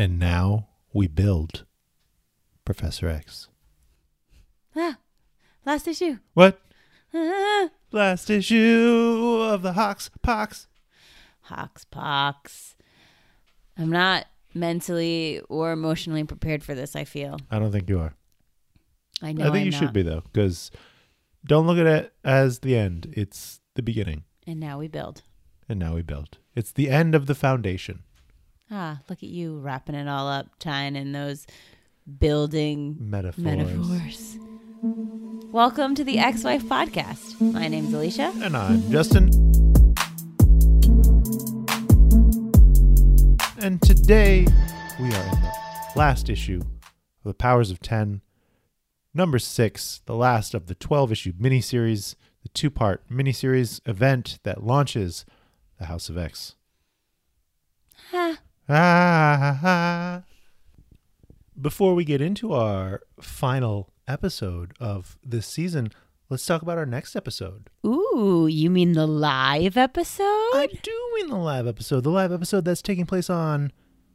And 0.00 0.18
now 0.18 0.68
we 0.94 1.08
build 1.08 1.66
Professor 2.64 3.06
X. 3.06 3.48
Ah, 4.74 4.96
last 5.66 5.86
issue. 5.86 6.20
What? 6.32 6.58
Ah. 7.12 7.68
Last 7.92 8.30
issue 8.30 9.40
of 9.42 9.60
the 9.60 9.72
HoX 9.74 10.08
PoX. 10.22 10.68
HoX 11.50 11.84
PoX. 11.92 12.76
I'm 13.76 13.90
not 13.90 14.24
mentally 14.54 15.42
or 15.50 15.72
emotionally 15.72 16.24
prepared 16.24 16.64
for 16.64 16.74
this. 16.74 16.96
I 16.96 17.04
feel. 17.04 17.38
I 17.50 17.58
don't 17.58 17.70
think 17.70 17.90
you 17.90 18.00
are. 18.00 18.14
I 19.20 19.32
know. 19.32 19.48
I 19.48 19.50
think 19.50 19.56
I'm 19.58 19.66
you 19.66 19.72
should 19.72 19.92
be 19.92 20.00
though, 20.02 20.22
because 20.32 20.70
don't 21.44 21.66
look 21.66 21.76
at 21.76 21.86
it 21.86 22.14
as 22.24 22.60
the 22.60 22.74
end. 22.74 23.12
It's 23.14 23.60
the 23.74 23.82
beginning, 23.82 24.24
And 24.46 24.58
now 24.60 24.78
we 24.78 24.88
build. 24.88 25.20
and 25.68 25.78
now 25.78 25.94
we 25.96 26.00
build. 26.00 26.38
It's 26.54 26.72
the 26.72 26.88
end 26.88 27.14
of 27.14 27.26
the 27.26 27.34
foundation. 27.34 28.04
Ah, 28.70 29.00
look 29.08 29.22
at 29.24 29.28
you 29.28 29.58
wrapping 29.58 29.96
it 29.96 30.06
all 30.06 30.28
up, 30.28 30.46
tying 30.60 30.94
in 30.94 31.10
those 31.10 31.44
building 32.20 32.96
Metaphors. 33.00 33.42
metaphors. 33.42 34.38
Welcome 35.50 35.96
to 35.96 36.04
the 36.04 36.20
X 36.20 36.44
Wife 36.44 36.62
Podcast. 36.62 37.40
My 37.40 37.66
name's 37.66 37.92
Alicia. 37.92 38.32
And 38.36 38.56
I'm 38.56 38.88
Justin. 38.88 39.24
And 43.60 43.82
today 43.82 44.46
we 45.00 45.06
are 45.06 45.24
in 45.24 45.40
the 45.42 45.52
last 45.96 46.30
issue 46.30 46.60
of 46.60 47.24
the 47.24 47.34
Powers 47.34 47.72
of 47.72 47.80
Ten, 47.80 48.20
number 49.12 49.40
six, 49.40 50.00
the 50.06 50.14
last 50.14 50.54
of 50.54 50.66
the 50.68 50.76
12 50.76 51.10
issue 51.10 51.32
miniseries, 51.32 52.14
the 52.44 52.48
two 52.50 52.70
part 52.70 53.02
miniseries 53.10 53.80
event 53.84 54.38
that 54.44 54.62
launches 54.62 55.24
the 55.80 55.86
House 55.86 56.08
of 56.08 56.16
X. 56.16 56.54
Ah, 58.12 58.38
Ah. 58.72 60.22
Before 61.60 61.94
we 61.94 62.04
get 62.04 62.20
into 62.20 62.52
our 62.52 63.02
final 63.20 63.90
episode 64.06 64.72
of 64.80 65.18
this 65.24 65.46
season, 65.46 65.90
let's 66.28 66.46
talk 66.46 66.62
about 66.62 66.78
our 66.78 66.86
next 66.86 67.16
episode. 67.16 67.68
ooh, 67.84 68.46
you 68.50 68.70
mean 68.70 68.92
the 68.92 69.06
live 69.06 69.76
episode? 69.76 70.24
I 70.24 70.68
do 70.82 71.10
mean 71.16 71.28
the 71.28 71.36
live 71.36 71.66
episode. 71.66 72.04
The 72.04 72.10
live 72.10 72.32
episode 72.32 72.64
that's 72.64 72.80
taking 72.82 73.06
place 73.06 73.28
on 73.28 73.72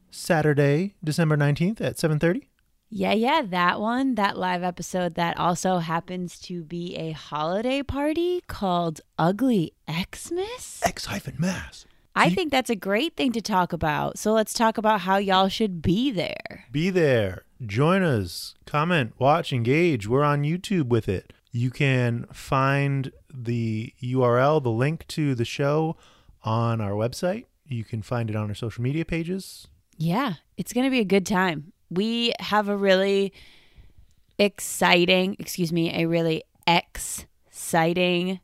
Saturday, 0.10 0.96
December 1.04 1.36
19th 1.38 1.82
at 1.82 1.98
7:30. 1.98 2.48
Yeah, 2.90 3.14
yeah, 3.14 3.42
that 3.42 3.82
one, 3.82 4.16
that 4.16 4.38
live 4.38 4.64
episode 4.64 5.16
that 5.16 5.38
also 5.38 5.80
happens 5.80 6.40
to 6.42 6.64
be 6.64 6.96
a 6.96 7.12
holiday 7.12 7.84
party 7.84 8.42
called 8.48 9.02
Ugly 9.20 9.74
Xmas. 9.90 10.82
X 10.84 11.06
hyphen 11.06 11.36
mass. 11.40 11.86
I 12.16 12.30
think 12.30 12.52
that's 12.52 12.70
a 12.70 12.76
great 12.76 13.16
thing 13.16 13.32
to 13.34 13.42
talk 13.42 13.74
about. 13.74 14.18
So 14.18 14.32
let's 14.34 14.54
talk 14.54 14.78
about 14.78 15.02
how 15.02 15.18
y'all 15.18 15.50
should 15.50 15.82
be 15.82 16.12
there. 16.12 16.66
Be 16.72 16.90
there. 16.90 17.44
Join 17.66 18.04
us. 18.04 18.56
Comment, 18.66 19.14
watch, 19.20 19.52
engage. 19.52 20.08
We're 20.08 20.24
on 20.24 20.44
YouTube 20.44 20.88
with 20.88 21.10
it. 21.10 21.34
You 21.52 21.72
can 21.72 22.26
find 22.32 23.12
the 23.34 23.94
URL, 24.02 24.62
the 24.62 24.72
link 24.72 25.08
to 25.08 25.36
the 25.36 25.46
show 25.46 25.98
on 26.44 26.82
our 26.82 26.92
website. 26.92 27.46
You 27.68 27.84
can 27.84 28.02
find 28.02 28.30
it 28.30 28.36
on 28.36 28.50
our 28.50 28.56
social 28.56 28.84
media 28.84 29.06
pages. 29.06 29.68
Yeah, 29.98 30.36
it's 30.58 30.74
going 30.74 30.86
to 30.86 30.92
be 30.92 31.00
a 31.00 31.06
good 31.06 31.26
time. 31.26 31.72
We 31.90 32.34
have 32.40 32.68
a 32.68 32.76
really 32.78 33.34
exciting, 34.38 35.36
excuse 35.40 35.72
me, 35.72 35.94
a 35.94 36.08
really 36.08 36.44
exciting 36.68 38.40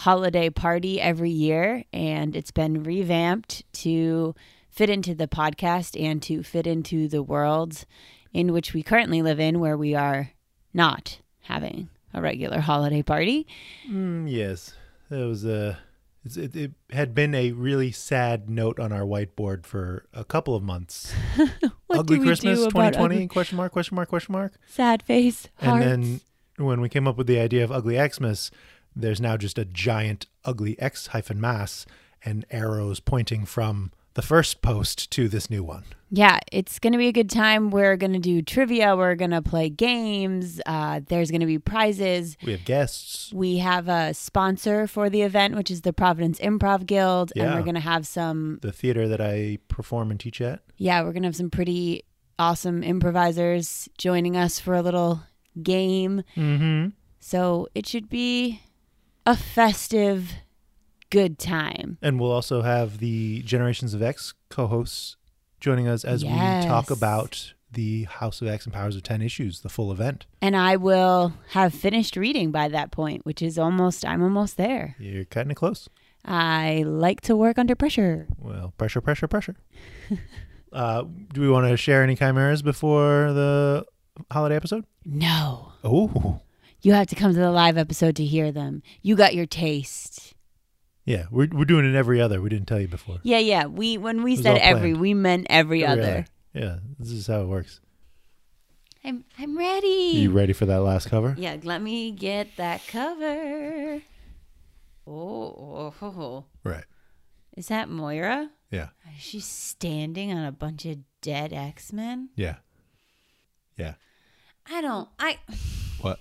holiday 0.00 0.48
party 0.48 0.98
every 1.00 1.30
year, 1.30 1.84
and 1.92 2.34
it's 2.34 2.50
been 2.50 2.82
revamped 2.82 3.70
to 3.72 4.34
fit 4.70 4.88
into 4.88 5.14
the 5.14 5.26
podcast 5.28 6.00
and 6.00 6.22
to 6.22 6.42
fit 6.42 6.66
into 6.66 7.06
the 7.06 7.22
world 7.22 7.84
in 8.32 8.52
which 8.52 8.72
we 8.72 8.82
currently 8.82 9.20
live 9.20 9.38
in, 9.38 9.60
where 9.60 9.76
we 9.76 9.94
are 9.94 10.30
not 10.72 11.18
having 11.42 11.90
a 12.14 12.20
regular 12.22 12.60
holiday 12.60 13.02
party. 13.02 13.46
Mm, 13.90 14.30
yes, 14.30 14.72
that 15.10 15.26
was 15.26 15.44
a. 15.44 15.78
It's, 16.24 16.36
it, 16.36 16.54
it 16.54 16.72
had 16.90 17.14
been 17.14 17.34
a 17.34 17.52
really 17.52 17.90
sad 17.92 18.48
note 18.50 18.78
on 18.78 18.92
our 18.92 19.02
whiteboard 19.02 19.64
for 19.64 20.04
a 20.12 20.22
couple 20.24 20.54
of 20.54 20.62
months. 20.62 21.14
Ugly 21.90 22.20
Christmas 22.20 22.58
do 22.58 22.64
about 22.66 22.92
2020? 22.92 23.14
ugly- 23.14 23.26
Question 23.28 23.56
mark? 23.56 23.72
Question 23.72 23.96
mark? 23.96 24.08
Question 24.10 24.32
mark? 24.32 24.52
sad 24.66 25.02
face, 25.02 25.48
hearts. 25.56 25.84
And 25.86 26.04
then 26.04 26.20
when 26.58 26.80
we 26.82 26.88
came 26.90 27.08
up 27.08 27.16
with 27.16 27.26
the 27.26 27.38
idea 27.38 27.64
of 27.64 27.72
ugly 27.72 27.96
Xmas, 27.96 28.50
there's 28.94 29.20
now 29.20 29.36
just 29.36 29.58
a 29.58 29.64
giant 29.64 30.26
ugly 30.44 30.78
X 30.80 31.08
hyphen 31.08 31.40
mass 31.40 31.86
and 32.24 32.44
arrows 32.50 33.00
pointing 33.00 33.46
from 33.46 33.92
the 34.14 34.22
first 34.22 34.60
post 34.60 35.10
to 35.12 35.28
this 35.28 35.48
new 35.48 35.62
one. 35.62 35.84
Yeah, 36.10 36.40
it's 36.50 36.80
going 36.80 36.92
to 36.92 36.98
be 36.98 37.06
a 37.06 37.12
good 37.12 37.30
time. 37.30 37.70
We're 37.70 37.96
going 37.96 38.12
to 38.12 38.18
do 38.18 38.42
trivia. 38.42 38.96
We're 38.96 39.14
going 39.14 39.30
to 39.30 39.40
play 39.40 39.68
games. 39.70 40.60
Uh, 40.66 41.00
there's 41.06 41.30
going 41.30 41.40
to 41.40 41.46
be 41.46 41.60
prizes. 41.60 42.36
We 42.44 42.50
have 42.50 42.64
guests. 42.64 43.32
We 43.32 43.58
have 43.58 43.88
a 43.88 44.12
sponsor 44.12 44.88
for 44.88 45.08
the 45.08 45.22
event, 45.22 45.54
which 45.54 45.70
is 45.70 45.82
the 45.82 45.92
Providence 45.92 46.40
Improv 46.40 46.86
Guild. 46.86 47.32
And 47.36 47.54
we're 47.54 47.62
going 47.62 47.76
to 47.76 47.80
have 47.80 48.04
some, 48.08 48.58
The 48.62 48.72
theater 48.72 49.06
that 49.06 49.20
I 49.20 49.58
perform 49.68 50.10
and 50.10 50.18
teach 50.18 50.40
at. 50.40 50.60
yeah, 50.76 51.00
we're 51.02 51.12
going 51.12 51.22
to 51.22 51.28
have 51.28 51.36
some 51.36 51.50
pretty 51.50 52.02
awesome 52.40 52.82
improvisers 52.82 53.88
joining 53.96 54.36
us 54.36 54.58
for 54.58 54.74
a 54.74 54.82
little 54.82 55.22
game. 55.62 56.24
Mm-hmm. 56.36 56.88
So 57.20 57.68
it 57.76 57.86
should 57.86 58.08
be 58.08 58.60
a 59.26 59.36
festive, 59.36 60.32
good 61.10 61.38
time. 61.38 61.98
And 62.02 62.18
we'll 62.18 62.32
also 62.32 62.62
have 62.62 62.98
the 62.98 63.42
Generations 63.42 63.94
of 63.94 64.02
X 64.02 64.34
co-hosts 64.48 65.16
joining 65.60 65.86
us 65.86 66.04
as 66.04 66.24
we 66.24 66.30
talk 66.30 66.90
about 66.90 67.54
the 67.72 68.04
House 68.04 68.40
of 68.42 68.48
X 68.48 68.64
and 68.64 68.72
Powers 68.74 68.96
of 68.96 69.02
Ten 69.02 69.22
issues, 69.22 69.60
the 69.60 69.68
full 69.68 69.92
event. 69.92 70.26
And 70.42 70.56
I 70.56 70.76
will 70.76 71.34
have 71.50 71.74
finished 71.74 72.16
reading 72.16 72.50
by 72.50 72.68
that 72.68 72.90
point, 72.90 73.24
which 73.24 73.42
is 73.42 73.58
almost, 73.58 74.04
I'm 74.04 74.22
almost 74.22 74.56
there. 74.56 74.96
You're 74.98 75.24
cutting 75.24 75.50
it 75.50 75.56
close. 75.56 75.88
I 76.24 76.82
like 76.86 77.20
to 77.22 77.36
work 77.36 77.58
under 77.58 77.74
pressure. 77.74 78.26
Well, 78.38 78.74
pressure, 78.76 79.00
pressure, 79.00 79.28
pressure. 79.28 79.56
uh, 80.72 81.04
do 81.32 81.40
we 81.40 81.48
want 81.48 81.68
to 81.68 81.76
share 81.76 82.02
any 82.02 82.16
chimeras 82.16 82.62
before 82.62 83.32
the 83.32 83.86
holiday 84.30 84.56
episode? 84.56 84.84
No. 85.04 85.72
Oh, 85.82 86.40
You 86.82 86.92
have 86.94 87.08
to 87.08 87.14
come 87.16 87.32
to 87.32 87.38
the 87.38 87.50
live 87.50 87.76
episode 87.76 88.16
to 88.16 88.24
hear 88.24 88.50
them. 88.52 88.82
You 89.02 89.16
got 89.16 89.34
your 89.34 89.46
taste. 89.46 90.34
yeah. 91.04 91.26
We're 91.30 91.48
we're 91.52 91.64
doing 91.64 91.84
it 91.84 91.96
every 91.96 92.20
other. 92.20 92.40
We 92.40 92.48
didn't 92.48 92.68
tell 92.68 92.80
you 92.80 92.88
before. 92.88 93.18
Yeah, 93.22 93.38
yeah. 93.38 93.66
We 93.66 93.98
when 93.98 94.22
we 94.22 94.36
said 94.36 94.58
every, 94.58 94.94
we 94.94 95.12
meant 95.14 95.46
every, 95.50 95.84
Every 95.84 96.02
other. 96.02 96.26
Yeah, 96.54 96.78
this 96.98 97.10
is 97.10 97.26
how 97.26 97.42
it 97.42 97.46
works. 97.46 97.80
I'm 99.04 99.24
I'm 99.38 99.56
ready. 99.56 100.12
You 100.14 100.30
ready 100.30 100.52
for 100.52 100.66
that 100.66 100.80
last 100.80 101.08
cover? 101.08 101.34
yeah, 101.38 101.56
let 101.62 101.80
me 101.82 102.10
get 102.12 102.56
that 102.56 102.86
cover. 102.86 104.02
Oh, 105.06 105.92
oh, 106.00 106.04
oh. 106.06 106.44
Right. 106.64 106.84
is 107.56 107.68
that 107.68 107.88
Moira? 107.88 108.50
Yeah. 108.70 108.88
Is 109.16 109.22
she 109.22 109.40
standing 109.40 110.30
on 110.32 110.44
a 110.44 110.52
bunch 110.52 110.84
of 110.86 110.98
dead 111.22 111.52
X 111.52 111.92
Men? 111.92 112.28
Yeah. 112.36 112.56
Yeah. 113.76 113.94
I 114.70 114.80
don't. 114.82 115.08
I 115.18 115.38
What? 116.00 116.20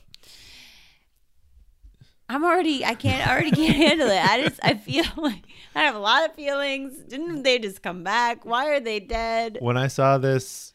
I'm 2.31 2.43
already. 2.45 2.85
I 2.85 2.93
can't. 2.93 3.27
I 3.27 3.31
already 3.33 3.51
can't 3.51 3.75
handle 3.75 4.07
it. 4.09 4.23
I 4.23 4.41
just. 4.43 4.59
I 4.63 4.75
feel 4.75 5.03
like 5.17 5.43
I 5.75 5.81
have 5.81 5.95
a 5.95 5.99
lot 5.99 6.29
of 6.29 6.35
feelings. 6.35 6.97
Didn't 6.99 7.43
they 7.43 7.57
just 7.59 7.81
come 7.81 8.03
back? 8.03 8.45
Why 8.45 8.67
are 8.69 8.79
they 8.79 8.99
dead? 8.99 9.57
When 9.59 9.77
I 9.77 9.87
saw 9.87 10.17
this 10.19 10.73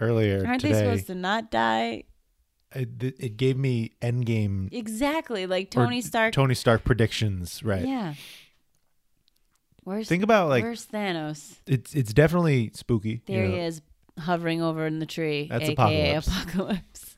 earlier 0.00 0.44
Aren't 0.46 0.62
they 0.62 0.72
supposed 0.72 1.06
to 1.08 1.14
not 1.14 1.50
die? 1.50 2.04
it, 2.74 3.02
it 3.02 3.36
gave 3.36 3.56
me 3.58 3.92
Endgame 4.00 4.68
Exactly, 4.72 5.46
like 5.46 5.70
Tony 5.70 6.00
Stark. 6.00 6.32
Tony 6.32 6.54
Stark 6.54 6.84
predictions. 6.84 7.62
Right. 7.62 7.86
Yeah. 7.86 8.14
Where's 9.84 10.08
Think 10.08 10.22
about 10.22 10.48
like 10.48 10.62
Where's 10.62 10.86
Thanos? 10.86 11.56
it's 11.66 11.94
it's 11.94 12.12
definitely 12.12 12.70
spooky. 12.74 13.10
you 13.10 13.20
There 13.26 13.46
he 13.46 13.56
is, 13.58 13.82
hovering 14.18 14.62
over 14.62 14.86
in 14.86 14.98
the 14.98 15.06
tree, 15.06 15.48
That's 15.50 15.68
aka 15.68 16.14
Apocalypse. 16.16 16.28
Apocalypse. 16.28 17.16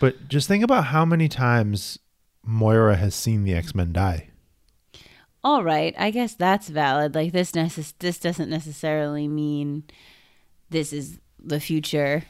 But 0.00 0.28
just 0.28 0.48
think 0.48 0.62
about 0.62 0.86
how 0.86 1.04
many 1.04 1.28
times 1.28 1.98
Moira 2.44 2.96
has 2.96 3.14
seen 3.14 3.44
the 3.44 3.54
X 3.54 3.74
Men 3.74 3.92
die. 3.92 4.30
All 5.42 5.62
right, 5.62 5.94
I 5.98 6.10
guess 6.10 6.34
that's 6.34 6.68
valid. 6.68 7.14
Like 7.14 7.32
this, 7.32 7.52
necess- 7.52 7.92
this 7.98 8.18
doesn't 8.18 8.48
necessarily 8.48 9.28
mean 9.28 9.84
this 10.70 10.92
is 10.92 11.18
the 11.38 11.60
future. 11.60 12.24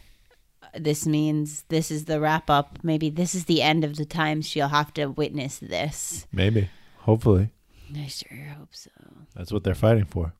This 0.76 1.06
means 1.06 1.64
this 1.68 1.90
is 1.92 2.06
the 2.06 2.18
wrap 2.20 2.50
up. 2.50 2.78
Maybe 2.82 3.10
this 3.10 3.34
is 3.34 3.44
the 3.44 3.62
end 3.62 3.84
of 3.84 3.96
the 3.96 4.04
time 4.04 4.42
she'll 4.42 4.68
have 4.68 4.92
to 4.94 5.06
witness 5.06 5.58
this. 5.58 6.26
Maybe. 6.32 6.68
Hopefully. 6.98 7.50
I 7.96 8.06
sure 8.08 8.46
hope 8.58 8.74
so. 8.74 8.90
That's 9.36 9.52
what 9.52 9.62
they're 9.62 9.74
fighting 9.76 10.06
for. 10.06 10.32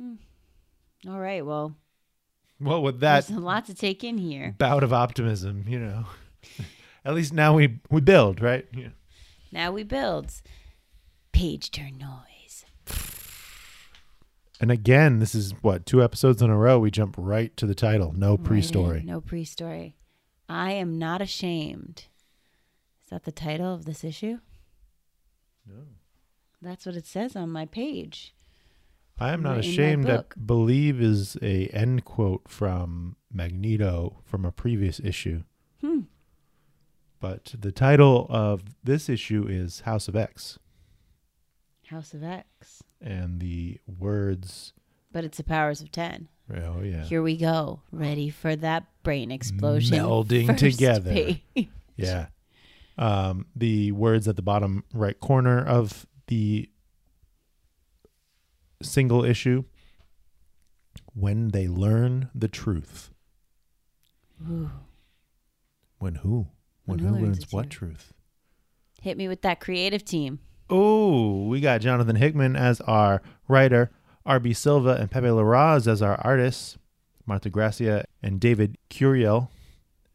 Hmm. 0.00 0.14
All 1.08 1.20
right, 1.20 1.44
well, 1.46 1.76
Well, 2.58 2.82
with 2.82 2.98
that 3.00 3.28
there's 3.28 3.38
a 3.38 3.40
lot 3.40 3.66
to 3.66 3.74
take 3.74 4.02
in 4.02 4.18
here. 4.18 4.56
bout 4.58 4.82
of 4.82 4.92
optimism, 4.92 5.66
you 5.68 5.78
know. 5.78 6.06
At 7.04 7.14
least 7.14 7.32
now 7.32 7.54
we 7.54 7.80
we 7.90 8.00
build, 8.00 8.40
right? 8.40 8.66
Yeah. 8.72 8.88
Now 9.52 9.72
we 9.72 9.82
build. 9.82 10.32
Page 11.32 11.70
turn 11.70 11.98
noise. 11.98 12.64
And 14.60 14.70
again, 14.70 15.18
this 15.18 15.34
is 15.34 15.52
what 15.62 15.84
two 15.84 16.02
episodes 16.02 16.40
in 16.40 16.48
a 16.48 16.56
row. 16.56 16.78
We 16.78 16.90
jump 16.90 17.16
right 17.18 17.54
to 17.56 17.66
the 17.66 17.74
title. 17.74 18.14
No 18.16 18.36
pre-story. 18.36 19.02
No 19.04 19.20
pre-story. 19.20 19.96
I 20.48 20.72
am 20.72 20.98
not 20.98 21.20
ashamed. 21.20 22.04
Is 23.02 23.10
that 23.10 23.24
the 23.24 23.32
title 23.32 23.74
of 23.74 23.84
this 23.84 24.04
issue? 24.04 24.38
No. 25.66 25.82
That's 26.62 26.86
what 26.86 26.96
it 26.96 27.06
says 27.06 27.36
on 27.36 27.50
my 27.50 27.66
page. 27.66 28.34
I 29.18 29.32
am 29.32 29.42
not 29.42 29.56
Right 29.56 29.64
in 29.64 29.70
my 29.70 29.70
ashamed. 29.70 30.10
I 30.10 30.24
believe 30.44 31.00
is 31.00 31.36
a 31.42 31.66
end 31.68 32.04
quote 32.04 32.48
from 32.48 33.16
Magneto 33.32 34.18
from 34.24 34.44
a 34.44 34.52
previous 34.52 34.98
issue. 35.00 35.42
Hmm. 35.80 36.00
But 37.24 37.54
the 37.58 37.72
title 37.72 38.26
of 38.28 38.60
this 38.84 39.08
issue 39.08 39.46
is 39.48 39.80
House 39.80 40.08
of 40.08 40.14
X, 40.14 40.58
House 41.86 42.12
of 42.12 42.22
X. 42.22 42.82
and 43.00 43.40
the 43.40 43.78
words. 43.86 44.74
But 45.10 45.24
it's 45.24 45.38
the 45.38 45.42
powers 45.44 45.80
of 45.80 45.90
10. 45.90 46.28
Oh 46.54 46.82
yeah, 46.82 47.02
Here 47.04 47.22
we 47.22 47.38
go. 47.38 47.80
Ready 47.90 48.28
for 48.28 48.54
that 48.56 48.84
brain 49.02 49.30
explosion. 49.30 49.96
Melding 49.96 50.48
First 50.48 50.60
together. 50.60 51.12
page. 51.14 51.42
yeah. 51.96 52.26
Um, 52.98 53.46
the 53.56 53.92
words 53.92 54.28
at 54.28 54.36
the 54.36 54.42
bottom 54.42 54.84
right 54.92 55.18
corner 55.18 55.64
of 55.64 56.04
the 56.26 56.68
single 58.82 59.24
issue. 59.24 59.64
When 61.14 61.48
they 61.52 61.68
learn 61.68 62.28
the 62.34 62.48
truth. 62.48 63.08
Ooh. 64.46 64.70
When 65.98 66.16
who? 66.16 66.48
When, 66.84 66.98
When 66.98 67.06
who 67.06 67.14
who 67.14 67.24
learns 67.26 67.38
learns 67.40 67.52
what 67.52 67.70
truth? 67.70 67.90
truth? 67.92 68.12
Hit 69.02 69.16
me 69.16 69.28
with 69.28 69.42
that 69.42 69.60
creative 69.60 70.04
team. 70.04 70.40
Oh, 70.70 71.46
we 71.46 71.60
got 71.60 71.80
Jonathan 71.82 72.16
Hickman 72.16 72.56
as 72.56 72.80
our 72.82 73.20
writer, 73.48 73.90
RB 74.26 74.56
Silva 74.56 74.96
and 74.98 75.10
Pepe 75.10 75.26
Larraz 75.26 75.86
as 75.86 76.00
our 76.00 76.18
artists, 76.24 76.78
Marta 77.26 77.50
Gracia 77.50 78.04
and 78.22 78.40
David 78.40 78.78
Curiel 78.88 79.48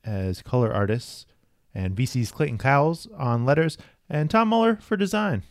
as 0.04 0.42
color 0.42 0.74
artists, 0.74 1.26
and 1.74 1.96
VC's 1.96 2.32
Clayton 2.32 2.58
Cowles 2.58 3.08
on 3.16 3.46
letters, 3.46 3.78
and 4.10 4.30
Tom 4.30 4.48
Muller 4.48 4.78
for 4.82 4.98
design. 4.98 5.44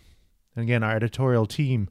And 0.57 0.65
again, 0.65 0.83
our 0.83 0.97
editorial 0.97 1.47
team, 1.47 1.89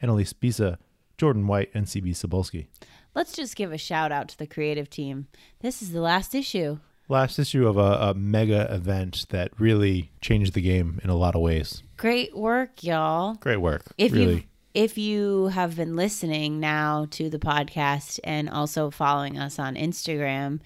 Annalise 0.00 0.32
Bissa, 0.32 0.76
Jordan 1.18 1.46
White, 1.48 1.70
and 1.74 1.86
CB 1.86 2.10
Cebulski. 2.10 2.66
Let's 3.14 3.32
just 3.32 3.56
give 3.56 3.72
a 3.72 3.78
shout 3.78 4.12
out 4.12 4.28
to 4.28 4.38
the 4.38 4.46
creative 4.46 4.88
team. 4.88 5.26
This 5.60 5.82
is 5.82 5.90
the 5.92 6.00
last 6.00 6.34
issue. 6.34 6.78
Last 7.08 7.38
issue 7.38 7.66
of 7.66 7.76
a, 7.76 8.10
a 8.10 8.14
mega 8.14 8.72
event 8.74 9.26
that 9.30 9.50
really 9.58 10.10
changed 10.20 10.54
the 10.54 10.62
game 10.62 11.00
in 11.04 11.10
a 11.10 11.16
lot 11.16 11.34
of 11.34 11.42
ways. 11.42 11.82
Great 11.98 12.36
work, 12.36 12.82
y'all. 12.82 13.34
Great 13.34 13.58
work. 13.58 13.82
If 13.98 14.12
really. 14.12 14.34
you 14.34 14.42
if 14.74 14.98
you 14.98 15.46
have 15.48 15.76
been 15.76 15.94
listening 15.94 16.58
now 16.58 17.06
to 17.12 17.30
the 17.30 17.38
podcast 17.38 18.18
and 18.24 18.50
also 18.50 18.90
following 18.90 19.38
us 19.38 19.58
on 19.58 19.76
Instagram, 19.76 20.60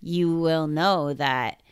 you 0.00 0.34
will 0.36 0.66
know 0.66 1.14
that 1.14 1.62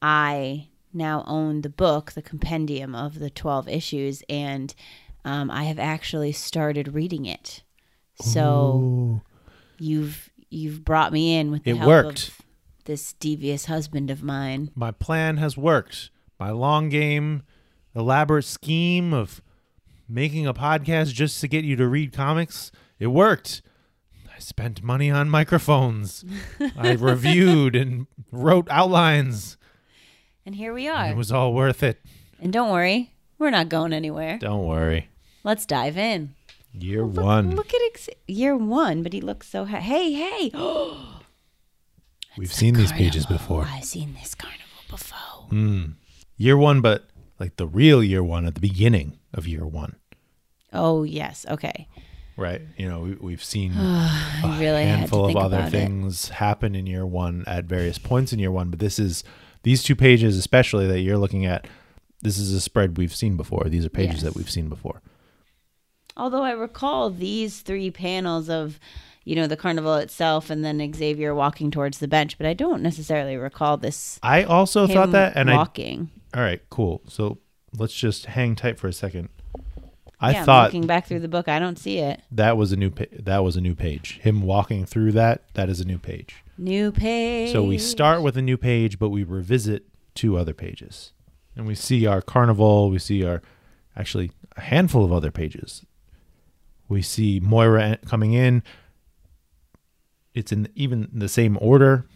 I 0.00 0.68
now 0.92 1.24
own 1.26 1.62
the 1.62 1.68
book, 1.68 2.12
the 2.12 2.22
compendium 2.22 2.94
of 2.94 3.18
the 3.18 3.30
12 3.30 3.68
issues, 3.68 4.22
and 4.28 4.72
um, 5.24 5.50
I 5.50 5.64
have 5.64 5.80
actually 5.80 6.30
started 6.30 6.94
reading 6.94 7.26
it. 7.26 7.62
So 8.20 8.42
Ooh. 8.76 9.22
you've 9.78 10.30
you've 10.50 10.84
brought 10.84 11.12
me 11.12 11.36
in 11.36 11.50
with 11.50 11.64
the 11.64 11.72
It 11.72 11.76
help 11.78 11.88
worked. 11.88 12.28
of 12.28 12.40
this 12.84 13.12
devious 13.14 13.66
husband 13.66 14.10
of 14.10 14.22
mine. 14.22 14.70
my 14.74 14.90
plan 14.90 15.36
has 15.38 15.56
worked. 15.56 16.10
My 16.38 16.50
long 16.50 16.88
game, 16.88 17.42
elaborate 17.94 18.44
scheme 18.44 19.12
of 19.12 19.40
making 20.08 20.46
a 20.46 20.54
podcast 20.54 21.12
just 21.12 21.40
to 21.40 21.48
get 21.48 21.64
you 21.64 21.76
to 21.76 21.88
read 21.88 22.12
comics, 22.12 22.70
it 22.98 23.08
worked. 23.08 23.62
I 24.34 24.38
spent 24.40 24.82
money 24.82 25.10
on 25.10 25.30
microphones. 25.30 26.24
I 26.76 26.92
reviewed 26.92 27.76
and 27.76 28.06
wrote 28.32 28.66
outlines. 28.68 29.56
And 30.44 30.56
here 30.56 30.74
we 30.74 30.88
are. 30.88 31.06
It 31.06 31.16
was 31.16 31.32
all 31.32 31.54
worth 31.54 31.82
it. 31.82 32.00
And 32.40 32.52
don't 32.52 32.70
worry, 32.72 33.12
we're 33.38 33.50
not 33.50 33.68
going 33.68 33.92
anywhere. 33.92 34.38
Don't 34.38 34.66
worry. 34.66 35.08
Let's 35.44 35.66
dive 35.66 35.96
in. 35.96 36.34
Year 36.72 37.04
Look, 37.04 37.24
one. 37.24 37.54
Look 37.54 37.72
at 37.72 37.80
ex- 37.86 38.08
year 38.26 38.56
one, 38.56 39.02
but 39.04 39.12
he 39.12 39.20
looks 39.20 39.48
so. 39.48 39.64
Ha- 39.64 39.78
hey, 39.78 40.12
hey! 40.12 40.50
We've 42.36 42.52
seen 42.52 42.74
these 42.74 42.92
pages 42.92 43.26
before. 43.26 43.66
I've 43.68 43.84
seen 43.84 44.14
this 44.14 44.34
carnival 44.34 44.64
before. 44.90 45.48
Mm. 45.50 45.94
Year 46.36 46.56
one, 46.56 46.80
but 46.80 47.08
like 47.38 47.56
the 47.56 47.66
real 47.66 48.02
year 48.02 48.22
one 48.22 48.44
at 48.46 48.54
the 48.54 48.60
beginning 48.60 49.18
of 49.32 49.46
year 49.46 49.66
one, 49.66 49.96
Oh 50.72 51.04
yes, 51.04 51.46
okay. 51.48 51.86
right? 52.36 52.60
You 52.76 52.88
know, 52.88 53.00
we, 53.00 53.12
we've 53.14 53.44
seen 53.44 53.72
I 53.76 54.56
really 54.58 54.82
a 54.82 54.86
handful 54.86 55.26
of 55.26 55.36
other 55.36 55.56
about 55.58 55.68
it. 55.68 55.70
things 55.70 56.30
happen 56.30 56.74
in 56.74 56.86
year 56.86 57.06
one 57.06 57.44
at 57.46 57.64
various 57.66 57.98
points 57.98 58.32
in 58.32 58.38
year 58.40 58.50
one, 58.50 58.70
but 58.70 58.80
this 58.80 58.98
is 58.98 59.22
these 59.62 59.82
two 59.82 59.94
pages, 59.96 60.36
especially 60.36 60.86
that 60.88 61.00
you're 61.00 61.18
looking 61.18 61.46
at. 61.46 61.66
This 62.22 62.38
is 62.38 62.52
a 62.52 62.60
spread 62.60 62.96
we've 62.96 63.14
seen 63.14 63.36
before. 63.36 63.64
These 63.68 63.84
are 63.84 63.90
pages 63.90 64.22
that 64.22 64.34
we've 64.34 64.50
seen 64.50 64.68
before. 64.68 65.02
Although 66.16 66.42
I 66.42 66.52
recall 66.52 67.10
these 67.10 67.60
three 67.60 67.90
panels 67.90 68.48
of, 68.48 68.78
you 69.24 69.34
know, 69.34 69.46
the 69.46 69.56
carnival 69.56 69.94
itself, 69.96 70.50
and 70.50 70.64
then 70.64 70.92
Xavier 70.94 71.34
walking 71.34 71.70
towards 71.70 71.98
the 71.98 72.08
bench, 72.08 72.36
but 72.38 72.46
I 72.46 72.54
don't 72.54 72.82
necessarily 72.82 73.36
recall 73.36 73.76
this. 73.76 74.18
I 74.22 74.44
also 74.44 74.86
thought 74.86 75.12
that, 75.12 75.36
and 75.36 75.50
walking. 75.50 76.10
I 76.32 76.38
all 76.38 76.42
right, 76.42 76.60
cool. 76.70 77.02
So 77.08 77.38
let's 77.76 77.94
just 77.94 78.26
hang 78.26 78.54
tight 78.54 78.78
for 78.78 78.88
a 78.88 78.92
second. 78.92 79.28
I 80.20 80.32
yeah, 80.32 80.44
thought 80.44 80.66
looking 80.66 80.86
back 80.86 81.06
through 81.06 81.20
the 81.20 81.28
book, 81.28 81.48
I 81.48 81.58
don't 81.58 81.78
see 81.78 81.98
it. 81.98 82.20
that 82.30 82.56
was 82.56 82.72
a 82.72 82.76
new 82.76 82.90
pa- 82.90 83.04
that 83.12 83.44
was 83.44 83.56
a 83.56 83.60
new 83.60 83.74
page. 83.74 84.18
Him 84.20 84.42
walking 84.42 84.86
through 84.86 85.12
that 85.12 85.42
that 85.54 85.68
is 85.68 85.80
a 85.80 85.84
new 85.84 85.98
page. 85.98 86.36
New 86.56 86.92
page. 86.92 87.52
So 87.52 87.62
we 87.62 87.78
start 87.78 88.22
with 88.22 88.36
a 88.36 88.42
new 88.42 88.56
page, 88.56 88.98
but 88.98 89.10
we 89.10 89.22
revisit 89.22 89.86
two 90.14 90.36
other 90.36 90.54
pages. 90.54 91.12
And 91.56 91.66
we 91.66 91.74
see 91.74 92.06
our 92.06 92.22
carnival, 92.22 92.90
we 92.90 92.98
see 92.98 93.24
our 93.24 93.42
actually 93.96 94.30
a 94.56 94.62
handful 94.62 95.04
of 95.04 95.12
other 95.12 95.30
pages. 95.30 95.84
We 96.88 97.02
see 97.02 97.40
Moira 97.40 97.98
coming 98.06 98.32
in. 98.32 98.62
It's 100.34 100.52
in 100.52 100.68
even 100.74 101.08
the 101.12 101.28
same 101.28 101.56
order. 101.60 102.06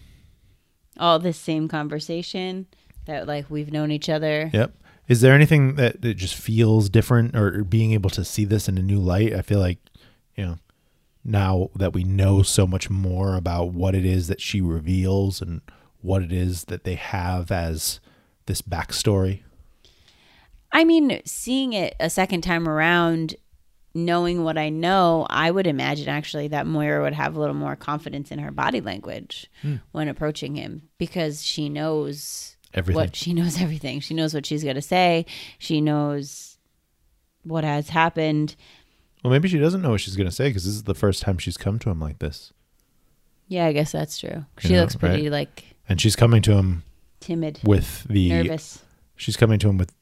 all 0.99 1.19
this 1.19 1.38
same 1.38 1.69
conversation 1.69 2.67
that 3.06 3.26
like 3.26 3.49
we've 3.49 3.73
known 3.73 3.91
each 3.91 4.09
other. 4.09 4.50
Yep. 4.53 4.75
Is 5.06 5.20
there 5.23 5.32
anything 5.32 5.76
that, 5.76 6.03
that 6.03 6.15
just 6.15 6.35
feels 6.35 6.91
different 6.91 7.35
or 7.35 7.65
being 7.65 7.93
able 7.93 8.11
to 8.11 8.25
see 8.25 8.44
this 8.44 8.69
in 8.69 8.76
a 8.76 8.82
new 8.82 8.99
light? 8.99 9.32
I 9.32 9.43
feel 9.43 9.61
like, 9.61 9.79
you 10.37 10.44
know, 10.44 10.59
now 11.25 11.70
that 11.75 11.94
we 11.94 12.05
know 12.05 12.43
so 12.43 12.67
much 12.67 12.91
more 12.91 13.37
about 13.37 13.73
what 13.73 13.94
it 13.94 14.05
is 14.05 14.29
that 14.29 14.41
she 14.41 14.61
reveals 14.61 15.41
and 15.41 15.62
what 16.03 16.22
it 16.22 16.32
is 16.32 16.65
that 16.65 16.84
they 16.84 16.94
have 16.96 17.51
as 17.51 18.01
this 18.46 18.60
backstory. 18.60 19.43
I 20.72 20.84
mean, 20.84 21.22
seeing 21.25 21.72
it 21.72 21.94
a 21.98 22.10
second 22.10 22.43
time 22.43 22.69
around, 22.69 23.34
knowing 24.05 24.44
what 24.44 24.56
I 24.58 24.69
know, 24.69 25.26
I 25.31 25.50
would 25.50 25.67
imagine 25.67 26.08
actually 26.08 26.48
that 26.48 26.67
Moira 26.67 27.02
would 27.02 27.12
have 27.14 27.36
a 27.36 27.40
little 27.40 27.55
more 27.55 27.76
confidence 27.76 28.31
in 28.31 28.38
her 28.38 28.50
body 28.50 28.81
language 28.81 29.50
Hmm. 29.62 29.76
when 29.93 30.08
approaching 30.08 30.55
him 30.56 30.82
because 30.98 31.43
she 31.44 31.69
knows 31.69 32.56
Everything. 32.74 32.94
what 33.00 33.17
she 33.17 33.32
knows 33.34 33.58
everything. 33.60 34.00
She 34.00 34.14
knows 34.14 34.34
what 34.34 34.46
she's 34.46 34.62
going 34.64 34.76
to 34.76 34.82
say. 34.82 35.26
She 35.58 35.81
knows 35.81 36.58
what 37.43 37.64
has 37.64 37.88
happened. 37.90 38.56
Well, 39.24 39.31
maybe 39.32 39.48
she 39.48 39.58
doesn't 39.58 39.82
know 39.82 39.90
what 39.90 40.00
she's 40.00 40.17
going 40.17 40.28
to 40.28 40.34
say 40.34 40.48
because 40.48 40.64
this 40.64 40.74
is 40.74 40.84
the 40.84 40.94
first 40.94 41.22
time 41.22 41.38
she's 41.38 41.56
come 41.56 41.78
to 41.81 41.90
him 41.90 42.00
like 42.00 42.19
this. 42.19 42.52
Yeah, 43.48 43.67
I 43.67 43.72
guess 43.72 43.93
that's 43.93 44.19
true. 44.19 44.44
She 44.58 44.74
Yeah, 44.74 44.82
looks 44.82 44.96
pretty 44.96 45.31
like 45.31 45.76
And 45.88 46.00
she's 46.00 46.14
coming 46.17 46.43
to 46.43 46.52
him 46.52 46.82
timid, 47.20 47.60
with 47.64 48.05
the 48.05 48.28
nervous. 48.28 48.82
she's 49.17 49.36
coming 49.36 49.58
to 49.60 49.69
him 49.69 49.78
with 49.78 49.93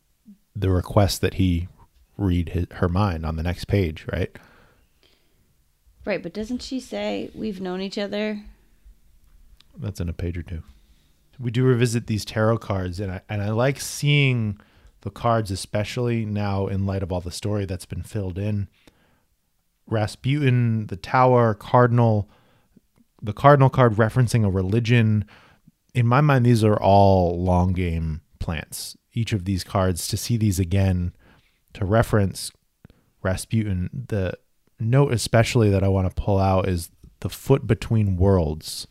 the 0.55 0.69
request 0.71 1.21
that 1.21 1.35
he 1.35 1.69
read 2.17 2.51
his, 2.51 2.67
her 2.73 2.89
mind 2.89 3.25
on 3.27 3.37
the 3.37 3.43
next 3.43 3.67
page, 3.67 4.07
right? 4.13 4.37
Right, 6.05 6.23
but 6.23 6.33
doesn't 6.33 6.63
she 6.63 6.79
say 6.81 7.31
we've 7.35 7.61
known 7.61 7.81
each 7.81 7.99
other? 7.99 8.43
That's 9.77 10.01
in 10.01 10.09
a 10.09 10.13
page 10.13 10.39
or 10.39 10.43
two. 10.43 10.63
We 11.39 11.51
do 11.51 11.65
revisit 11.65 12.07
these 12.07 12.25
tarot 12.25 12.59
cards, 12.59 13.01
and 13.01 13.13
I 13.13 13.21
and 13.29 13.43
I 13.43 13.51
like 13.51 13.81
seeing 13.81 14.59
the 15.03 15.11
cards, 15.11 15.51
especially 15.51 16.25
now 16.25 16.67
in 16.67 16.87
light 16.87 17.03
of 17.03 17.13
all 17.13 17.21
the 17.21 17.31
story 17.31 17.65
that's 17.65 17.85
been 17.87 18.03
filled 18.03 18.39
in. 18.39 18.69
Rasputin, 19.87 20.87
the 20.87 20.97
Tower, 20.97 21.55
Cardinal, 21.55 22.29
the 23.23 23.33
Cardinal 23.33 23.69
card 23.69 23.95
referencing 23.95 24.45
a 24.45 24.51
religion. 24.51 25.25
In 25.95 26.07
my 26.07 26.21
mind, 26.21 26.47
these 26.47 26.65
are 26.65 26.81
all 26.81 27.43
long 27.43 27.73
game 27.73 28.21
plants. 28.39 28.97
Each 29.13 29.33
of 29.33 29.45
these 29.45 29.65
cards 29.65 30.09
to 30.09 30.17
see 30.17 30.37
these 30.37 30.59
again, 30.59 31.13
to 31.77 31.85
reference 31.85 32.51
Rasputin. 33.23 34.07
The 34.09 34.35
note 34.79 35.13
especially 35.13 35.71
that 35.71 35.83
I 35.83 35.89
want 35.89 36.09
to 36.15 36.23
pull 36.23 36.39
out 36.39 36.69
is 36.69 36.91
the 37.21 37.31
foot 37.31 37.67
between 37.67 38.17
worlds 38.17 38.87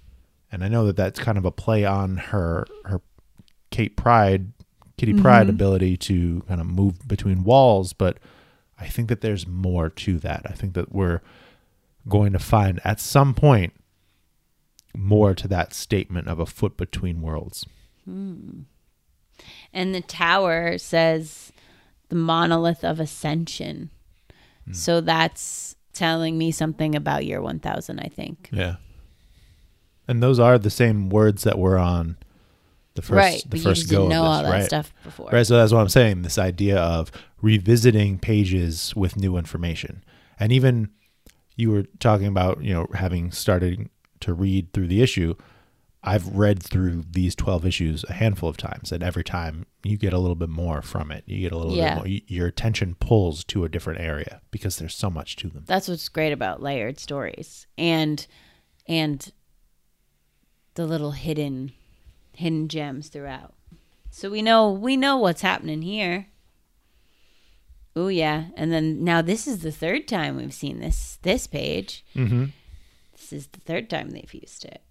and 0.51 0.63
I 0.63 0.67
know 0.67 0.85
that 0.87 0.95
that's 0.95 1.19
kind 1.19 1.37
of 1.37 1.45
a 1.45 1.51
play 1.51 1.83
on 1.85 2.17
her 2.17 2.65
her 2.85 3.01
Kate 3.71 3.97
Pryde, 3.97 4.53
Kitty 4.97 5.13
Pryde 5.13 5.47
Mhm. 5.47 5.49
ability 5.49 5.97
to 5.97 6.41
kind 6.47 6.61
of 6.61 6.67
move 6.67 7.05
between 7.07 7.43
walls, 7.43 7.91
but 7.93 8.17
I 8.79 8.87
think 8.87 9.09
that 9.09 9.21
there's 9.21 9.45
more 9.45 9.89
to 9.89 10.17
that. 10.19 10.43
I 10.45 10.53
think 10.53 10.73
that 10.75 10.93
we're 10.93 11.21
going 12.07 12.31
to 12.33 12.39
find 12.39 12.79
at 12.85 12.99
some 13.01 13.33
point 13.33 13.73
more 14.95 15.33
to 15.35 15.47
that 15.49 15.73
statement 15.73 16.27
of 16.29 16.39
a 16.39 16.45
foot 16.45 16.77
between 16.77 17.21
worlds. 17.21 17.65
And 18.07 18.65
the 19.73 20.01
tower 20.01 20.77
says 20.77 21.51
the 22.09 22.15
monolith 22.15 22.83
of 22.83 22.99
ascension. 22.99 23.89
Hmm. 24.65 24.73
So 24.73 25.01
that's 25.01 25.75
telling 25.93 26.37
me 26.37 26.51
something 26.51 26.95
about 26.95 27.25
year 27.25 27.41
1000, 27.41 27.99
I 27.99 28.07
think. 28.07 28.49
Yeah. 28.51 28.75
And 30.07 30.21
those 30.21 30.39
are 30.39 30.59
the 30.59 30.69
same 30.69 31.09
words 31.09 31.43
that 31.43 31.57
were 31.57 31.77
on 31.77 32.17
the 32.95 33.01
first 33.01 33.11
right. 33.11 33.43
the 33.49 33.59
first 33.59 33.89
go 33.89 34.07
know 34.07 34.23
of 34.23 34.25
all 34.25 34.41
this, 34.41 34.51
that 34.51 34.57
right? 34.57 34.65
stuff 34.65 34.93
before. 35.03 35.29
Right, 35.31 35.45
so 35.45 35.57
that's 35.57 35.73
what 35.73 35.81
I'm 35.81 35.89
saying. 35.89 36.21
This 36.21 36.37
idea 36.37 36.77
of 36.77 37.11
revisiting 37.41 38.17
pages 38.19 38.95
with 38.95 39.17
new 39.17 39.35
information, 39.37 40.03
and 40.39 40.51
even 40.51 40.89
you 41.57 41.71
were 41.71 41.83
talking 41.99 42.27
about, 42.27 42.63
you 42.63 42.73
know, 42.73 42.87
having 42.93 43.31
started 43.31 43.89
to 44.21 44.33
read 44.33 44.71
through 44.73 44.87
the 44.87 45.01
issue. 45.01 45.35
I've 46.07 46.27
read 46.27 46.61
through 46.61 47.03
these 47.11 47.35
12 47.35 47.65
issues 47.65 48.05
a 48.07 48.13
handful 48.13 48.47
of 48.47 48.57
times, 48.57 48.91
and 48.91 49.01
every 49.01 49.23
time 49.23 49.65
you 49.83 49.97
get 49.97 50.13
a 50.13 50.19
little 50.19 50.35
bit 50.35 50.49
more 50.49 50.81
from 50.81 51.11
it. 51.11 51.23
You 51.25 51.39
get 51.41 51.51
a 51.51 51.57
little 51.57 51.75
Yeah. 51.75 51.95
bit 51.95 52.07
more. 52.07 52.19
Your 52.27 52.47
attention 52.47 52.95
pulls 52.95 53.43
to 53.45 53.65
a 53.65 53.69
different 53.69 53.99
area 53.99 54.41
because 54.51 54.77
there's 54.77 54.95
so 54.95 55.09
much 55.09 55.35
to 55.37 55.49
them. 55.49 55.63
That's 55.67 55.87
what's 55.87 56.09
great 56.09 56.31
about 56.31 56.61
layered 56.61 56.99
stories. 56.99 57.67
And 57.77 58.25
and 58.87 59.31
the 60.75 60.85
little 60.85 61.11
hidden 61.11 61.71
hidden 62.33 62.67
gems 62.67 63.07
throughout. 63.09 63.53
So 64.11 64.29
we 64.29 64.41
know 64.41 64.71
we 64.71 64.95
know 64.97 65.17
what's 65.17 65.41
happening 65.41 65.81
here. 65.81 66.27
Oh 67.95 68.09
yeah, 68.09 68.45
and 68.55 68.71
then 68.71 69.03
now 69.03 69.21
this 69.21 69.47
is 69.47 69.59
the 69.59 69.71
third 69.71 70.07
time 70.07 70.35
we've 70.35 70.53
seen 70.53 70.79
this 70.79 71.17
this 71.21 71.47
page. 71.47 72.05
Mm-hmm. 72.15 72.45
This 73.13 73.31
is 73.33 73.47
the 73.47 73.61
third 73.61 73.89
time 73.89 74.09
they've 74.09 74.33
used 74.33 74.65
it. 74.65 74.81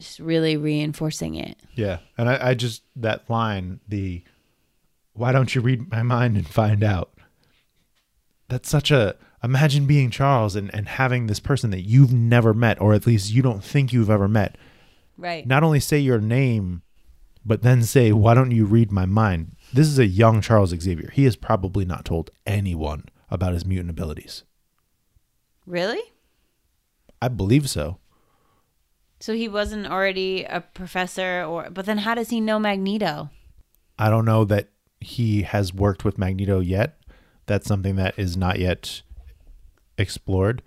Just 0.00 0.18
really 0.18 0.56
reinforcing 0.56 1.34
it. 1.36 1.56
Yeah, 1.74 1.98
and 2.18 2.28
I, 2.28 2.48
I 2.50 2.54
just 2.54 2.82
that 2.96 3.28
line, 3.30 3.80
the 3.86 4.24
"Why 5.12 5.30
don't 5.30 5.54
you 5.54 5.60
read 5.60 5.90
my 5.90 6.02
mind 6.02 6.36
and 6.36 6.48
find 6.48 6.82
out?" 6.82 7.12
That's 8.48 8.68
such 8.68 8.90
a 8.90 9.14
imagine 9.44 9.86
being 9.86 10.10
Charles 10.10 10.56
and 10.56 10.74
and 10.74 10.88
having 10.88 11.26
this 11.26 11.38
person 11.38 11.70
that 11.70 11.82
you've 11.82 12.12
never 12.12 12.52
met, 12.52 12.80
or 12.80 12.94
at 12.94 13.06
least 13.06 13.30
you 13.32 13.42
don't 13.42 13.62
think 13.62 13.92
you've 13.92 14.10
ever 14.10 14.26
met, 14.26 14.56
Right. 15.16 15.46
not 15.46 15.62
only 15.62 15.80
say 15.80 15.98
your 15.98 16.18
name, 16.20 16.82
but 17.44 17.62
then 17.62 17.82
say, 17.84 18.10
"Why 18.10 18.34
don't 18.34 18.50
you 18.50 18.64
read 18.64 18.90
my 18.90 19.06
mind?" 19.06 19.54
This 19.72 19.86
is 19.86 19.98
a 20.00 20.06
young 20.06 20.40
Charles 20.40 20.70
Xavier. 20.70 21.10
He 21.12 21.24
has 21.24 21.36
probably 21.36 21.84
not 21.84 22.04
told 22.04 22.30
anyone 22.44 23.04
about 23.30 23.52
his 23.52 23.64
mutant 23.64 23.90
abilities. 23.90 24.42
Really? 25.64 26.02
I 27.22 27.28
believe 27.28 27.70
so. 27.70 27.98
So 29.20 29.34
he 29.34 29.48
wasn't 29.48 29.86
already 29.86 30.44
a 30.44 30.62
professor 30.62 31.44
or 31.44 31.68
but 31.70 31.86
then 31.86 31.98
how 31.98 32.14
does 32.14 32.30
he 32.30 32.40
know 32.40 32.58
Magneto? 32.58 33.30
I 33.98 34.08
don't 34.08 34.24
know 34.24 34.44
that 34.46 34.70
he 35.00 35.42
has 35.42 35.74
worked 35.74 36.04
with 36.04 36.18
Magneto 36.18 36.60
yet. 36.60 36.98
That's 37.46 37.66
something 37.66 37.96
that 37.96 38.18
is 38.18 38.36
not 38.36 38.58
yet 38.58 39.02
explored. 39.98 40.62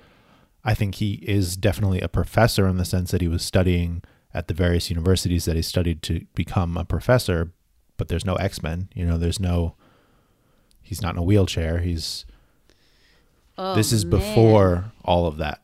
I 0.64 0.76
think 0.76 0.96
he 0.96 1.14
is 1.28 1.58
definitely 1.58 2.00
a 2.00 2.08
professor 2.08 2.68
in 2.68 2.78
the 2.78 2.86
sense 2.86 3.12
that 3.12 3.22
he 3.22 3.28
was 3.28 3.44
studying 3.44 4.04
at 4.34 4.48
the 4.48 4.54
various 4.54 4.90
universities 4.90 5.46
that 5.46 5.56
he 5.56 5.62
studied 5.62 6.02
to 6.04 6.26
become 6.36 6.78
a 6.78 6.86
professor, 6.86 7.52
but 7.98 8.08
there's 8.08 8.26
no 8.26 8.36
X-Men, 8.36 8.90
you 8.94 9.06
know, 9.06 9.18
there's 9.18 9.40
no 9.40 9.76
he's 10.82 11.02
not 11.02 11.16
in 11.16 11.20
a 11.20 11.24
wheelchair. 11.24 11.80
He's 11.80 12.26
Oh, 13.58 13.76
this 13.76 13.92
is 13.92 14.06
man. 14.06 14.20
before 14.20 14.92
all 15.04 15.26
of 15.26 15.38
that. 15.38 15.63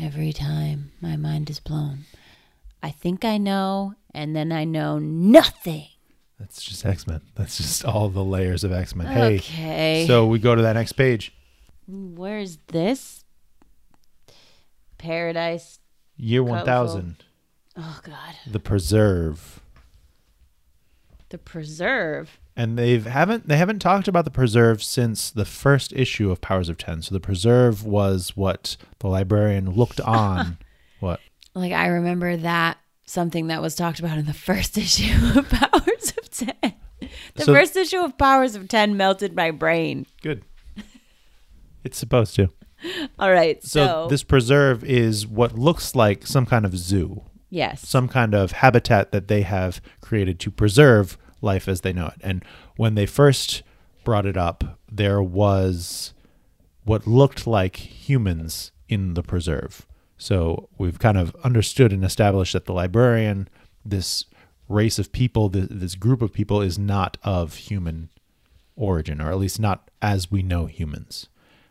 Every 0.00 0.32
time 0.32 0.92
my 1.00 1.16
mind 1.16 1.50
is 1.50 1.58
blown, 1.60 2.04
I 2.82 2.90
think 2.90 3.24
I 3.24 3.36
know, 3.38 3.94
and 4.14 4.34
then 4.36 4.52
I 4.52 4.64
know 4.64 4.98
nothing. 4.98 5.86
That's 6.38 6.62
just 6.62 6.86
X-Men. 6.86 7.20
That's 7.34 7.56
just 7.56 7.84
all 7.84 8.08
the 8.08 8.22
layers 8.24 8.62
of 8.62 8.70
X-Men. 8.72 9.08
Hey, 9.08 9.36
okay. 9.38 10.04
so 10.06 10.26
we 10.26 10.38
go 10.38 10.54
to 10.54 10.62
that 10.62 10.74
next 10.74 10.92
page. 10.92 11.32
where's 11.88 12.58
this? 12.68 13.24
Paradise. 14.98 15.80
Year 16.16 16.42
Colorful. 16.44 16.66
1000, 16.66 17.24
Oh 17.76 18.00
God, 18.02 18.34
The 18.46 18.60
Preserve. 18.60 19.60
the 21.30 21.38
preserve. 21.38 22.38
And 22.58 22.76
they've 22.78 23.06
haven't 23.06 23.48
they 23.48 23.56
haven't 23.56 23.78
talked 23.78 24.08
about 24.08 24.26
the 24.26 24.30
preserve 24.30 24.82
since 24.82 25.30
the 25.30 25.46
first 25.46 25.92
issue 25.94 26.30
of 26.30 26.42
Powers 26.42 26.68
of 26.68 26.76
Ten. 26.76 27.00
So 27.00 27.14
the 27.14 27.20
preserve 27.20 27.84
was 27.86 28.36
what 28.36 28.76
the 28.98 29.08
librarian 29.08 29.70
looked 29.70 30.00
on. 30.02 30.58
what? 31.00 31.20
Like 31.54 31.72
I 31.72 31.86
remember 31.86 32.36
that 32.36 32.76
something 33.06 33.46
that 33.46 33.62
was 33.62 33.74
talked 33.74 34.00
about 34.00 34.18
in 34.18 34.26
the 34.26 34.34
first 34.34 34.76
issue 34.84 35.14
of 35.38 35.48
Powers 35.48 36.12
of 36.18 36.28
Ten. 36.30 36.74
The 37.36 37.44
So- 37.44 37.54
first 37.54 37.76
issue 37.76 37.98
of 38.00 38.18
Powers 38.18 38.54
of 38.54 38.68
Ten 38.68 38.96
melted 38.96 39.34
my 39.34 39.50
brain. 39.52 40.04
Good. 40.20 40.42
It's 41.84 41.96
supposed 41.96 42.34
to. 42.36 42.48
All 43.18 43.32
right, 43.32 43.62
So, 43.64 43.86
so, 43.86 44.06
this 44.08 44.22
preserve 44.22 44.84
is 44.84 45.26
what 45.26 45.58
looks 45.58 45.96
like 45.96 46.26
some 46.26 46.46
kind 46.46 46.64
of 46.64 46.76
zoo, 46.76 47.22
yes, 47.50 47.80
some 47.88 48.06
kind 48.08 48.34
of 48.36 48.52
habitat 48.52 49.10
that 49.10 49.26
they 49.26 49.42
have 49.42 49.80
created 50.00 50.38
to 50.40 50.50
preserve 50.52 51.18
life 51.40 51.68
as 51.68 51.82
they 51.82 51.92
know 51.92 52.06
it. 52.06 52.20
And 52.20 52.44
when 52.76 52.94
they 52.94 53.06
first 53.06 53.62
brought 54.04 54.26
it 54.26 54.36
up, 54.36 54.78
there 54.90 55.22
was 55.22 56.14
what 56.84 57.06
looked 57.06 57.46
like 57.46 57.76
humans 57.76 58.72
in 58.88 59.14
the 59.14 59.22
preserve. 59.22 59.86
So 60.16 60.68
we've 60.78 60.98
kind 60.98 61.16
of 61.16 61.36
understood 61.44 61.92
and 61.92 62.04
established 62.04 62.54
that 62.54 62.66
the 62.66 62.72
librarian, 62.72 63.48
this 63.84 64.24
race 64.68 64.98
of 64.98 65.12
people, 65.12 65.50
th- 65.50 65.68
this 65.70 65.94
group 65.94 66.22
of 66.22 66.32
people, 66.32 66.60
is 66.60 66.78
not 66.78 67.16
of 67.22 67.54
human 67.54 68.08
origin, 68.76 69.20
or 69.20 69.30
at 69.30 69.38
least 69.38 69.60
not 69.60 69.90
as 70.00 70.30
we 70.30 70.42
know 70.42 70.66
humans. 70.66 71.28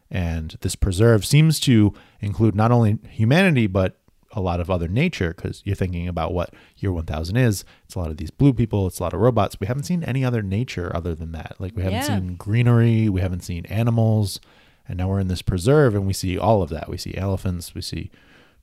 And 0.09 0.57
this 0.61 0.75
preserve 0.75 1.25
seems 1.25 1.59
to 1.61 1.93
include 2.21 2.55
not 2.55 2.71
only 2.71 2.99
humanity, 3.09 3.67
but 3.67 3.99
a 4.33 4.41
lot 4.41 4.59
of 4.59 4.69
other 4.69 4.87
nature, 4.87 5.33
because 5.33 5.61
you're 5.65 5.75
thinking 5.75 6.07
about 6.07 6.33
what 6.33 6.53
Year 6.77 6.91
1000 6.91 7.37
is. 7.37 7.63
It's 7.85 7.95
a 7.95 7.99
lot 7.99 8.11
of 8.11 8.17
these 8.17 8.29
blue 8.31 8.53
people, 8.53 8.87
it's 8.87 8.99
a 8.99 9.03
lot 9.03 9.13
of 9.13 9.19
robots. 9.21 9.57
We 9.59 9.67
haven't 9.67 9.83
seen 9.83 10.03
any 10.03 10.23
other 10.25 10.41
nature 10.41 10.91
other 10.95 11.15
than 11.15 11.31
that. 11.31 11.55
Like, 11.59 11.75
we 11.75 11.83
haven't 11.83 11.99
Yeah. 11.99 12.07
seen 12.19 12.35
greenery, 12.35 13.07
we 13.09 13.21
haven't 13.21 13.43
seen 13.43 13.65
animals. 13.67 14.39
And 14.87 14.97
now 14.97 15.09
we're 15.09 15.19
in 15.19 15.27
this 15.27 15.41
preserve 15.41 15.95
and 15.95 16.07
we 16.07 16.13
see 16.13 16.37
all 16.37 16.61
of 16.61 16.69
that. 16.69 16.87
We 16.89 16.97
see 16.97 17.15
elephants, 17.15 17.75
we 17.75 17.81
see 17.81 18.09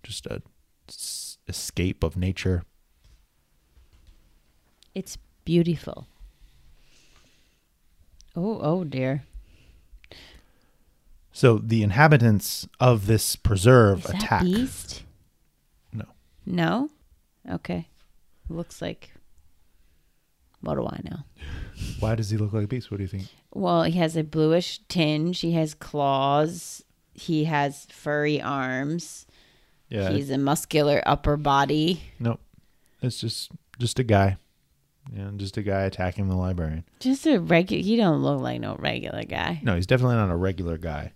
just 0.03 0.27
a 0.27 0.43
s- 0.89 1.39
escape 1.49 2.03
of 2.05 2.17
nature. 2.17 2.65
it's 4.95 5.19
beautiful. 5.45 6.07
Oh, 8.37 8.59
oh 8.63 8.85
dear. 8.85 9.25
So 11.33 11.59
the 11.59 11.83
inhabitants 11.83 12.69
of 12.81 13.07
this 13.07 13.35
preserve 13.37 14.05
attack. 14.07 14.43
Beast? 14.43 15.03
No. 16.47 16.91
Okay. 17.51 17.89
Looks 18.49 18.83
like. 18.83 19.11
What 20.61 20.77
do 20.77 20.87
I 20.87 21.01
know? 21.05 21.19
Why 22.01 22.15
does 22.15 22.31
he 22.31 22.37
look 22.37 22.53
like 22.53 22.65
a 22.65 22.69
beast? 22.69 22.91
What 22.91 22.97
do 22.99 23.03
you 23.03 23.09
think? 23.09 23.25
Well, 23.53 23.83
he 23.83 23.99
has 23.99 24.17
a 24.17 24.25
bluish 24.25 24.81
tinge. 24.89 25.41
He 25.41 25.53
has 25.53 25.75
claws. 25.75 26.83
He 27.13 27.45
has 27.45 27.87
furry 27.91 28.41
arms. 28.41 29.27
Yeah. 29.89 30.11
He's 30.11 30.31
a 30.31 30.39
muscular 30.39 31.03
upper 31.07 31.37
body. 31.37 32.03
Nope. 32.19 32.41
It's 33.03 33.21
just 33.21 33.51
just 33.79 33.99
a 33.99 34.05
guy. 34.05 34.39
Yeah, 35.13 35.31
just 35.37 35.57
a 35.59 35.63
guy 35.63 35.83
attacking 35.83 36.29
the 36.29 36.37
librarian. 36.37 36.85
Just 37.01 37.27
a 37.27 37.39
regular. 37.39 37.83
He 37.83 37.97
don't 37.97 38.23
look 38.23 38.41
like 38.41 38.61
no 38.61 38.77
regular 38.77 39.25
guy. 39.25 39.61
No, 39.63 39.77
he's 39.77 39.87
definitely 39.87 40.17
not 40.17 40.31
a 40.31 40.37
regular 40.37 40.79
guy. 40.79 41.13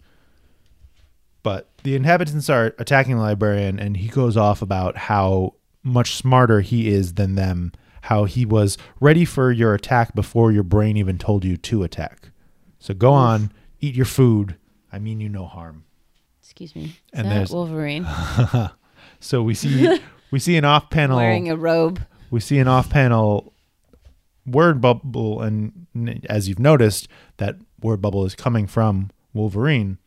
But 1.42 1.68
the 1.84 1.94
inhabitants 1.94 2.50
are 2.50 2.74
attacking 2.78 3.16
the 3.16 3.22
librarian, 3.22 3.78
and 3.78 3.96
he 3.96 4.08
goes 4.08 4.36
off 4.36 4.60
about 4.62 4.96
how 4.96 5.54
much 5.82 6.14
smarter 6.16 6.60
he 6.60 6.88
is 6.88 7.14
than 7.14 7.34
them, 7.36 7.72
how 8.02 8.24
he 8.24 8.44
was 8.44 8.76
ready 9.00 9.24
for 9.24 9.50
your 9.52 9.74
attack 9.74 10.14
before 10.14 10.50
your 10.52 10.64
brain 10.64 10.96
even 10.96 11.16
told 11.18 11.44
you 11.44 11.56
to 11.56 11.82
attack. 11.84 12.30
So 12.78 12.92
go 12.94 13.12
on, 13.12 13.52
eat 13.80 13.94
your 13.94 14.04
food. 14.06 14.56
I 14.92 14.98
mean 14.98 15.20
you 15.20 15.28
no 15.28 15.46
harm. 15.46 15.84
Excuse 16.42 16.74
me. 16.74 16.84
Is 16.84 16.92
And 17.12 17.26
that 17.28 17.34
there's- 17.34 17.50
Wolverine 17.50 18.06
So 19.20 19.42
we 19.42 19.54
see 19.54 20.00
we 20.30 20.38
see 20.38 20.56
an 20.56 20.64
off 20.64 20.90
panel 20.90 21.16
wearing 21.18 21.50
a 21.50 21.56
robe. 21.56 22.00
we 22.30 22.40
see 22.40 22.58
an 22.58 22.68
off 22.68 22.88
panel 22.88 23.52
word 24.46 24.80
bubble 24.80 25.42
and 25.42 25.86
as 26.28 26.48
you've 26.48 26.58
noticed 26.58 27.08
that 27.36 27.56
word 27.82 28.00
bubble 28.00 28.24
is 28.24 28.34
coming 28.34 28.66
from 28.66 29.10
Wolverine 29.34 29.98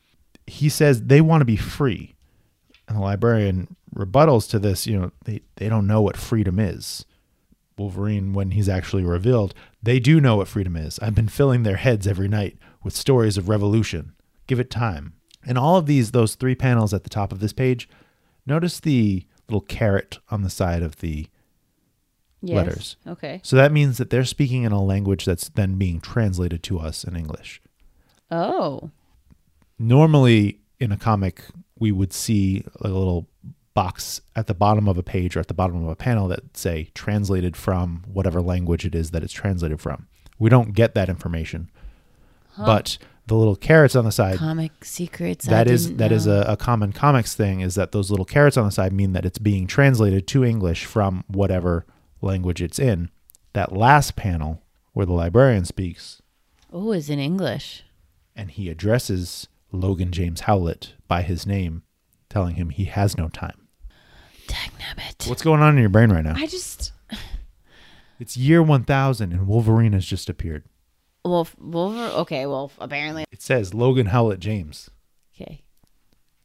he 0.52 0.70
says 0.70 1.04
they 1.04 1.22
want 1.22 1.42
to 1.42 1.46
be 1.46 1.56
free 1.58 2.16
and 2.88 2.98
the 2.98 3.02
librarian 3.02 3.76
rebuttals 3.96 4.50
to 4.50 4.60
this 4.60 4.86
you 4.88 4.98
know 5.00 5.12
they, 5.26 5.42
they 5.56 5.70
don't 5.70 5.88
know 5.88 6.02
what 6.02 6.18
freedom 6.18 6.60
is 6.60 7.06
Wolverine 7.78 8.34
when 8.34 8.52
he's 8.52 8.70
actually 8.70 9.04
revealed 9.04 9.54
they 9.82 10.00
do 10.00 10.20
know 10.22 10.36
what 10.36 10.48
freedom 10.48 10.76
is 10.76 11.00
I've 11.00 11.16
been 11.16 11.28
filling 11.30 11.64
their 11.64 11.78
heads 11.78 12.06
every 12.06 12.28
night 12.28 12.58
with 12.84 12.96
stories 12.96 13.38
of 13.38 13.50
revolution 13.50 14.14
give 14.48 14.60
it 14.60 14.70
time 14.70 15.14
And 15.46 15.58
all 15.58 15.78
of 15.78 15.86
these, 15.88 16.12
those 16.12 16.36
three 16.36 16.56
panels 16.56 16.94
at 16.94 17.04
the 17.04 17.10
top 17.10 17.32
of 17.32 17.40
this 17.40 17.54
page, 17.54 17.90
notice 18.46 18.80
the 18.80 19.26
little 19.48 19.62
carrot 19.62 20.20
on 20.30 20.44
the 20.44 20.50
side 20.50 20.84
of 20.84 20.98
the 20.98 21.28
Yes. 22.44 22.56
letters. 22.56 22.96
Okay. 23.08 23.40
So 23.44 23.56
that 23.56 23.72
means 23.72 23.98
that 23.98 24.10
they're 24.10 24.26
speaking 24.26 24.64
in 24.64 24.72
a 24.72 24.84
language 24.84 25.26
that's 25.26 25.50
then 25.50 25.78
being 25.78 26.00
translated 26.02 26.62
to 26.64 26.80
us 26.80 27.04
in 27.04 27.16
English. 27.16 27.62
Oh. 28.32 28.90
Normally, 29.82 30.60
in 30.80 30.92
a 30.92 30.98
comic, 30.98 31.44
we 31.80 31.92
would 31.92 32.14
see 32.14 32.64
a 32.82 32.88
little 32.88 33.28
box 33.74 34.22
at 34.36 34.46
the 34.46 34.54
bottom 34.54 34.88
of 34.88 34.98
a 34.98 35.04
page 35.04 35.36
or 35.36 35.40
at 35.40 35.48
the 35.48 35.56
bottom 35.56 35.84
of 35.84 35.90
a 35.90 35.96
panel 35.96 36.28
that 36.28 36.56
say 36.56 36.90
translated 36.94 37.58
from 37.58 38.04
whatever 38.06 38.42
language 38.42 38.86
it 38.86 38.94
is 38.94 39.10
that 39.10 39.24
it's 39.24 39.34
translated 39.34 39.80
from. 39.82 40.08
We 40.38 40.50
don't 40.52 40.74
get 40.74 40.94
that 40.94 41.10
information. 41.10 41.72
But 42.58 43.00
the 43.26 43.34
little 43.36 43.56
carrots 43.56 43.96
on 43.96 44.06
the 44.06 44.12
side 44.12 44.38
Comic 44.38 44.86
secrets. 44.86 45.48
I 45.48 45.52
that 45.52 45.68
is 45.68 45.86
didn't 45.88 45.98
that 45.98 46.12
is 46.12 46.28
a, 46.28 46.46
a 46.48 46.58
common 46.58 46.92
comics 46.92 47.34
thing 47.34 47.62
is 47.62 47.74
that 47.76 47.92
those 47.92 48.12
little 48.12 48.26
carrots 48.26 48.58
on 48.58 48.66
the 48.66 48.72
side 48.72 48.94
mean 48.94 49.14
that 49.14 49.26
it's 49.26 49.40
being 49.40 49.66
translated 49.66 50.28
to 50.28 50.44
English 50.44 50.86
from 50.86 51.24
whatever 51.28 51.86
language 52.22 52.62
it's 52.62 52.78
in. 52.78 53.10
That 53.54 53.72
last 53.76 54.16
panel 54.16 54.62
where 54.94 55.08
the 55.08 55.14
librarian 55.14 55.66
speaks 55.66 56.22
Oh, 56.72 56.92
is 56.92 57.10
in 57.10 57.18
English. 57.20 57.84
and 58.36 58.52
he 58.52 58.70
addresses 58.70 59.48
Logan 59.72 60.12
James 60.12 60.42
Howlett 60.42 60.94
by 61.08 61.22
his 61.22 61.46
name, 61.46 61.84
telling 62.30 62.56
him 62.56 62.70
he 62.70 62.86
has 62.86 63.18
no 63.18 63.30
time. 63.30 63.68
Dagnabbit. 64.48 65.28
What's 65.30 65.42
going 65.44 65.62
on 65.62 65.76
in 65.76 65.80
your 65.82 65.90
brain 65.90 66.12
right 66.12 66.24
now? 66.24 66.34
I 66.36 66.48
just 66.48 66.92
It's 68.20 68.38
year 68.38 68.62
1000 68.62 69.32
and 69.32 69.48
Wolverine 69.48 69.94
has 69.94 70.06
just 70.06 70.30
appeared. 70.30 70.66
well, 71.26 71.48
Wolver. 71.58 72.12
Okay, 72.22 72.46
well, 72.46 72.72
apparently. 72.80 73.26
It 73.32 73.42
says 73.42 73.74
Logan 73.74 74.08
Howlett 74.08 74.40
James. 74.40 74.90
Okay. 75.36 75.64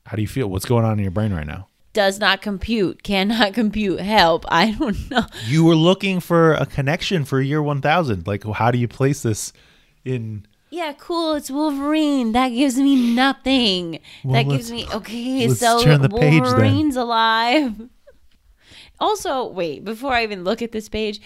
How 0.07 0.17
do 0.17 0.23
you 0.23 0.29
feel? 0.29 0.49
What's 0.49 0.65
going 0.65 0.85
on 0.85 0.99
in 0.99 1.03
your 1.03 1.11
brain 1.11 1.33
right 1.33 1.47
now? 1.47 1.69
Does 1.93 2.21
not 2.21 2.43
compute. 2.43 3.03
Cannot 3.03 3.55
compute. 3.55 4.01
Help. 4.01 4.45
I 4.49 4.71
don't 4.73 5.11
know. 5.11 5.27
You 5.47 5.65
were 5.65 5.75
looking 5.75 6.21
for 6.21 6.53
a 6.53 6.65
connection 6.67 7.25
for 7.25 7.41
year 7.41 7.63
1000. 7.63 8.27
Like, 8.27 8.45
how 8.45 8.71
do 8.71 8.79
you 8.79 8.87
place 8.87 9.23
this 9.23 9.53
in 10.05 10.47
Yeah, 10.71 10.93
cool. 10.99 11.35
It's 11.35 11.51
Wolverine. 11.51 12.33
That 12.33 12.49
gives 12.49 12.77
me 12.77 13.15
nothing. 13.15 14.01
Well, 14.25 14.35
that 14.35 14.51
gives 14.51 14.71
me 14.71 14.87
okay. 14.93 15.49
So 15.49 15.83
turn 15.83 16.03
the 16.03 16.09
page. 16.09 16.43
Wolverine's 16.43 16.97
alive. 16.97 17.89
Also, 18.99 19.47
wait. 19.47 19.85
Before 19.85 20.13
I 20.13 20.23
even 20.23 20.43
look 20.43 20.63
at 20.63 20.73
this 20.73 20.89
page, 20.89 21.21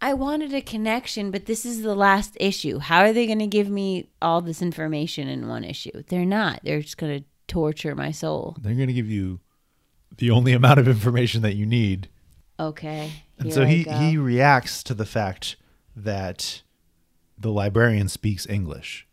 I 0.00 0.14
wanted 0.14 0.54
a 0.54 0.62
connection, 0.62 1.30
but 1.30 1.46
this 1.46 1.66
is 1.66 1.82
the 1.82 1.94
last 1.94 2.36
issue. 2.40 2.78
How 2.78 3.00
are 3.00 3.12
they 3.12 3.26
going 3.26 3.38
to 3.38 3.46
give 3.46 3.68
me 3.68 4.08
all 4.22 4.40
this 4.40 4.62
information 4.62 5.28
in 5.28 5.46
one 5.46 5.62
issue? 5.62 6.02
They're 6.08 6.24
not. 6.24 6.60
They're 6.64 6.80
just 6.80 6.96
going 6.96 7.20
to 7.20 7.24
torture 7.46 7.94
my 7.94 8.10
soul. 8.10 8.56
they're 8.60 8.74
going 8.74 8.88
to 8.88 8.94
give 8.94 9.10
you 9.10 9.40
the 10.16 10.30
only 10.30 10.52
amount 10.52 10.78
of 10.78 10.88
information 10.88 11.42
that 11.42 11.54
you 11.54 11.66
need. 11.66 12.08
Okay. 12.58 13.10
And 13.38 13.52
so 13.52 13.62
I 13.62 13.66
he, 13.66 13.84
go. 13.84 13.92
he 13.92 14.16
reacts 14.16 14.82
to 14.84 14.94
the 14.94 15.06
fact 15.06 15.56
that 15.96 16.62
the 17.40 17.50
librarian 17.50 18.08
speaks 18.08 18.46
English. 18.48 19.06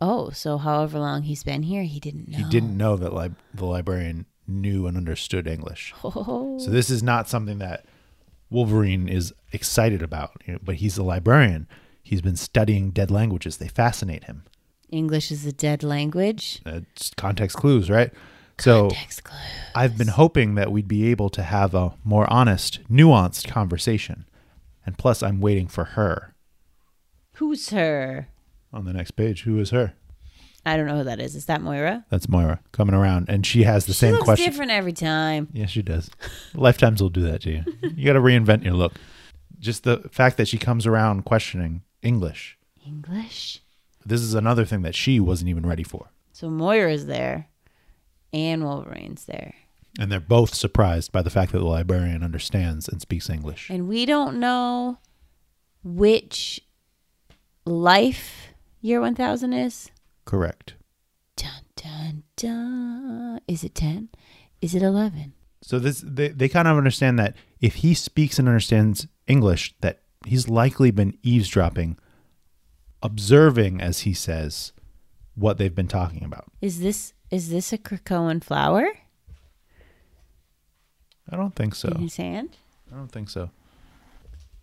Oh, 0.00 0.30
so 0.30 0.58
however 0.58 0.98
long 0.98 1.22
he's 1.22 1.44
been 1.44 1.62
here, 1.62 1.82
he 1.84 2.00
didn't 2.00 2.28
know. 2.28 2.38
He 2.38 2.44
didn't 2.44 2.76
know 2.76 2.96
that 2.96 3.14
li- 3.14 3.30
the 3.54 3.66
librarian 3.66 4.26
knew 4.46 4.86
and 4.86 4.96
understood 4.96 5.46
English. 5.46 5.94
Oh. 6.04 6.58
So 6.58 6.70
this 6.70 6.90
is 6.90 7.02
not 7.02 7.28
something 7.28 7.58
that 7.58 7.84
Wolverine 8.50 9.08
is 9.08 9.32
excited 9.52 10.02
about, 10.02 10.42
you 10.46 10.54
know, 10.54 10.58
but 10.62 10.76
he's 10.76 10.98
a 10.98 11.02
librarian. 11.02 11.66
He's 12.02 12.20
been 12.20 12.36
studying 12.36 12.90
dead 12.90 13.10
languages. 13.10 13.56
They 13.56 13.68
fascinate 13.68 14.24
him. 14.24 14.44
English 14.90 15.30
is 15.30 15.46
a 15.46 15.52
dead 15.52 15.82
language. 15.82 16.60
It's 16.66 17.10
context 17.16 17.56
clues, 17.56 17.88
right? 17.88 18.12
So 18.58 18.90
Text 18.90 19.24
clue. 19.24 19.38
I've 19.74 19.96
been 19.96 20.08
hoping 20.08 20.54
that 20.56 20.70
we'd 20.70 20.88
be 20.88 21.10
able 21.10 21.30
to 21.30 21.42
have 21.42 21.74
a 21.74 21.94
more 22.04 22.30
honest, 22.30 22.80
nuanced 22.90 23.48
conversation. 23.48 24.26
And 24.84 24.98
plus, 24.98 25.22
I'm 25.22 25.40
waiting 25.40 25.68
for 25.68 25.84
her 25.84 26.31
Who's 27.42 27.70
her? 27.70 28.28
on 28.72 28.84
the 28.84 28.92
next 28.92 29.10
page. 29.12 29.42
Who 29.42 29.58
is 29.58 29.70
her? 29.70 29.94
I 30.64 30.76
don't 30.76 30.86
know 30.86 30.98
who 30.98 31.04
that 31.04 31.18
is. 31.18 31.34
Is 31.34 31.46
that 31.46 31.60
Moira? 31.60 32.06
That's 32.08 32.28
Moira 32.28 32.60
coming 32.70 32.94
around, 32.94 33.28
and 33.28 33.44
she 33.44 33.64
has 33.64 33.84
the 33.86 33.92
she 33.92 33.98
same 33.98 34.12
looks 34.12 34.24
question. 34.26 34.46
different 34.48 34.70
every 34.70 34.92
time. 34.92 35.48
Yes, 35.52 35.70
she 35.70 35.82
does. 35.82 36.08
Lifetimes 36.54 37.02
will 37.02 37.08
do 37.10 37.22
that 37.22 37.42
to 37.42 37.50
you. 37.50 37.64
You 37.96 38.04
got 38.06 38.12
to 38.12 38.20
reinvent 38.20 38.62
your 38.64 38.74
look. 38.74 38.92
Just 39.58 39.82
the 39.82 40.08
fact 40.12 40.36
that 40.36 40.46
she 40.46 40.56
comes 40.56 40.86
around 40.86 41.24
questioning 41.24 41.82
English. 42.00 42.56
English. 42.86 43.60
This 44.06 44.20
is 44.20 44.34
another 44.34 44.64
thing 44.64 44.82
that 44.82 44.94
she 44.94 45.18
wasn't 45.18 45.50
even 45.50 45.66
ready 45.66 45.82
for. 45.82 46.10
So 46.32 46.48
Moira's 46.48 47.06
there, 47.06 47.48
and 48.32 48.62
Wolverine's 48.64 49.24
there, 49.24 49.52
And 49.98 50.10
they're 50.12 50.20
both 50.20 50.54
surprised 50.54 51.10
by 51.10 51.22
the 51.22 51.30
fact 51.30 51.50
that 51.52 51.58
the 51.58 51.64
librarian 51.64 52.22
understands 52.22 52.88
and 52.88 53.00
speaks 53.02 53.28
English. 53.28 53.68
and 53.68 53.88
we 53.88 54.06
don't 54.06 54.38
know 54.38 54.98
which 55.84 56.60
life 57.64 58.48
year 58.80 59.00
one 59.00 59.14
thousand 59.14 59.52
is. 59.52 59.90
Correct. 60.24 60.74
Dun 61.36 61.62
dun 61.76 62.22
dun. 62.36 63.40
Is 63.48 63.64
it 63.64 63.74
ten? 63.74 64.08
Is 64.60 64.74
it 64.74 64.82
eleven? 64.82 65.34
So 65.62 65.78
this 65.78 66.02
they, 66.06 66.28
they 66.28 66.48
kind 66.48 66.68
of 66.68 66.76
understand 66.76 67.18
that 67.18 67.36
if 67.60 67.76
he 67.76 67.94
speaks 67.94 68.38
and 68.38 68.48
understands 68.48 69.06
English, 69.26 69.74
that 69.80 70.00
he's 70.26 70.48
likely 70.48 70.90
been 70.90 71.16
eavesdropping, 71.22 71.98
observing, 73.02 73.80
as 73.80 74.00
he 74.00 74.12
says, 74.12 74.72
what 75.34 75.58
they've 75.58 75.74
been 75.74 75.88
talking 75.88 76.24
about. 76.24 76.46
Is 76.60 76.80
this 76.80 77.14
is 77.30 77.50
this 77.50 77.72
a 77.72 77.78
Krakoan 77.78 78.42
flower 78.42 78.88
I 81.30 81.36
don't 81.36 81.54
think 81.54 81.74
so. 81.74 81.88
in 81.88 82.00
his 82.00 82.16
hand? 82.16 82.56
I 82.92 82.96
don't 82.96 83.10
think 83.10 83.30
so. 83.30 83.50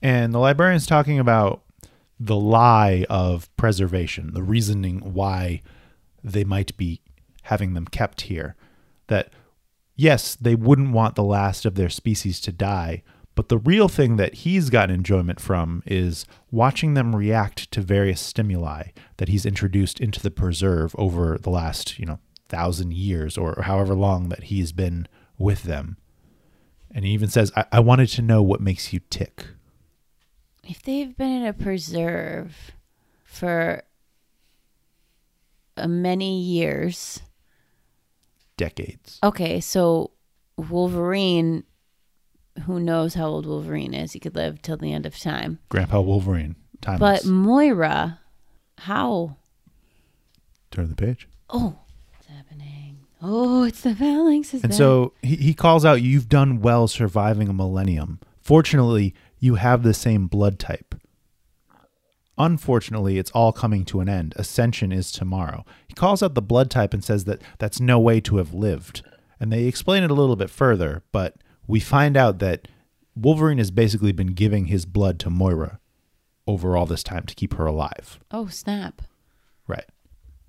And 0.02 0.34
the 0.34 0.40
librarian's 0.40 0.86
talking 0.86 1.20
about 1.20 1.64
the 2.20 2.36
lie 2.36 3.06
of 3.10 3.56
preservation, 3.56 4.34
the 4.34 4.44
reasoning 4.44 5.14
why 5.14 5.62
they 6.24 6.44
might 6.44 6.76
be 6.76 7.02
having 7.44 7.74
them 7.74 7.86
kept 7.86 8.22
here. 8.22 8.56
That, 9.08 9.32
yes, 9.96 10.36
they 10.36 10.56
wouldn't 10.56 10.92
want 10.92 11.16
the 11.16 11.24
last 11.24 11.66
of 11.66 11.76
their 11.76 11.90
species 11.90 12.42
to 12.42 12.52
die, 12.52 13.04
but 13.36 13.48
the 13.48 13.58
real 13.58 13.88
thing 13.88 14.18
that 14.18 14.34
he's 14.34 14.70
gotten 14.70 14.94
enjoyment 14.94 15.40
from 15.40 15.82
is 15.86 16.26
watching 16.52 16.94
them 16.94 17.16
react 17.16 17.72
to 17.72 17.82
various 17.82 18.20
stimuli 18.20 18.90
that 19.16 19.30
he's 19.30 19.46
introduced 19.46 20.02
into 20.02 20.20
the 20.20 20.32
preserve 20.32 20.94
over 20.98 21.38
the 21.38 21.50
last, 21.50 21.98
you 22.00 22.06
know, 22.06 22.20
thousand 22.50 22.94
years 22.94 23.38
or 23.38 23.62
however 23.62 23.94
long 23.94 24.28
that 24.30 24.44
he's 24.44 24.74
been 24.74 25.08
with 25.38 25.64
them. 25.64 25.96
And 26.92 27.06
he 27.06 27.12
even 27.12 27.30
says, 27.30 27.52
I, 27.56 27.66
I 27.72 27.80
wanted 27.80 28.10
to 28.10 28.22
know 28.22 28.44
what 28.44 28.60
makes 28.60 28.92
you 28.92 29.00
tick. 29.10 29.46
If 30.70 30.84
they've 30.84 31.16
been 31.18 31.32
in 31.42 31.46
a 31.48 31.54
preserve 31.54 32.72
for 33.26 33.82
many 35.88 36.40
years, 36.40 37.22
Decades. 38.56 39.18
okay, 39.24 39.60
so 39.62 40.12
Wolverine, 40.58 41.64
who 42.66 42.80
knows 42.80 43.16
how 43.16 43.26
old 43.28 43.46
Wolverine 43.48 43.94
is? 43.96 44.12
He 44.14 44.20
could 44.20 44.36
live 44.36 44.62
till 44.62 44.78
the 44.78 44.94
end 44.94 45.06
of 45.08 45.18
time. 45.18 45.58
Grandpa 45.70 46.02
Wolverine. 46.02 46.56
Timeless. 46.82 47.24
But 47.24 47.30
Moira, 47.30 48.20
how? 48.78 49.38
Turn 50.72 50.90
the 50.90 50.96
page. 50.96 51.28
Oh, 51.50 51.80
what's 52.14 52.28
happening? 52.28 53.00
Oh, 53.22 53.64
it's 53.64 53.82
the 53.82 53.96
phalanx. 53.96 54.54
Is 54.54 54.62
And 54.62 54.72
back. 54.72 54.78
so 54.78 55.14
he, 55.24 55.36
he 55.38 55.54
calls 55.56 55.84
out, 55.84 56.02
You've 56.04 56.30
done 56.30 56.62
well 56.62 56.88
surviving 56.88 57.48
a 57.50 57.54
millennium. 57.54 58.20
Fortunately, 58.42 59.14
you 59.40 59.56
have 59.56 59.84
the 59.84 59.94
same 59.94 60.28
blood 60.28 60.60
type. 60.60 60.96
Unfortunately, 62.38 63.18
it's 63.18 63.32
all 63.32 63.52
coming 63.52 63.84
to 63.86 64.00
an 64.00 64.08
end. 64.08 64.34
Ascension 64.38 64.92
is 64.92 65.12
tomorrow. 65.12 65.66
He 65.88 65.94
calls 65.94 66.24
out 66.24 66.36
the 66.36 66.42
blood 66.42 66.72
type 66.72 66.94
and 66.94 67.04
says 67.04 67.26
that 67.26 67.42
that's 67.58 67.82
no 67.82 68.00
way 68.00 68.22
to 68.22 68.38
have 68.38 68.54
lived. 68.54 69.02
And 69.40 69.52
they 69.52 69.66
explain 69.66 70.04
it 70.04 70.12
a 70.12 70.16
little 70.16 70.38
bit 70.38 70.50
further, 70.50 71.04
but 71.12 71.36
we 71.68 71.80
find 71.80 72.16
out 72.16 72.40
that 72.40 72.68
Wolverine 73.16 73.58
has 73.58 73.72
basically 73.72 74.14
been 74.14 74.34
giving 74.34 74.66
his 74.66 74.86
blood 74.86 75.20
to 75.20 75.30
Moira 75.30 75.80
over 76.48 76.78
all 76.78 76.86
this 76.86 77.04
time 77.04 77.24
to 77.26 77.36
keep 77.36 77.54
her 77.56 77.66
alive. 77.66 78.20
oh 78.32 78.48
snap! 78.48 79.02
Right. 79.68 79.86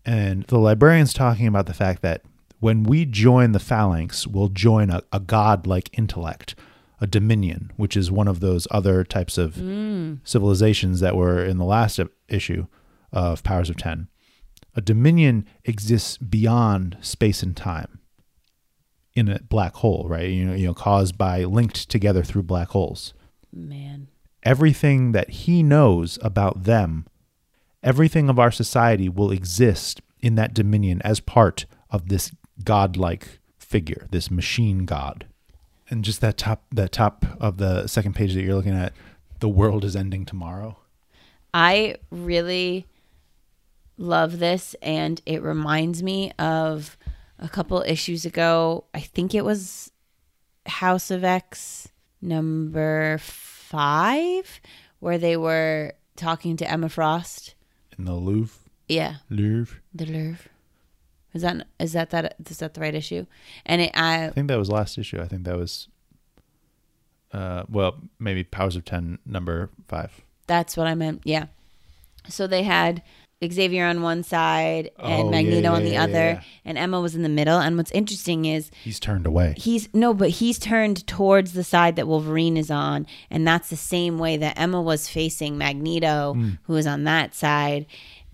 And 0.07 0.45
the 0.45 0.59
librarian's 0.59 1.13
talking 1.13 1.47
about 1.47 1.67
the 1.67 1.75
fact 1.75 2.01
that 2.03 2.23
when 2.59 2.85
we 2.85 3.05
join 3.05 3.53
the 3.53 3.59
phalanx, 3.59 4.27
we'll 4.27 4.49
join 4.49 4.91
a, 4.91 5.03
a 5.13 5.21
god-like 5.21 5.91
intellect, 5.99 6.55
a 7.01 7.07
dominion, 7.07 7.73
which 7.77 7.97
is 7.97 8.11
one 8.11 8.29
of 8.29 8.41
those 8.41 8.69
other 8.71 9.05
types 9.05 9.39
of 9.39 9.55
mm. 9.55 10.19
civilizations 10.25 11.01
that 11.01 11.17
were 11.17 11.45
in 11.45 11.59
the 11.59 11.65
last 11.65 11.99
issue 12.29 12.67
of 13.13 13.43
Powers 13.43 13.71
of 13.71 13.77
Ten. 13.77 14.09
A 14.77 14.81
dominion 14.81 15.47
exists 15.65 16.17
beyond 16.19 16.97
space 17.01 17.43
and 17.43 17.57
time 17.57 18.01
in 19.15 19.29
a 19.29 19.41
black 19.41 19.75
hole, 19.77 20.07
right? 20.09 20.29
You 20.29 20.45
know, 20.45 20.55
you 20.55 20.67
know, 20.67 20.75
caused 20.75 21.19
by 21.19 21.45
linked 21.45 21.89
together 21.89 22.23
through 22.23 22.45
black 22.45 22.69
holes 22.69 23.15
Man, 23.53 24.09
everything 24.43 25.13
that 25.13 25.31
he 25.31 25.63
knows 25.63 26.19
about 26.23 26.65
them, 26.65 27.07
everything 27.83 28.29
of 28.29 28.39
our 28.39 28.53
society 28.53 29.09
will 29.09 29.33
exist 29.33 30.01
in 30.21 30.37
that 30.37 30.55
dominion 30.55 31.03
as 31.03 31.21
part 31.21 31.67
of 31.91 32.09
this 32.09 32.31
godlike 32.63 33.41
figure, 33.59 34.07
this 34.11 34.31
machine 34.31 34.85
god. 34.85 35.27
And 35.91 36.05
just 36.05 36.21
that 36.21 36.39
top 36.39 36.65
that 36.71 36.93
top 36.93 37.27
of 37.41 37.57
the 37.59 37.87
second 37.89 38.15
page 38.15 38.35
that 38.35 38.43
you're 38.43 38.55
looking 38.55 38.75
at, 38.77 38.93
the 39.41 39.49
world 39.49 39.85
is 39.85 39.97
ending 39.97 40.25
tomorrow. 40.25 40.79
I 41.53 41.97
really 42.11 42.87
love 43.97 44.39
this, 44.39 44.77
and 44.83 45.21
it 45.27 45.43
reminds 45.43 46.03
me 46.03 46.33
of 46.39 46.97
a 47.39 47.49
couple 47.49 47.83
issues 47.83 48.25
ago. 48.25 48.85
I 48.95 49.01
think 49.01 49.35
it 49.35 49.45
was 49.45 49.91
House 50.67 51.11
of 51.11 51.25
X 51.25 51.89
number 52.23 53.19
five, 53.21 54.61
where 55.01 55.19
they 55.19 55.37
were 55.37 55.95
talking 56.17 56.57
to 56.59 56.71
Emma 56.71 56.89
Frost. 56.89 57.55
In 57.99 58.05
the 58.05 58.15
Louvre. 58.15 58.57
Yeah, 58.89 59.17
Louvre. 59.29 59.79
the 59.95 60.07
Louvre. 60.07 60.51
Is 61.35 61.43
that 61.43 61.67
is 61.79 61.93
that 61.93 62.11
that 62.11 62.37
is 62.49 62.59
that 62.59 62.75
the 62.75 62.81
right 62.81 62.95
issue? 62.95 63.27
And 63.65 63.83
it, 63.83 63.91
I 63.95 64.27
I 64.27 64.31
think 64.31 64.49
that 64.49 64.59
was 64.59 64.71
last 64.71 64.99
issue. 64.99 65.21
I 65.21 65.27
think 65.27 65.45
that 65.45 65.57
was 65.57 65.89
uh 67.33 67.65
well, 67.69 67.97
maybe 68.19 68.43
Powers 68.45 68.77
of 68.77 68.85
Ten 68.85 69.19
number 69.25 69.71
five. 69.89 70.21
That's 70.47 70.77
what 70.77 70.87
I 70.87 70.95
meant. 70.95 71.23
Yeah. 71.25 71.47
So 72.29 72.47
they 72.47 72.65
had 72.65 73.03
Xavier 73.43 73.87
on 73.87 74.03
one 74.03 74.23
side 74.25 74.91
and 74.99 75.29
Oh, 75.29 75.31
Magneto 75.31 75.71
yeah, 75.71 75.73
on 75.73 75.85
the 75.85 75.91
yeah, 75.93 76.03
other, 76.03 76.13
yeah. 76.13 76.43
and 76.65 76.77
Emma 76.77 77.01
was 77.01 77.15
in 77.15 77.23
the 77.23 77.29
middle. 77.31 77.59
And 77.59 77.77
what's 77.79 77.93
interesting 77.93 78.45
is 78.45 78.71
He's 78.85 79.01
turned 79.01 79.27
away. 79.27 79.55
he's 79.57 79.89
no, 79.95 80.13
but 80.13 80.29
he's 80.31 80.59
turned 80.59 81.07
towards 81.07 81.53
the 81.53 81.65
side 81.65 81.97
that 81.97 82.07
Wolverine 82.09 82.57
is 82.59 82.71
on, 82.71 83.07
and 83.31 83.47
that's 83.47 83.71
the 83.71 83.77
same 83.77 84.19
way 84.19 84.37
that 84.37 84.59
Emma 84.59 84.83
was 84.83 85.09
facing 85.09 85.57
Magneto, 85.57 86.35
who 86.65 86.73
was 86.73 86.87
on 86.87 87.05
that 87.05 87.35
side. 87.35 87.87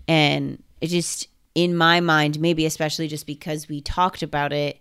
And 0.09 0.61
it 0.81 0.87
just, 0.87 1.27
in 1.57 1.75
my 1.75 1.99
mind, 1.99 2.39
maybe 2.39 2.67
especially 2.67 3.07
just 3.07 3.25
because 3.25 3.67
we 3.67 3.81
talked 3.81 4.21
about 4.21 4.53
it, 4.53 4.79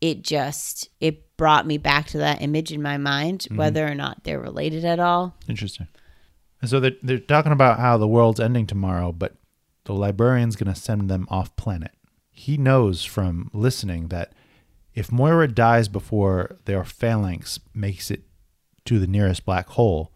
it 0.00 0.22
just 0.22 0.88
it 0.98 1.36
brought 1.36 1.68
me 1.68 1.78
back 1.78 2.08
to 2.08 2.18
that 2.18 2.42
image 2.42 2.72
in 2.72 2.82
my 2.82 2.98
mind, 2.98 3.42
mm-hmm. 3.42 3.56
whether 3.56 3.86
or 3.86 3.94
not 3.94 4.24
they're 4.24 4.40
related 4.40 4.84
at 4.84 4.98
all. 4.98 5.36
Interesting. 5.48 5.86
And 6.60 6.68
so 6.68 6.80
they're, 6.80 6.96
they're 7.00 7.18
talking 7.20 7.52
about 7.52 7.78
how 7.78 7.96
the 7.96 8.08
world's 8.08 8.40
ending 8.40 8.66
tomorrow, 8.66 9.12
but 9.12 9.36
the 9.84 9.94
librarian's 9.94 10.56
going 10.56 10.74
to 10.74 10.80
send 10.80 11.08
them 11.08 11.28
off 11.30 11.54
planet. 11.54 11.92
He 12.32 12.56
knows 12.56 13.04
from 13.04 13.48
listening 13.52 14.08
that 14.08 14.32
if 14.94 15.12
Moira 15.12 15.46
dies 15.46 15.86
before 15.86 16.56
their 16.64 16.82
phalanx 16.82 17.60
makes 17.72 18.10
it 18.10 18.24
to 18.86 18.98
the 18.98 19.06
nearest 19.06 19.44
black 19.44 19.68
hole, 19.68 20.10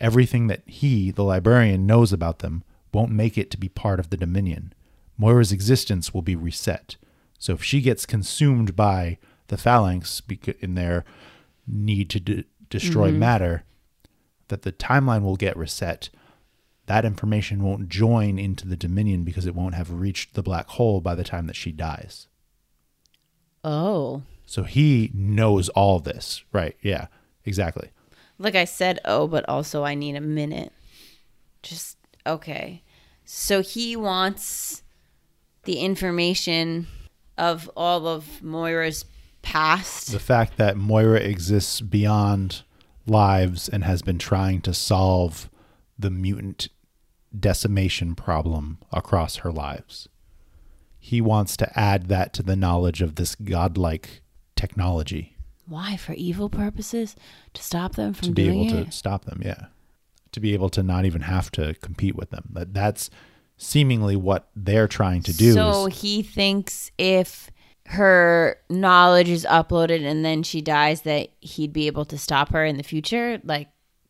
everything 0.00 0.46
that 0.46 0.62
he, 0.66 1.10
the 1.10 1.24
librarian, 1.24 1.86
knows 1.86 2.12
about 2.12 2.38
them 2.38 2.62
won't 2.92 3.10
make 3.10 3.36
it 3.36 3.50
to 3.50 3.58
be 3.58 3.68
part 3.68 3.98
of 3.98 4.10
the 4.10 4.16
Dominion. 4.16 4.72
Moira's 5.16 5.52
existence 5.52 6.12
will 6.12 6.22
be 6.22 6.36
reset. 6.36 6.96
So 7.38 7.52
if 7.52 7.62
she 7.62 7.80
gets 7.80 8.06
consumed 8.06 8.74
by 8.74 9.18
the 9.48 9.56
phalanx 9.56 10.22
in 10.60 10.74
their 10.74 11.04
need 11.66 12.10
to 12.10 12.20
de- 12.20 12.44
destroy 12.70 13.10
mm-hmm. 13.10 13.18
matter, 13.18 13.64
that 14.48 14.62
the 14.62 14.72
timeline 14.72 15.22
will 15.22 15.36
get 15.36 15.56
reset. 15.56 16.10
That 16.86 17.04
information 17.04 17.62
won't 17.62 17.88
join 17.88 18.38
into 18.38 18.68
the 18.68 18.76
Dominion 18.76 19.24
because 19.24 19.46
it 19.46 19.54
won't 19.54 19.74
have 19.74 19.90
reached 19.90 20.34
the 20.34 20.42
black 20.42 20.68
hole 20.68 21.00
by 21.00 21.14
the 21.14 21.24
time 21.24 21.46
that 21.46 21.56
she 21.56 21.72
dies. 21.72 22.28
Oh. 23.62 24.22
So 24.44 24.64
he 24.64 25.10
knows 25.14 25.70
all 25.70 25.98
this, 25.98 26.44
right? 26.52 26.76
Yeah, 26.82 27.06
exactly. 27.44 27.90
Like 28.38 28.54
I 28.54 28.64
said, 28.64 29.00
oh, 29.04 29.26
but 29.26 29.48
also 29.48 29.84
I 29.84 29.94
need 29.94 30.16
a 30.16 30.20
minute. 30.20 30.72
Just 31.62 31.96
okay. 32.26 32.82
So 33.24 33.62
he 33.62 33.96
wants 33.96 34.82
the 35.64 35.78
information 35.78 36.86
of 37.36 37.70
all 37.76 38.06
of 38.06 38.42
Moira's 38.42 39.04
past. 39.42 40.12
The 40.12 40.18
fact 40.18 40.56
that 40.56 40.76
Moira 40.76 41.20
exists 41.20 41.80
beyond 41.80 42.62
lives 43.06 43.68
and 43.68 43.84
has 43.84 44.02
been 44.02 44.18
trying 44.18 44.60
to 44.62 44.72
solve 44.74 45.50
the 45.98 46.10
mutant 46.10 46.68
decimation 47.38 48.14
problem 48.14 48.78
across 48.92 49.36
her 49.36 49.52
lives. 49.52 50.08
He 50.98 51.20
wants 51.20 51.56
to 51.58 51.78
add 51.78 52.08
that 52.08 52.32
to 52.34 52.42
the 52.42 52.56
knowledge 52.56 53.02
of 53.02 53.16
this 53.16 53.34
godlike 53.34 54.22
technology 54.56 55.36
Why? 55.66 55.96
For 55.96 56.14
evil 56.14 56.48
purposes? 56.48 57.16
To 57.54 57.62
stop 57.62 57.96
them 57.96 58.14
from 58.14 58.28
to 58.28 58.32
be 58.32 58.48
able 58.48 58.78
it? 58.78 58.84
to 58.86 58.92
stop 58.92 59.24
them, 59.24 59.42
yeah. 59.44 59.66
To 60.32 60.40
be 60.40 60.54
able 60.54 60.70
to 60.70 60.82
not 60.82 61.04
even 61.04 61.22
have 61.22 61.50
to 61.52 61.74
compete 61.74 62.16
with 62.16 62.30
them. 62.30 62.48
That 62.52 62.72
that's 62.72 63.10
seemingly 63.56 64.16
what 64.16 64.48
they're 64.56 64.88
trying 64.88 65.22
to 65.22 65.32
do. 65.32 65.52
So 65.52 65.86
is, 65.86 66.00
he 66.00 66.22
thinks 66.22 66.90
if 66.98 67.50
her 67.86 68.58
knowledge 68.70 69.28
is 69.28 69.46
uploaded 69.48 70.04
and 70.04 70.24
then 70.24 70.42
she 70.42 70.60
dies, 70.60 71.02
that 71.02 71.28
he'd 71.40 71.72
be 71.72 71.86
able 71.86 72.04
to 72.06 72.18
stop 72.18 72.50
her 72.50 72.64
in 72.64 72.76
the 72.76 72.82
future, 72.82 73.40
like 73.44 73.68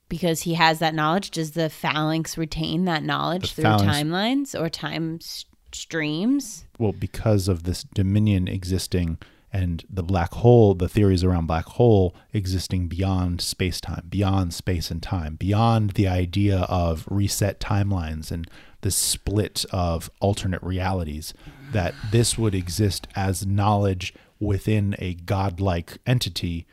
because 0.08 0.42
he 0.42 0.54
has 0.54 0.78
that 0.78 0.94
knowledge. 0.94 1.30
Does 1.30 1.52
the 1.52 1.68
phalanx 1.70 2.38
retain 2.38 2.84
that 2.84 3.02
knowledge 3.02 3.52
through 3.52 3.64
phalanx- 3.64 3.96
timelines 3.96 4.60
or 4.60 4.68
time 4.68 5.18
s- 5.20 5.44
streams? 5.72 6.66
well, 6.78 6.92
because 6.92 7.48
of 7.48 7.64
this 7.64 7.82
dominion 7.82 8.48
existing 8.48 9.18
and 9.52 9.84
the 9.88 10.02
black 10.02 10.34
hole, 10.34 10.74
the 10.74 10.88
theories 10.88 11.22
around 11.22 11.46
black 11.46 11.66
hole 11.66 12.14
existing 12.32 12.88
beyond 12.88 13.40
space 13.40 13.80
time, 13.80 14.04
beyond 14.08 14.52
space 14.52 14.90
and 14.90 15.00
time, 15.02 15.36
beyond 15.36 15.90
the 15.90 16.08
idea 16.08 16.60
of 16.68 17.06
reset 17.08 17.60
timelines 17.60 18.32
and 18.32 18.50
the 18.84 18.90
split 18.90 19.64
of 19.72 20.10
alternate 20.20 20.62
realities, 20.62 21.32
that 21.72 21.94
this 22.12 22.36
would 22.36 22.54
exist 22.54 23.08
as 23.16 23.46
knowledge 23.46 24.12
within 24.38 24.94
a 24.98 25.14
godlike 25.14 25.96
entity 26.06 26.66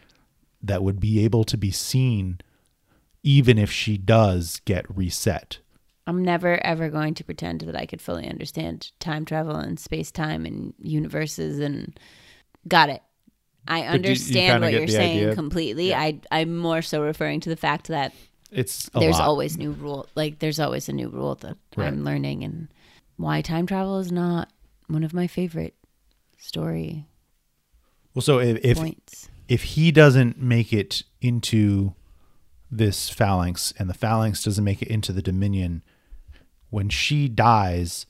that 0.62 0.84
would 0.84 1.00
be 1.00 1.24
able 1.24 1.46
to 1.46 1.58
be 1.58 1.72
seen 1.72 2.38
even 3.24 3.58
if 3.58 3.72
she 3.72 3.98
does 3.98 4.62
get 4.66 4.86
reset. 4.94 5.60
I'm 6.06 6.22
never 6.24 6.60
ever 6.66 6.90
going 6.90 7.14
to 7.14 7.24
pretend 7.24 7.62
that 7.62 7.76
I 7.78 7.86
could 7.86 8.02
fully 8.02 8.28
understand 8.28 8.92
time 9.00 9.24
travel 9.24 9.56
and 9.56 9.80
space 9.80 10.12
time 10.12 10.46
and 10.46 10.74
universes 10.82 11.60
and 11.60 11.98
got 12.68 12.90
it. 12.90 13.02
I 13.68 13.78
you- 13.78 13.84
you 13.86 13.90
understand 13.92 14.34
kinda 14.64 14.68
what 14.68 14.74
you're 14.74 14.88
saying 14.88 15.18
idea? 15.20 15.36
completely. 15.36 15.94
I 15.96 16.20
I'm 16.30 16.58
more 16.58 16.82
so 16.82 17.02
referring 17.02 17.40
to 17.42 17.50
the 17.50 17.56
fact 17.56 17.88
that 17.88 18.12
It's 18.52 18.90
a 18.94 19.00
there's 19.00 19.14
lot. 19.20 19.28
always 19.28 19.58
new 19.58 19.72
rule 19.72 20.08
like 20.16 20.40
there's 20.40 20.60
always 20.60 20.90
a 20.90 20.94
new 20.94 21.10
rule 21.10 21.36
that 21.36 21.58
Right. 21.76 21.88
I'm 21.88 22.04
learning 22.04 22.44
and 22.44 22.68
why 23.18 23.42
time 23.42 23.66
travel 23.66 24.00
is 24.00 24.12
not 24.12 24.50
one 24.88 25.04
of 25.04 25.14
my 25.14 25.28
favorite 25.28 25.76
story 26.38 27.06
well, 28.14 28.22
so 28.22 28.40
if, 28.40 28.58
if 28.66 29.30
if 29.48 29.64
he 29.64 29.92
doesn't 29.92 30.38
make 30.38 30.74
it 30.74 31.04
into 31.22 31.94
this 32.70 33.10
phalanx 33.10 33.74
and 33.80 33.90
the 33.90 33.94
phalanx 33.94 34.44
doesn't 34.44 34.64
make 34.64 34.82
it 34.82 34.90
into 34.90 35.14
the 35.14 35.22
dominion 35.22 35.82
when 36.70 36.90
she 36.90 37.30
dies 37.30 38.06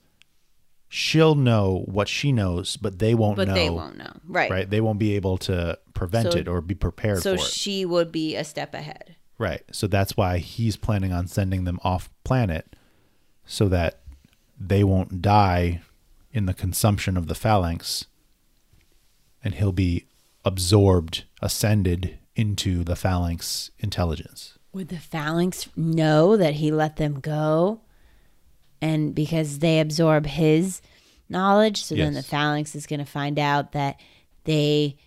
she'll 0.88 1.36
know 1.36 1.84
what 1.88 2.08
she 2.08 2.32
knows 2.32 2.78
but 2.78 2.98
they 3.00 3.14
won't 3.14 3.38
But 3.38 3.50
know 3.50 3.54
they 3.54 3.70
won't 3.70 3.98
know. 3.98 4.12
Right. 4.28 4.50
right 4.50 4.70
they 4.70 4.82
won't 4.82 4.98
be 5.00 5.16
able 5.16 5.38
to 5.40 5.78
prevent 5.94 6.32
So- 6.34 6.38
it 6.40 6.48
or 6.48 6.62
be 6.62 6.74
prepared 6.76 7.22
So 7.22 7.38
for 7.38 7.44
it 7.44 7.48
she 7.48 7.86
would 7.86 8.12
be 8.12 8.36
a 8.36 8.44
step 8.44 8.74
ahead. 8.74 9.16
Right. 9.42 9.64
So 9.72 9.88
that's 9.88 10.16
why 10.16 10.38
he's 10.38 10.78
planning 10.78 11.12
on 11.12 11.28
sending 11.28 11.66
them 11.66 11.80
off 11.84 12.10
planet 12.24 12.76
so 13.46 13.68
that 13.68 14.00
they 14.60 14.84
won't 14.84 15.22
die 15.22 15.82
in 16.32 16.46
the 16.46 16.54
consumption 16.54 17.18
of 17.18 17.28
the 17.28 17.36
phalanx 17.36 18.06
and 19.44 19.56
he'll 19.56 19.72
be 19.72 20.06
absorbed 20.46 21.24
ascended 21.42 22.18
into 22.36 22.84
the 22.84 22.96
phalanx 22.96 23.72
intelligence. 23.80 24.58
Would 24.74 24.90
the 24.90 25.00
phalanx 25.00 25.68
know 25.76 26.38
that 26.38 26.56
he 26.56 26.72
let 26.72 26.96
them 26.96 27.20
go? 27.20 27.82
And 28.82 29.14
because 29.14 29.60
they 29.60 29.80
absorb 29.80 30.26
his 30.26 30.82
knowledge, 31.28 31.84
so 31.84 31.96
then 31.96 32.14
the 32.14 32.24
phalanx 32.24 32.74
is 32.76 32.88
going 32.88 33.00
to 33.00 33.06
find 33.06 33.38
out 33.38 33.74
that 33.74 34.00
they 34.46 34.98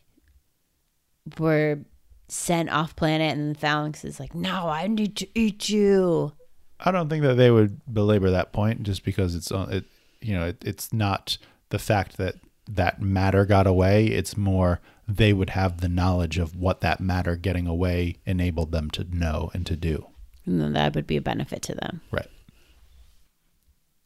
were 1.39 1.81
sent 2.29 2.71
off 2.71 2.97
planet, 2.97 3.37
and 3.37 3.55
the 3.55 3.59
phalanx 3.59 4.05
is 4.05 4.19
like, 4.19 4.35
"No, 4.35 4.69
I 4.69 4.87
need 4.87 5.17
to 5.17 5.39
eat 5.39 5.69
you." 5.69 6.33
I 6.81 6.91
don't 6.91 7.09
think 7.09 7.23
that 7.23 7.35
they 7.35 7.51
would 7.51 7.81
belabor 7.93 8.31
that 8.31 8.53
point 8.53 8.83
just 8.83 9.05
because 9.05 9.35
it's 9.35 9.53
on 9.53 9.73
it. 9.73 9.85
You 10.21 10.35
know, 10.35 10.47
it, 10.47 10.63
it's 10.65 10.93
not 10.93 11.39
the 11.71 11.79
fact 11.79 12.17
that 12.17 12.37
that 12.69 13.01
matter 13.01 13.45
got 13.45 13.67
away. 13.67 14.07
It's 14.07 14.37
more 14.37 14.81
they 15.07 15.33
would 15.33 15.51
have 15.51 15.81
the 15.81 15.89
knowledge 15.89 16.39
of 16.39 16.57
what 16.57 16.81
that 16.81 17.01
matter 17.01 17.37
getting 17.37 17.67
away 17.67 18.17
enabled 18.25 18.73
them 18.73 18.91
to 18.91 19.05
know 19.05 19.51
and 19.53 19.67
to 19.67 19.77
do. 19.77 20.07
And 20.47 20.61
then 20.61 20.73
that 20.75 20.95
would 20.95 21.07
be 21.07 21.17
a 21.17 21.23
benefit 21.23 21.63
to 21.63 21.75
them. 21.75 22.01
Right. 22.11 22.29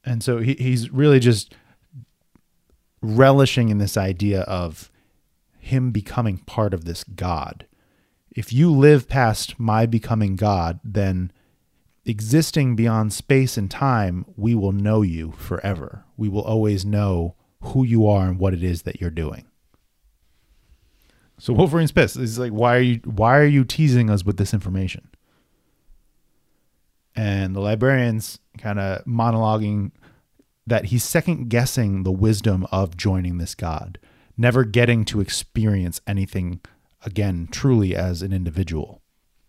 And 0.04 0.22
so 0.22 0.38
he, 0.38 0.54
he's 0.54 0.90
really 0.90 1.20
just 1.20 1.54
relishing 3.00 3.68
in 3.68 3.78
this 3.78 3.96
idea 3.96 4.42
of 4.42 4.90
him 5.60 5.90
becoming 5.90 6.38
part 6.38 6.74
of 6.74 6.84
this 6.84 7.04
God. 7.04 7.66
If 8.38 8.52
you 8.52 8.70
live 8.70 9.08
past 9.08 9.58
my 9.58 9.84
becoming 9.84 10.36
God, 10.36 10.78
then 10.84 11.32
existing 12.04 12.76
beyond 12.76 13.12
space 13.12 13.56
and 13.56 13.68
time, 13.68 14.26
we 14.36 14.54
will 14.54 14.70
know 14.70 15.02
you 15.02 15.32
forever. 15.32 16.04
We 16.16 16.28
will 16.28 16.42
always 16.42 16.84
know 16.84 17.34
who 17.62 17.82
you 17.82 18.06
are 18.06 18.28
and 18.28 18.38
what 18.38 18.54
it 18.54 18.62
is 18.62 18.82
that 18.82 19.00
you're 19.00 19.10
doing. 19.10 19.46
So 21.40 21.52
Wolverine's 21.52 21.90
pissed. 21.90 22.16
He's 22.16 22.38
like, 22.38 22.52
"Why 22.52 22.76
are 22.76 22.80
you? 22.80 23.00
Why 23.04 23.38
are 23.38 23.44
you 23.44 23.64
teasing 23.64 24.08
us 24.08 24.24
with 24.24 24.36
this 24.36 24.54
information?" 24.54 25.08
And 27.16 27.56
the 27.56 27.60
librarian's 27.60 28.38
kind 28.56 28.78
of 28.78 29.04
monologuing 29.04 29.90
that 30.64 30.84
he's 30.84 31.02
second 31.02 31.48
guessing 31.50 32.04
the 32.04 32.12
wisdom 32.12 32.68
of 32.70 32.96
joining 32.96 33.38
this 33.38 33.56
god, 33.56 33.98
never 34.36 34.62
getting 34.62 35.04
to 35.06 35.20
experience 35.20 36.00
anything 36.06 36.60
again 37.08 37.48
truly 37.50 37.96
as 37.96 38.22
an 38.22 38.32
individual. 38.32 39.02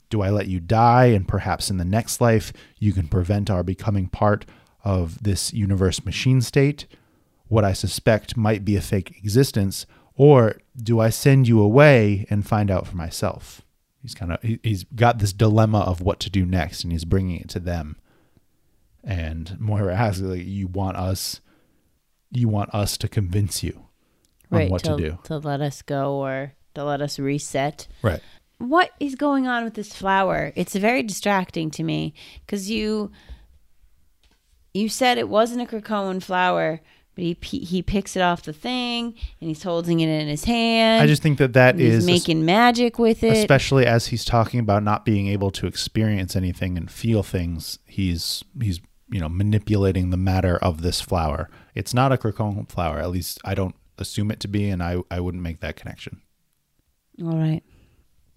Do 0.10 0.22
I 0.22 0.32
let 0.32 0.48
you 0.48 0.60
die 0.60 1.08
and 1.08 1.28
perhaps 1.28 1.70
in 1.70 1.78
the 1.78 1.86
next 1.86 2.20
life 2.20 2.52
you 2.80 2.94
can 2.94 3.08
prevent 3.08 3.52
our 3.52 3.64
becoming 3.64 4.08
part 4.08 4.46
of 4.84 5.22
this 5.22 5.54
universe 5.54 6.04
machine 6.04 6.42
state? 6.42 6.88
What 7.48 7.66
I 7.66 7.74
suspect 7.74 8.38
might 8.38 8.66
be 8.66 8.76
a 8.76 8.82
fake 8.82 9.18
existence, 9.18 9.86
or 10.16 10.58
do 10.76 11.00
I 11.00 11.10
send 11.10 11.48
you 11.48 11.60
away 11.60 12.26
and 12.30 12.48
find 12.48 12.72
out 12.72 12.88
for 12.88 12.96
myself? 12.96 13.62
He's 14.02 14.16
kind 14.16 14.32
of 14.32 14.40
he's 14.42 14.84
got 14.84 15.20
this 15.20 15.34
dilemma 15.34 15.80
of 15.80 16.02
what 16.02 16.20
to 16.22 16.30
do 16.30 16.46
next, 16.46 16.84
and 16.84 16.94
he's 16.94 17.06
bringing 17.06 17.40
it 17.42 17.50
to 17.50 17.60
them. 17.60 17.98
And 19.04 19.60
Moira 19.60 19.96
asks, 19.96 20.22
like, 20.22 20.46
"You 20.46 20.68
want 20.68 20.98
us? 20.98 21.42
You 22.32 22.48
want 22.48 22.74
us 22.74 22.98
to 22.98 23.08
convince 23.08 23.64
you 23.64 23.88
on 24.52 24.70
what 24.70 24.84
to, 24.84 24.96
to 24.96 24.98
do?" 24.98 25.20
to 25.24 25.38
let 25.38 25.60
us 25.62 25.82
go 25.82 26.14
or 26.24 26.54
to 26.76 26.84
let 26.84 27.02
us 27.02 27.20
reset. 27.20 27.88
Right. 28.02 28.22
What 28.58 28.92
is 29.00 29.16
going 29.16 29.48
on 29.48 29.64
with 29.64 29.74
this 29.76 29.94
flower? 29.94 30.52
It's 30.56 30.76
very 30.76 31.04
distracting 31.04 31.72
to 31.72 31.84
me 31.84 32.14
because 32.46 32.70
you 32.70 33.12
you 34.74 34.90
said 34.90 35.18
it 35.18 35.30
wasn't 35.30 35.62
a 35.62 35.66
Krakoan 35.66 36.22
flower, 36.22 36.82
but 37.16 37.24
he 37.24 37.38
he 37.42 37.82
picks 37.82 38.16
it 38.16 38.22
off 38.22 38.44
the 38.44 38.54
thing 38.54 39.16
and 39.40 39.48
he's 39.48 39.64
holding 39.64 40.00
it 40.02 40.10
in 40.10 40.28
his 40.28 40.44
hand. 40.44 41.02
I 41.02 41.08
just 41.08 41.22
think 41.22 41.38
that 41.38 41.54
that 41.54 41.80
is 41.80 42.06
making 42.06 42.46
magic 42.46 43.00
with 43.00 43.24
it. 43.24 43.38
especially 43.38 43.86
as 43.86 44.08
he's 44.08 44.26
talking 44.26 44.60
about 44.60 44.84
not 44.84 45.06
being 45.06 45.28
able 45.28 45.52
to 45.52 45.66
experience 45.68 46.36
anything 46.36 46.78
and 46.78 46.92
feel 46.92 47.24
things 47.24 47.80
he's 47.86 48.44
he's 48.62 48.80
you 49.10 49.20
know 49.20 49.30
manipulating 49.30 50.12
the 50.12 50.18
matter 50.18 50.58
of 50.58 50.82
this 50.82 51.02
flower 51.02 51.50
it's 51.74 51.94
not 51.94 52.12
a 52.12 52.18
Krakoan 52.18 52.70
flower 52.70 53.00
at 53.00 53.10
least 53.10 53.40
i 53.44 53.56
don't 53.56 53.74
assume 53.98 54.30
it 54.30 54.40
to 54.40 54.48
be 54.48 54.70
and 54.70 54.84
i 54.84 54.98
i 55.10 55.20
wouldn't 55.20 55.42
make 55.42 55.62
that 55.62 55.76
connection 55.76 56.22
All 57.22 57.36
right. 57.38 57.62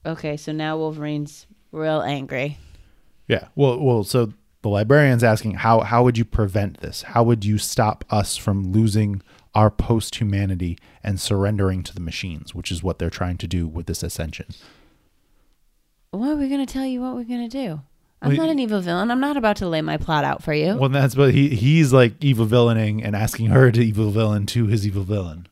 Okay, 0.05 0.37
so 0.37 0.53
now 0.53 0.77
Wolverine's 0.77 1.47
real 1.71 2.01
angry. 2.03 2.59
yeah 3.29 3.49
well 3.55 3.79
well 3.81 4.05
so 4.05 4.33
the 4.63 4.69
librarian's 4.69 5.25
asking 5.25 5.53
how 5.55 5.81
how 5.81 6.03
would 6.05 6.19
you 6.19 6.25
prevent 6.25 6.81
this 6.81 7.01
how 7.03 7.23
would 7.23 7.45
you 7.47 7.57
stop 7.57 8.05
us 8.11 8.37
from 8.37 8.73
losing 8.73 9.23
our 9.55 9.71
post-humanity 9.71 10.77
and 11.03 11.19
surrendering 11.19 11.83
to 11.83 11.95
the 11.95 12.01
machines 12.01 12.55
which 12.55 12.71
is 12.71 12.83
what 12.83 12.99
they're 12.99 13.09
trying 13.11 13.39
to 13.39 13.47
do 13.47 13.67
with 13.67 13.87
this 13.87 14.03
ascension 14.03 14.47
What 16.11 16.29
are 16.31 16.37
we 16.37 16.49
going 16.49 16.65
to 16.65 16.71
tell 16.71 16.85
you 16.85 17.01
what 17.01 17.15
we're 17.15 17.25
going 17.25 17.49
to 17.49 17.65
do? 17.67 17.81
I'm 18.21 18.29
Well, 18.31 18.37
not 18.47 18.51
an 18.51 18.59
evil 18.61 18.81
villain. 18.81 19.11
I'm 19.11 19.19
not 19.21 19.37
about 19.37 19.57
to 19.57 19.69
lay 19.69 19.81
my 19.83 19.97
plot 19.97 20.25
out 20.25 20.43
for 20.43 20.53
you. 20.53 20.77
well 20.77 20.91
that's 20.91 21.17
what 21.17 21.33
he 21.33 21.49
he's 21.51 21.93
like 21.93 22.23
evil 22.23 22.45
villaining 22.45 23.03
and 23.03 23.17
asking 23.17 23.47
her 23.47 23.71
to 23.73 23.83
evil 23.83 24.11
villain 24.11 24.45
to 24.47 24.67
his 24.67 24.87
evil 24.87 25.05
villain 25.05 25.47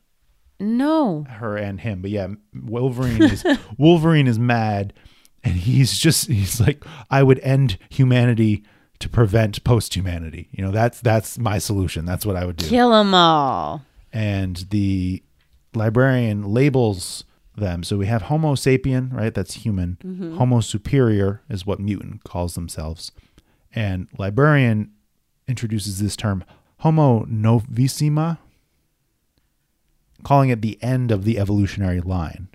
no. 0.61 1.25
her 1.29 1.57
and 1.57 1.79
him. 1.79 2.01
But 2.01 2.11
yeah, 2.11 2.27
Wolverine 2.53 3.23
is 3.23 3.43
Wolverine 3.77 4.27
is 4.27 4.39
mad, 4.39 4.93
and 5.43 5.55
he's 5.55 5.97
just 5.97 6.27
he's 6.27 6.59
like, 6.61 6.83
I 7.09 7.23
would 7.23 7.39
end 7.39 7.77
humanity 7.89 8.63
to 8.99 9.09
prevent 9.09 9.63
post 9.63 9.95
humanity. 9.95 10.49
You 10.51 10.63
know, 10.63 10.71
that's 10.71 11.01
that's 11.01 11.37
my 11.37 11.57
solution. 11.57 12.05
That's 12.05 12.25
what 12.25 12.35
I 12.35 12.45
would 12.45 12.57
do. 12.57 12.67
Kill 12.67 12.91
them 12.91 13.13
all. 13.13 13.83
And 14.13 14.65
the 14.69 15.23
librarian 15.73 16.43
labels 16.43 17.23
them. 17.55 17.83
So 17.83 17.97
we 17.97 18.05
have 18.07 18.23
Homo 18.23 18.55
sapien, 18.55 19.13
right? 19.13 19.33
That's 19.33 19.55
human. 19.55 19.97
Mm-hmm. 20.03 20.37
Homo 20.37 20.59
superior 20.59 21.41
is 21.49 21.65
what 21.65 21.79
mutant 21.79 22.23
calls 22.23 22.55
themselves. 22.55 23.11
And 23.73 24.07
librarian 24.17 24.91
introduces 25.47 25.99
this 25.99 26.15
term 26.15 26.43
Homo 26.77 27.25
novissima, 27.25 28.39
calling 30.23 30.49
it 30.49 30.61
the 30.61 30.81
end 30.81 31.11
of 31.11 31.23
the 31.23 31.37
evolutionary 31.39 32.01
line, 32.01 32.47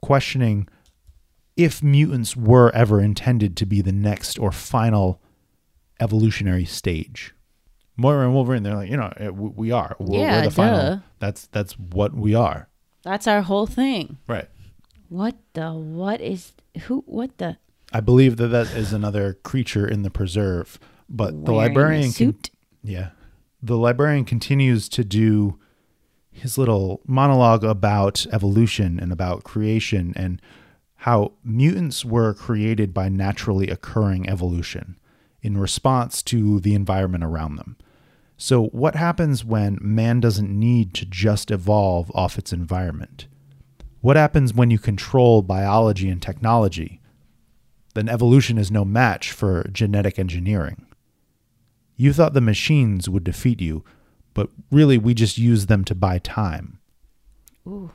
questioning 0.00 0.68
if 1.56 1.82
mutants 1.82 2.36
were 2.36 2.70
ever 2.74 3.00
intended 3.00 3.56
to 3.56 3.66
be 3.66 3.80
the 3.80 3.92
next 3.92 4.38
or 4.38 4.52
final 4.52 5.20
evolutionary 6.00 6.64
stage. 6.64 7.34
Moira 7.96 8.24
and 8.26 8.34
Wolverine, 8.34 8.62
they're 8.62 8.76
like, 8.76 8.90
you 8.90 8.96
know, 8.96 9.12
eh, 9.16 9.28
we 9.30 9.72
are. 9.72 9.96
We're, 9.98 10.20
Yeah, 10.20 10.38
we're 10.38 10.44
the 10.44 10.50
final. 10.52 11.02
That's 11.18 11.48
that's 11.48 11.72
what 11.72 12.14
we 12.14 12.34
are. 12.34 12.68
That's 13.02 13.26
our 13.26 13.42
whole 13.42 13.66
thing. 13.66 14.18
Right. 14.28 14.48
What 15.08 15.34
the? 15.54 15.72
What 15.72 16.20
is? 16.20 16.52
Who? 16.82 17.02
What 17.06 17.38
the? 17.38 17.56
I 17.92 18.00
believe 18.00 18.36
that 18.36 18.48
that 18.48 18.68
is 18.76 18.92
another 18.92 19.38
creature 19.42 19.86
in 19.88 20.02
the 20.02 20.10
preserve, 20.10 20.78
but 21.08 21.44
the 21.44 21.52
Wearing 21.52 21.56
a 21.56 21.68
librarian 21.68 22.02
can, 22.04 22.12
suit? 22.12 22.50
yeah, 22.84 23.10
the 23.62 23.76
librarian 23.78 24.24
continues 24.24 24.88
to 24.90 25.02
do 25.02 25.58
his 26.38 26.58
little 26.58 27.00
monologue 27.06 27.64
about 27.64 28.26
evolution 28.32 28.98
and 28.98 29.12
about 29.12 29.44
creation 29.44 30.12
and 30.16 30.40
how 31.02 31.32
mutants 31.44 32.04
were 32.04 32.34
created 32.34 32.92
by 32.92 33.08
naturally 33.08 33.68
occurring 33.68 34.28
evolution 34.28 34.98
in 35.42 35.56
response 35.56 36.22
to 36.22 36.60
the 36.60 36.74
environment 36.74 37.22
around 37.22 37.56
them. 37.56 37.76
So, 38.36 38.66
what 38.66 38.94
happens 38.94 39.44
when 39.44 39.78
man 39.80 40.20
doesn't 40.20 40.50
need 40.50 40.94
to 40.94 41.04
just 41.04 41.50
evolve 41.50 42.10
off 42.14 42.38
its 42.38 42.52
environment? 42.52 43.26
What 44.00 44.16
happens 44.16 44.54
when 44.54 44.70
you 44.70 44.78
control 44.78 45.42
biology 45.42 46.08
and 46.08 46.22
technology? 46.22 47.00
Then 47.94 48.08
evolution 48.08 48.58
is 48.58 48.70
no 48.70 48.84
match 48.84 49.32
for 49.32 49.68
genetic 49.72 50.18
engineering. 50.18 50.86
You 51.96 52.12
thought 52.12 52.32
the 52.32 52.40
machines 52.40 53.08
would 53.08 53.24
defeat 53.24 53.60
you, 53.60 53.84
but 54.34 54.50
really 54.70 54.98
we 54.98 55.14
just 55.14 55.38
used 55.38 55.68
them 55.68 55.84
to 55.84 55.94
buy 55.94 56.18
time. 56.18 56.78
Ooh. 57.66 57.90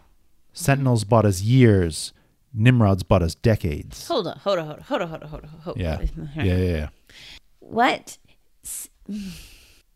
Sentinels 0.54 1.04
bought 1.04 1.26
us 1.26 1.42
years, 1.42 2.14
Nimrods 2.54 3.04
bought 3.04 3.24
us 3.24 3.36
decades. 3.36 4.08
Hold 4.08 4.28
on. 4.28 4.38
Hold 4.38 4.60
on. 4.60 4.66
Hold 4.66 4.80
on. 4.80 4.82
Hold 4.82 5.02
on. 5.02 5.10
Hold 5.10 5.24
on. 5.24 5.30
Hold 5.30 5.44
on. 5.44 5.50
Hold 5.62 5.78
on. 5.78 5.82
Yeah. 5.82 6.02
Yeah, 6.36 6.44
yeah, 6.44 6.78
yeah. 6.78 6.90
What? 7.60 8.18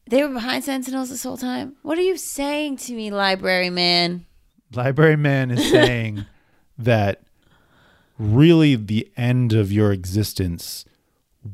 They 0.09 0.23
were 0.23 0.29
behind 0.29 0.63
Sentinels 0.63 1.09
this 1.09 1.23
whole 1.23 1.35
time. 1.35 1.75
What 1.81 1.97
are 1.97 2.01
you 2.01 2.15
saying 2.15 2.77
to 2.77 2.93
me, 2.93 3.11
library 3.11 3.69
man? 3.69 4.25
Library 4.73 5.17
Man 5.17 5.51
is 5.51 5.69
saying 5.69 6.25
that 6.77 7.23
really 8.17 8.75
the 8.75 9.11
end 9.17 9.51
of 9.51 9.69
your 9.69 9.91
existence 9.91 10.85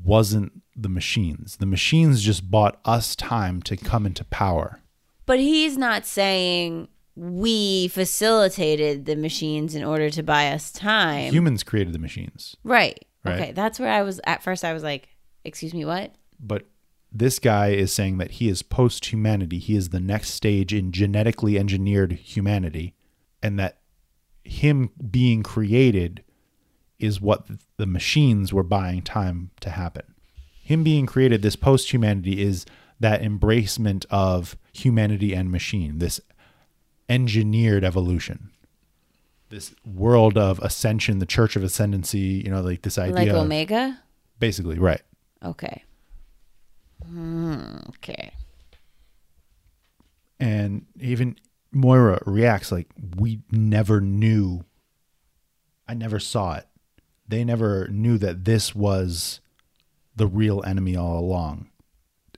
wasn't 0.04 0.63
the 0.76 0.90
machines. 0.90 1.58
The 1.58 1.66
machines 1.66 2.24
just 2.24 2.50
bought 2.50 2.80
us 2.86 3.16
time 3.16 3.62
to 3.64 3.78
come 3.78 4.06
into 4.06 4.24
power. 4.26 4.80
But 5.26 5.40
he's 5.40 5.78
not 5.78 6.06
saying 6.06 6.88
we 7.16 7.88
facilitated 7.90 9.06
the 9.06 9.16
machines 9.16 9.76
in 9.76 9.84
order 9.84 10.10
to 10.10 10.24
buy 10.24 10.52
us 10.52 10.72
time. 10.72 11.32
Humans 11.32 11.64
created 11.64 11.94
the 11.94 12.00
machines. 12.00 12.56
right. 12.64 13.06
Right. 13.26 13.40
Okay. 13.40 13.52
That's 13.54 13.80
where 13.80 13.90
I 13.90 14.02
was 14.02 14.20
at 14.26 14.44
first. 14.44 14.66
I 14.66 14.74
was 14.74 14.84
like, 14.84 15.08
excuse 15.46 15.74
me, 15.74 15.86
what? 15.86 16.14
But 16.42 16.66
this 17.10 17.40
guy 17.40 17.70
is 17.70 17.94
saying 17.94 18.18
that 18.18 18.32
he 18.32 18.50
is 18.50 18.64
post 18.64 19.06
humanity. 19.06 19.60
He 19.60 19.78
is 19.78 19.90
the 19.90 20.02
next 20.02 20.32
stage 20.32 20.74
in 20.74 20.92
genetically 20.92 21.58
engineered 21.58 22.12
humanity, 22.12 22.96
and 23.42 23.58
that 23.60 23.78
him 24.44 24.90
being 25.10 25.42
created 25.42 26.24
is 27.00 27.22
what 27.22 27.48
the 27.78 27.86
machines 27.86 28.52
were 28.52 28.64
buying 28.64 29.02
time 29.02 29.52
to 29.62 29.70
happen. 29.70 30.13
Him 30.64 30.82
being 30.82 31.06
created, 31.06 31.42
this 31.42 31.58
post 31.58 31.92
humanity, 31.92 32.42
is 32.42 32.66
that 33.00 33.22
embracement 33.22 34.06
of 34.10 34.56
humanity 34.72 35.34
and 35.34 35.52
machine, 35.52 36.00
this 36.00 36.22
engineered 37.10 37.84
evolution, 37.84 38.50
this 39.50 39.76
world 39.86 40.38
of 40.38 40.60
ascension, 40.60 41.20
the 41.20 41.26
church 41.26 41.58
of 41.58 41.64
ascendancy, 41.64 42.42
you 42.46 42.50
know, 42.50 42.62
like 42.62 42.82
this 42.84 42.98
idea. 42.98 43.16
Like 43.16 43.28
of- 43.28 43.36
Omega? 43.36 44.00
basically, 44.40 44.80
right. 44.80 45.02
Okay. 45.44 45.84
Hmm, 47.06 47.78
okay. 47.90 48.32
and 50.40 50.86
even 51.00 51.36
Moira 51.72 52.22
reacts 52.26 52.72
like 52.72 52.88
we 53.18 53.42
never 53.52 54.00
knew. 54.00 54.64
I 55.88 55.94
never 55.94 56.20
saw 56.20 56.56
it. 56.56 56.68
They 57.28 57.44
never 57.44 57.88
knew 57.90 58.18
that 58.20 58.46
this 58.46 58.74
was 58.74 59.42
the 60.16 60.28
real 60.28 60.64
enemy 60.66 60.96
all 60.96 61.20
along. 61.20 61.70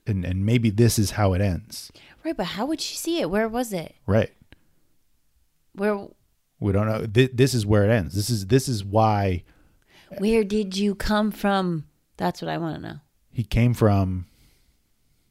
And 0.06 0.24
and 0.24 0.46
maybe 0.46 0.70
this 0.70 0.98
is 0.98 1.12
how 1.12 1.32
it 1.32 1.40
ends. 1.40 1.90
Right, 2.24 2.36
but 2.36 2.46
how 2.46 2.66
would 2.66 2.80
she 2.80 2.96
see 2.96 3.20
it? 3.20 3.30
Where 3.30 3.48
was 3.48 3.72
it? 3.72 3.94
Right. 4.06 4.32
Where 5.74 6.08
We 6.60 6.72
don't 6.72 6.86
know. 6.86 7.06
Th- 7.06 7.30
this 7.34 7.54
is 7.54 7.66
where 7.66 7.84
it 7.84 7.90
ends. 7.90 8.14
This 8.14 8.30
is 8.30 8.46
this 8.46 8.68
is 8.68 8.84
why 8.84 9.42
where 10.18 10.44
did 10.44 10.76
you 10.76 10.94
come 10.94 11.30
from? 11.32 11.86
That's 12.16 12.40
what 12.40 12.48
I 12.48 12.58
want 12.58 12.76
to 12.76 12.82
know. 12.82 12.96
he 13.32 13.42
came 13.44 13.74
from 13.74 14.26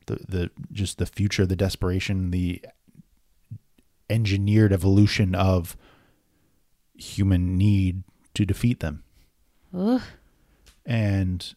the 0.08 0.15
the 0.27 0.51
just 0.71 0.97
the 0.97 1.05
future, 1.05 1.45
the 1.45 1.55
desperation, 1.55 2.31
the 2.31 2.62
engineered 4.10 4.71
evolution 4.71 5.34
of 5.34 5.75
human 6.95 7.58
need 7.58 8.03
to 8.34 8.45
defeat 8.45 8.79
them. 8.81 9.03
Ugh. 9.75 10.01
And 10.86 11.55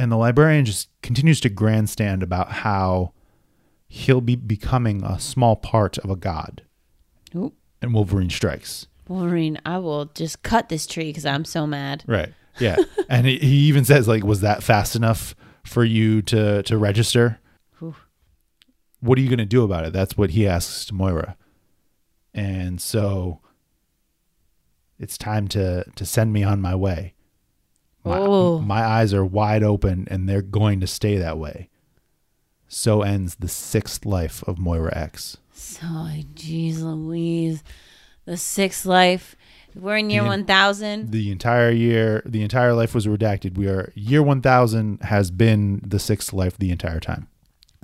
and 0.00 0.10
the 0.10 0.16
librarian 0.16 0.64
just 0.64 0.88
continues 1.02 1.40
to 1.40 1.50
grandstand 1.50 2.22
about 2.22 2.50
how 2.50 3.12
he'll 3.86 4.22
be 4.22 4.34
becoming 4.34 5.04
a 5.04 5.20
small 5.20 5.56
part 5.56 5.98
of 5.98 6.08
a 6.08 6.16
god. 6.16 6.62
Oop. 7.36 7.52
And 7.82 7.92
Wolverine 7.92 8.30
strikes. 8.30 8.86
Wolverine, 9.08 9.60
I 9.66 9.76
will 9.76 10.06
just 10.06 10.42
cut 10.42 10.70
this 10.70 10.86
tree 10.86 11.10
because 11.10 11.26
I'm 11.26 11.44
so 11.44 11.66
mad. 11.66 12.04
Right. 12.06 12.32
Yeah. 12.58 12.76
and 13.08 13.26
he, 13.26 13.38
he 13.38 13.56
even 13.68 13.84
says 13.86 14.08
like 14.08 14.24
was 14.24 14.40
that 14.40 14.62
fast 14.62 14.94
enough 14.96 15.34
for 15.64 15.84
you 15.84 16.20
to 16.22 16.62
to 16.64 16.76
register? 16.76 17.38
Whew. 17.78 17.94
What 18.98 19.16
are 19.18 19.20
you 19.22 19.28
going 19.28 19.38
to 19.38 19.46
do 19.46 19.62
about 19.64 19.84
it? 19.86 19.92
That's 19.92 20.18
what 20.18 20.30
he 20.30 20.46
asks 20.48 20.84
to 20.86 20.94
Moira. 20.94 21.36
And 22.34 22.80
so 22.80 23.40
it's 24.98 25.16
time 25.16 25.46
to 25.48 25.84
to 25.94 26.04
send 26.04 26.32
me 26.32 26.42
on 26.42 26.60
my 26.60 26.74
way. 26.74 27.14
My, 28.04 28.18
Oh. 28.18 28.58
my 28.60 28.82
eyes 28.82 29.12
are 29.12 29.24
wide 29.24 29.62
open 29.62 30.06
and 30.10 30.28
they're 30.28 30.42
going 30.42 30.80
to 30.80 30.86
stay 30.86 31.16
that 31.18 31.38
way. 31.38 31.68
So 32.68 33.02
ends 33.02 33.36
the 33.36 33.48
sixth 33.48 34.06
life 34.06 34.42
of 34.44 34.58
Moira 34.58 34.96
X. 34.96 35.36
So, 35.52 35.86
jeez 35.86 36.80
Louise. 36.80 37.62
The 38.24 38.36
sixth 38.36 38.86
life. 38.86 39.34
We're 39.74 39.98
in 39.98 40.10
year 40.10 40.22
The- 40.22 40.28
1000. 40.28 41.10
The 41.10 41.30
entire 41.30 41.70
year, 41.70 42.22
the 42.24 42.42
entire 42.42 42.74
life 42.74 42.94
was 42.94 43.06
redacted. 43.06 43.56
We 43.56 43.68
are 43.68 43.92
year 43.94 44.22
1000 44.22 45.02
has 45.02 45.30
been 45.30 45.80
the 45.86 45.98
sixth 45.98 46.32
life 46.32 46.56
the 46.58 46.70
entire 46.70 47.00
time. 47.00 47.28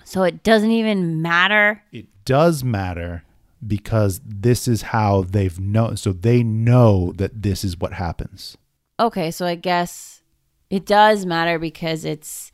So 0.04 0.22
it 0.22 0.42
doesn't 0.42 0.70
even 0.70 1.20
matter. 1.20 1.82
It 1.92 2.06
does 2.24 2.62
matter 2.64 3.24
because 3.66 4.20
this 4.24 4.68
is 4.68 4.82
how 4.82 5.22
they've 5.22 5.58
known. 5.58 5.96
So 5.96 6.12
they 6.12 6.42
know 6.42 7.12
that 7.16 7.42
this 7.42 7.64
is 7.64 7.76
what 7.78 7.94
happens. 7.94 8.56
Okay, 8.98 9.30
so 9.30 9.46
I 9.46 9.54
guess 9.54 10.22
it 10.70 10.86
does 10.86 11.26
matter 11.26 11.58
because 11.58 12.04
it's 12.04 12.50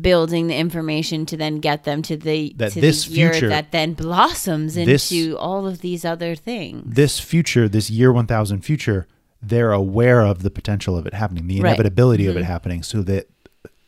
building 0.00 0.48
the 0.48 0.56
information 0.56 1.24
to 1.26 1.36
then 1.36 1.56
get 1.60 1.84
them 1.84 2.02
to 2.02 2.16
the 2.16 2.52
That 2.56 2.72
to 2.72 2.80
this 2.80 3.04
the 3.04 3.14
year 3.14 3.32
future- 3.32 3.48
that 3.48 3.70
then 3.70 3.92
blossoms 3.92 4.74
This- 4.74 5.12
into 5.12 5.38
all 5.38 5.66
of 5.66 5.80
these 5.80 6.04
other 6.04 6.34
things. 6.34 6.94
This 6.96 7.20
future, 7.20 7.68
this 7.68 7.88
year 7.88 8.12
1000 8.12 8.62
future, 8.62 9.06
they're 9.40 9.72
aware 9.72 10.22
of 10.22 10.42
the 10.42 10.50
potential 10.50 10.96
of 10.96 11.06
it 11.06 11.14
happening, 11.14 11.46
the 11.46 11.60
Right. 11.60 11.68
inevitability 11.70 12.26
of 12.26 12.36
it 12.36 12.40
mm-hmm. 12.40 12.50
happening, 12.50 12.82
so 12.82 13.02
that 13.02 13.28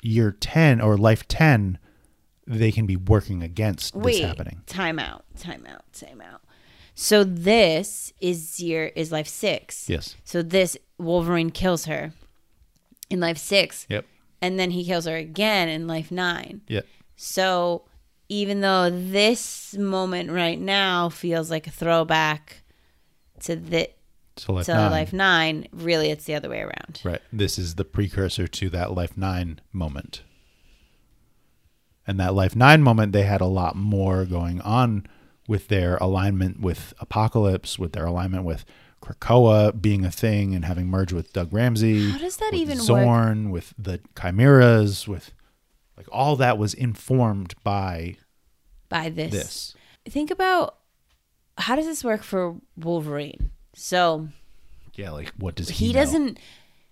year 0.02 0.30
10 0.30 0.80
or 0.80 0.96
life 0.96 1.26
10, 1.26 1.78
they 2.46 2.70
can 2.70 2.86
be 2.86 2.96
working 2.96 3.42
against 3.42 3.96
Wait, 3.96 4.12
this 4.12 4.20
happening. 4.20 4.60
time 4.66 5.00
out, 5.00 5.24
time 5.36 5.66
out, 5.68 5.82
time 5.92 6.20
out. 6.20 6.42
So 6.94 7.24
this 7.24 8.12
is 8.20 8.60
year 8.60 8.92
is 8.94 9.10
life 9.10 9.28
six. 9.28 9.88
Yes. 9.88 10.16
So 10.24 10.42
this 10.42 10.76
Wolverine 10.98 11.50
kills 11.50 11.84
her 11.86 12.12
in 13.10 13.20
life 13.20 13.38
six, 13.38 13.86
Yep. 13.88 14.04
and 14.42 14.58
then 14.58 14.70
he 14.72 14.84
kills 14.84 15.06
her 15.06 15.16
again 15.16 15.68
in 15.68 15.86
life 15.86 16.10
nine. 16.10 16.60
Yep. 16.68 16.86
So 17.16 17.84
even 18.28 18.60
though 18.60 18.90
this 18.90 19.74
moment 19.76 20.30
right 20.30 20.60
now 20.60 21.08
feels 21.08 21.50
like 21.50 21.66
a 21.66 21.70
throwback 21.70 22.62
to 23.40 23.56
the 23.56 23.88
So 24.36 24.52
life 24.52 24.66
to 24.66 24.74
nine. 24.74 24.90
life 24.90 25.12
nine, 25.12 25.68
really 25.72 26.10
it's 26.10 26.24
the 26.26 26.34
other 26.34 26.48
way 26.50 26.60
around. 26.60 27.00
Right. 27.04 27.22
This 27.32 27.58
is 27.58 27.76
the 27.76 27.84
precursor 27.84 28.46
to 28.46 28.68
that 28.70 28.92
Life 28.94 29.16
9 29.16 29.60
moment. 29.72 30.22
And 32.06 32.18
that 32.20 32.34
Life 32.34 32.54
9 32.56 32.82
moment, 32.82 33.12
they 33.12 33.22
had 33.24 33.40
a 33.40 33.46
lot 33.46 33.76
more 33.76 34.24
going 34.24 34.60
on 34.62 35.06
with 35.46 35.68
their 35.68 35.96
alignment 35.96 36.60
with 36.60 36.94
Apocalypse, 37.00 37.78
with 37.78 37.92
their 37.92 38.06
alignment 38.06 38.44
with 38.44 38.64
Krakoa 39.00 39.80
being 39.80 40.04
a 40.04 40.10
thing 40.10 40.54
and 40.54 40.64
having 40.64 40.86
merged 40.86 41.12
with 41.12 41.32
Doug 41.32 41.52
Ramsey. 41.52 42.10
How 42.10 42.18
does 42.18 42.36
that 42.38 42.52
with 42.52 42.60
even 42.60 42.78
work? 42.78 42.86
Zorn, 42.86 43.50
with 43.50 43.74
the 43.78 44.00
Chimeras, 44.20 45.06
with 45.08 45.32
like 45.96 46.06
all 46.12 46.36
that 46.36 46.58
was 46.58 46.74
informed 46.74 47.54
by 47.64 48.16
By 48.88 49.08
this. 49.10 49.32
this. 49.32 49.74
Think 50.08 50.30
about 50.30 50.76
how 51.56 51.76
does 51.76 51.86
this 51.86 52.04
work 52.04 52.22
for 52.22 52.56
Wolverine? 52.76 53.50
So 53.74 54.28
Yeah, 54.94 55.10
like 55.10 55.30
what 55.38 55.54
does 55.54 55.68
he 55.68 55.86
he 55.86 55.92
know? 55.92 56.00
doesn't 56.00 56.38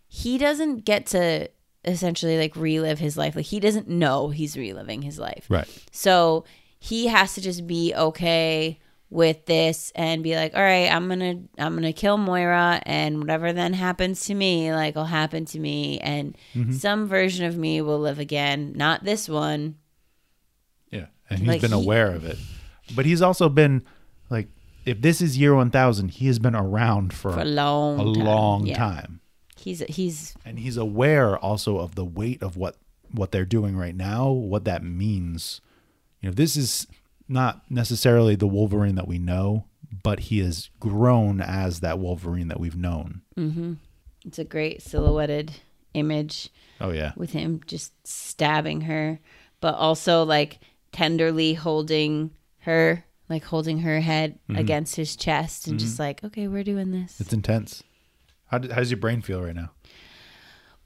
he 0.09 0.39
doesn't 0.39 0.85
get 0.85 1.07
to 1.07 1.49
essentially 1.85 2.37
like 2.39 2.57
relive 2.57 2.99
his 2.99 3.17
life. 3.17 3.37
Like 3.37 3.47
he 3.47 3.61
doesn't 3.61 3.89
know 3.89 4.29
he's 4.31 4.57
reliving 4.57 5.03
his 5.03 5.19
life. 5.19 5.47
Right. 5.49 5.69
So 5.93 6.45
he 6.79 7.07
has 7.07 7.35
to 7.35 7.41
just 7.41 7.67
be 7.67 7.95
okay 7.95 8.79
with 9.09 9.47
this 9.47 9.93
and 9.95 10.23
be 10.25 10.35
like, 10.35 10.55
all 10.57 10.63
right, 10.63 10.91
I'm 10.91 11.09
gonna 11.09 11.37
I'm 11.59 11.75
gonna 11.75 11.93
kill 11.93 12.17
Moira 12.19 12.81
and 12.85 13.21
whatever 13.21 13.53
then 13.53 13.73
happens 13.73 14.27
to 14.27 14.35
me, 14.35 14.73
like 14.73 14.95
will 14.97 15.05
happen 15.05 15.45
to 15.47 15.59
me 15.61 15.99
and 16.01 16.37
Mm-hmm. 16.55 16.73
some 16.73 17.07
version 17.07 17.45
of 17.47 17.57
me 17.57 17.81
will 17.81 18.01
live 18.01 18.19
again. 18.19 18.73
Not 18.75 19.05
this 19.05 19.29
one. 19.29 19.77
Yeah, 20.91 21.07
and 21.31 21.41
he's 21.41 21.49
Like, 21.49 21.61
been 21.61 21.73
he- 21.73 21.81
aware 21.83 22.11
of 22.13 22.25
it, 22.25 22.39
but 22.95 23.07
he's 23.07 23.23
also 23.23 23.49
been 23.49 23.85
like, 24.31 24.49
if 24.85 25.01
this 25.01 25.21
is 25.21 25.39
year 25.39 25.55
one 25.55 25.71
thousand, 25.71 26.11
he 26.13 26.27
has 26.27 26.39
been 26.39 26.55
around 26.57 27.13
for, 27.13 27.33
For 27.33 27.41
a 27.41 27.45
long 27.45 28.01
a 28.01 28.05
time. 28.15 28.25
long 28.25 28.67
Yeah. 28.67 28.77
time, 28.77 29.21
He's 29.59 29.81
he's 29.89 30.35
and 30.45 30.59
he's 30.59 30.77
aware 30.77 31.37
also 31.39 31.79
of 31.79 31.95
the 31.95 32.05
weight 32.05 32.43
of 32.43 32.57
what 32.57 32.77
what 33.13 33.31
they're 33.33 33.45
doing 33.45 33.77
right 33.77 33.95
now, 33.95 34.31
what 34.31 34.65
that 34.65 34.83
means. 34.83 35.61
You 36.21 36.31
know, 36.31 36.35
this 36.35 36.57
is 36.57 36.87
not 37.29 37.63
necessarily 37.71 38.37
the 38.37 38.47
Wolverine 38.47 38.95
that 38.97 39.09
we 39.09 39.19
know, 39.19 39.65
but 40.03 40.21
he 40.21 40.41
has 40.41 40.71
grown 40.81 41.41
as 41.41 41.81
that 41.81 41.99
Wolverine 41.99 42.49
that 42.49 42.61
we've 42.61 42.77
known. 42.77 43.23
Mm-hmm. 43.37 43.75
it's 44.25 44.39
a 44.39 44.45
great 44.45 44.83
silhouetted 44.83 45.53
image. 45.95 46.51
Oh 46.81 46.91
yeah, 46.91 47.13
with 47.17 47.33
him 47.33 47.61
just 47.67 47.93
stabbing 48.07 48.83
her, 48.83 49.19
but 49.61 49.75
also 49.75 50.25
like 50.25 50.59
tenderly 50.93 51.55
holding 51.55 52.31
her, 52.61 53.05
like 53.29 53.45
holding 53.45 53.81
her 53.81 54.01
head 54.01 54.39
mm-hmm. 54.49 54.59
against 54.59 54.97
his 54.97 55.17
chest, 55.17 55.67
and 55.67 55.79
mm-hmm. 55.79 55.87
just 55.87 55.99
like, 55.99 56.23
okay, 56.23 56.49
we're 56.49 56.65
doing 56.65 56.93
this. 56.93 57.21
it's 57.21 57.33
intense. 57.33 57.83
How, 58.47 58.59
how 58.59 58.77
does 58.77 58.91
your 58.93 59.01
brain 59.01 59.23
feel 59.23 59.43
right 59.43 59.57
now? 59.57 59.73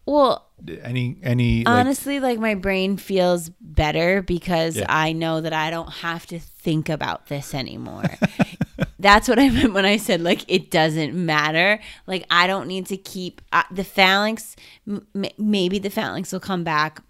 Well, 0.06 0.46
Any 0.82 1.16
any 1.22 1.64
honestly, 1.66 2.20
like 2.20 2.38
my 2.38 2.54
brain 2.54 2.96
feels 2.96 3.48
better 3.60 4.22
because 4.22 4.76
Yeah. 4.76 4.86
I 4.88 5.12
know 5.12 5.40
that 5.40 5.52
I 5.52 5.70
don't 5.70 5.90
have 5.90 6.26
to 6.26 6.38
think 6.38 6.88
about 6.88 7.26
this 7.28 7.54
anymore. 7.54 8.04
That's 8.98 9.28
what 9.28 9.38
I 9.38 9.48
meant 9.48 9.72
when 9.72 9.86
I 9.86 9.96
said 9.96 10.20
like 10.20 10.44
it 10.48 10.70
doesn't 10.70 11.14
matter. 11.14 11.80
Like 12.06 12.26
I 12.30 12.46
don't 12.46 12.66
need 12.68 12.86
to 12.86 12.96
keep 12.96 13.40
uh, 13.52 13.62
the 13.70 13.84
phalanx. 13.84 14.56
M- 14.86 15.06
maybe 15.38 15.78
the 15.78 15.90
phalanx 15.90 16.32
will 16.32 16.40
come 16.40 16.64
back. 16.64 17.02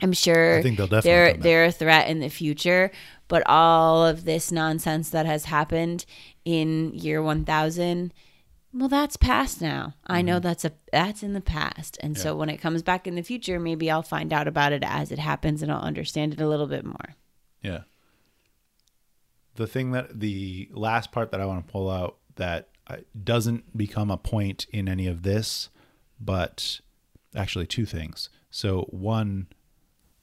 I'm 0.00 0.12
sure 0.12 0.58
I 0.58 0.62
think 0.62 0.78
they'll 0.78 0.86
definitely 0.86 1.10
they're 1.10 1.34
they're 1.34 1.64
a 1.66 1.72
threat 1.72 2.08
in 2.08 2.20
the 2.20 2.28
future. 2.30 2.90
But 3.28 3.42
all 3.46 4.04
of 4.06 4.24
this 4.24 4.50
nonsense 4.52 5.10
that 5.10 5.26
has 5.26 5.46
happened 5.46 6.04
in 6.44 6.92
year 6.92 7.22
1000, 7.22 8.12
well, 8.72 8.88
that's 8.88 9.16
past 9.16 9.60
now. 9.60 9.94
I 10.06 10.22
know 10.22 10.36
Mm-hmm. 10.36 10.42
that's 10.42 10.64
a 10.64 10.72
that's 10.92 11.22
in 11.22 11.32
the 11.32 11.40
past, 11.40 11.98
and 12.00 12.16
so 12.16 12.34
when 12.34 12.48
it 12.48 12.58
comes 12.58 12.82
back 12.82 13.06
in 13.06 13.14
the 13.14 13.22
future, 13.22 13.60
maybe 13.60 13.90
I'll 13.90 14.02
find 14.02 14.32
out 14.32 14.48
about 14.48 14.72
it 14.72 14.82
as 14.84 15.12
it 15.12 15.18
happens, 15.18 15.62
and 15.62 15.70
I'll 15.70 15.82
understand 15.82 16.32
it 16.32 16.40
a 16.40 16.48
little 16.48 16.66
bit 16.66 16.84
more. 16.84 17.14
Yeah. 17.62 17.80
The 19.56 19.66
thing 19.66 19.90
that 19.92 20.18
the 20.20 20.68
last 20.72 21.12
part 21.12 21.30
that 21.30 21.40
I 21.40 21.46
want 21.46 21.66
to 21.66 21.72
pull 21.72 21.90
out 21.90 22.16
that 22.36 22.68
uh, 22.86 22.96
doesn't 23.22 23.76
become 23.76 24.10
a 24.10 24.16
point 24.16 24.66
in 24.72 24.88
any 24.88 25.06
of 25.06 25.22
this, 25.22 25.68
but 26.18 26.80
actually 27.36 27.66
two 27.66 27.84
things. 27.84 28.30
So, 28.50 28.86
one, 28.90 29.48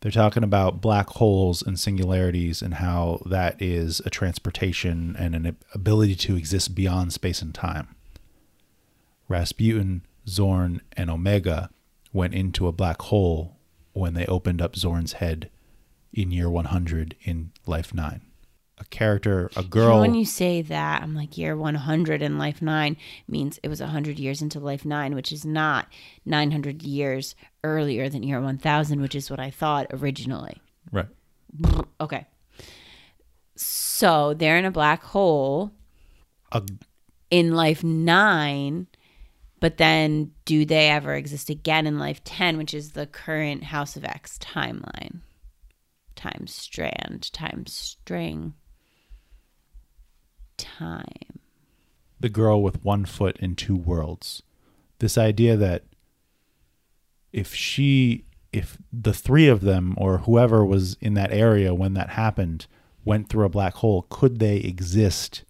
they're 0.01 0.11
talking 0.11 0.43
about 0.43 0.81
black 0.81 1.09
holes 1.09 1.61
and 1.61 1.79
singularities 1.79 2.61
and 2.63 2.75
how 2.75 3.21
that 3.25 3.61
is 3.61 4.01
a 4.05 4.09
transportation 4.09 5.15
and 5.19 5.35
an 5.35 5.57
ability 5.73 6.15
to 6.15 6.35
exist 6.35 6.73
beyond 6.73 7.13
space 7.13 7.41
and 7.41 7.53
time. 7.53 7.95
Rasputin, 9.29 10.05
Zorn, 10.27 10.81
and 10.97 11.09
Omega 11.09 11.69
went 12.11 12.33
into 12.33 12.67
a 12.67 12.71
black 12.73 13.01
hole 13.03 13.55
when 13.93 14.13
they 14.15 14.25
opened 14.25 14.61
up 14.61 14.75
Zorn's 14.75 15.13
head 15.13 15.49
in 16.11 16.31
year 16.31 16.49
100 16.49 17.15
in 17.23 17.51
Life 17.65 17.93
9. 17.93 18.21
A 18.79 18.85
character, 18.85 19.49
a 19.55 19.59
You 19.59 19.63
know, 19.63 19.69
girl. 19.69 19.99
when 20.01 20.15
you 20.15 20.23
say 20.25 20.61
that, 20.63 21.03
I'm 21.03 21.13
like 21.13 21.37
year 21.37 21.55
100 21.55 22.21
in 22.21 22.37
life 22.37 22.61
nine 22.61 22.95
means 23.27 23.59
it 23.61 23.67
was 23.67 23.81
100 23.81 24.17
years 24.17 24.41
into 24.41 24.57
life 24.59 24.85
nine, 24.85 25.15
which 25.15 25.33
is 25.33 25.43
not 25.45 25.87
900 26.25 26.81
years 26.81 27.35
earlier 27.63 28.07
than 28.07 28.23
year 28.23 28.39
1000, 28.39 29.01
which 29.01 29.15
is 29.15 29.29
what 29.29 29.39
I 29.39 29.49
thought 29.49 29.87
originally. 29.91 30.61
right. 30.93 31.07
Okay. 31.99 32.25
So 33.55 34.33
they're 34.33 34.57
in 34.57 34.65
a 34.65 34.71
black 34.71 35.03
hole 35.03 35.71
A, 36.53 36.63
in 37.29 37.53
life 37.53 37.83
nine, 37.83 38.87
but 39.59 39.77
then 39.77 40.31
do 40.45 40.65
they 40.65 40.89
ever 40.89 41.13
exist 41.13 41.49
again 41.49 41.85
in 41.87 41.99
life 41.99 42.23
10, 42.23 42.57
which 42.57 42.73
is 42.73 42.91
the 42.91 43.07
current 43.07 43.65
House 43.65 43.95
of 43.95 44.05
X 44.05 44.37
timeline? 44.37 45.19
Time 46.15 46.47
strand, 46.47 47.31
time 47.33 47.65
string. 47.65 48.53
time. 50.57 51.39
the 52.19 52.29
girl 52.29 52.61
with 52.61 52.83
one 52.83 53.05
foot 53.05 53.37
in 53.37 53.55
two 53.55 53.75
worlds. 53.77 54.43
This 54.99 55.17
idea 55.17 55.55
that 55.55 55.85
if 57.31 57.53
she, 57.55 58.25
if 58.51 58.77
the 58.91 59.13
three 59.13 59.47
of 59.47 59.61
them 59.61 59.95
or 59.97 60.19
whoever 60.19 60.65
was 60.65 60.97
in 60.99 61.13
that 61.13 61.31
area 61.31 61.73
when 61.73 61.93
that 61.93 62.09
happened 62.09 62.67
went 63.05 63.29
through 63.29 63.45
a 63.45 63.49
black 63.49 63.75
hole, 63.75 64.05
could 64.09 64.39
they 64.39 64.57
exist 64.57 65.43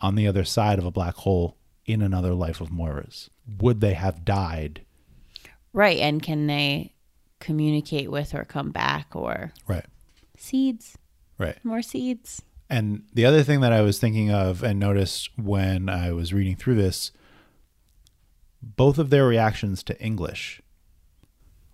on 0.00 0.16
the 0.16 0.26
other 0.26 0.44
side 0.44 0.78
of 0.78 0.84
a 0.84 0.90
black 0.90 1.14
hole 1.14 1.56
in 1.86 2.02
another 2.02 2.34
life 2.34 2.60
of 2.60 2.70
Moira's? 2.72 3.30
Would 3.58 3.80
they 3.80 3.94
have 3.94 4.24
died? 4.24 4.82
Right. 5.72 5.98
And 5.98 6.22
can 6.22 6.46
they 6.46 6.92
communicate 7.40 8.10
with 8.10 8.34
or 8.34 8.44
come 8.44 8.70
back 8.70 9.14
or 9.16 9.52
Right. 9.66 9.86
seeds? 10.36 10.96
Right. 11.38 11.62
More 11.64 11.82
seeds. 11.82 12.42
And 12.70 13.04
the 13.12 13.24
other 13.26 13.42
thing 13.42 13.60
that 13.60 13.72
I 13.72 13.82
was 13.82 13.98
thinking 13.98 14.30
of 14.30 14.62
and 14.62 14.78
noticed 14.78 15.30
when 15.36 15.88
I 15.88 16.12
was 16.12 16.32
reading 16.32 16.56
through 16.56 16.76
this, 16.76 17.10
both 18.62 18.98
of 18.98 19.10
their 19.10 19.26
reactions 19.26 19.82
to 19.84 20.00
English. 20.00 20.62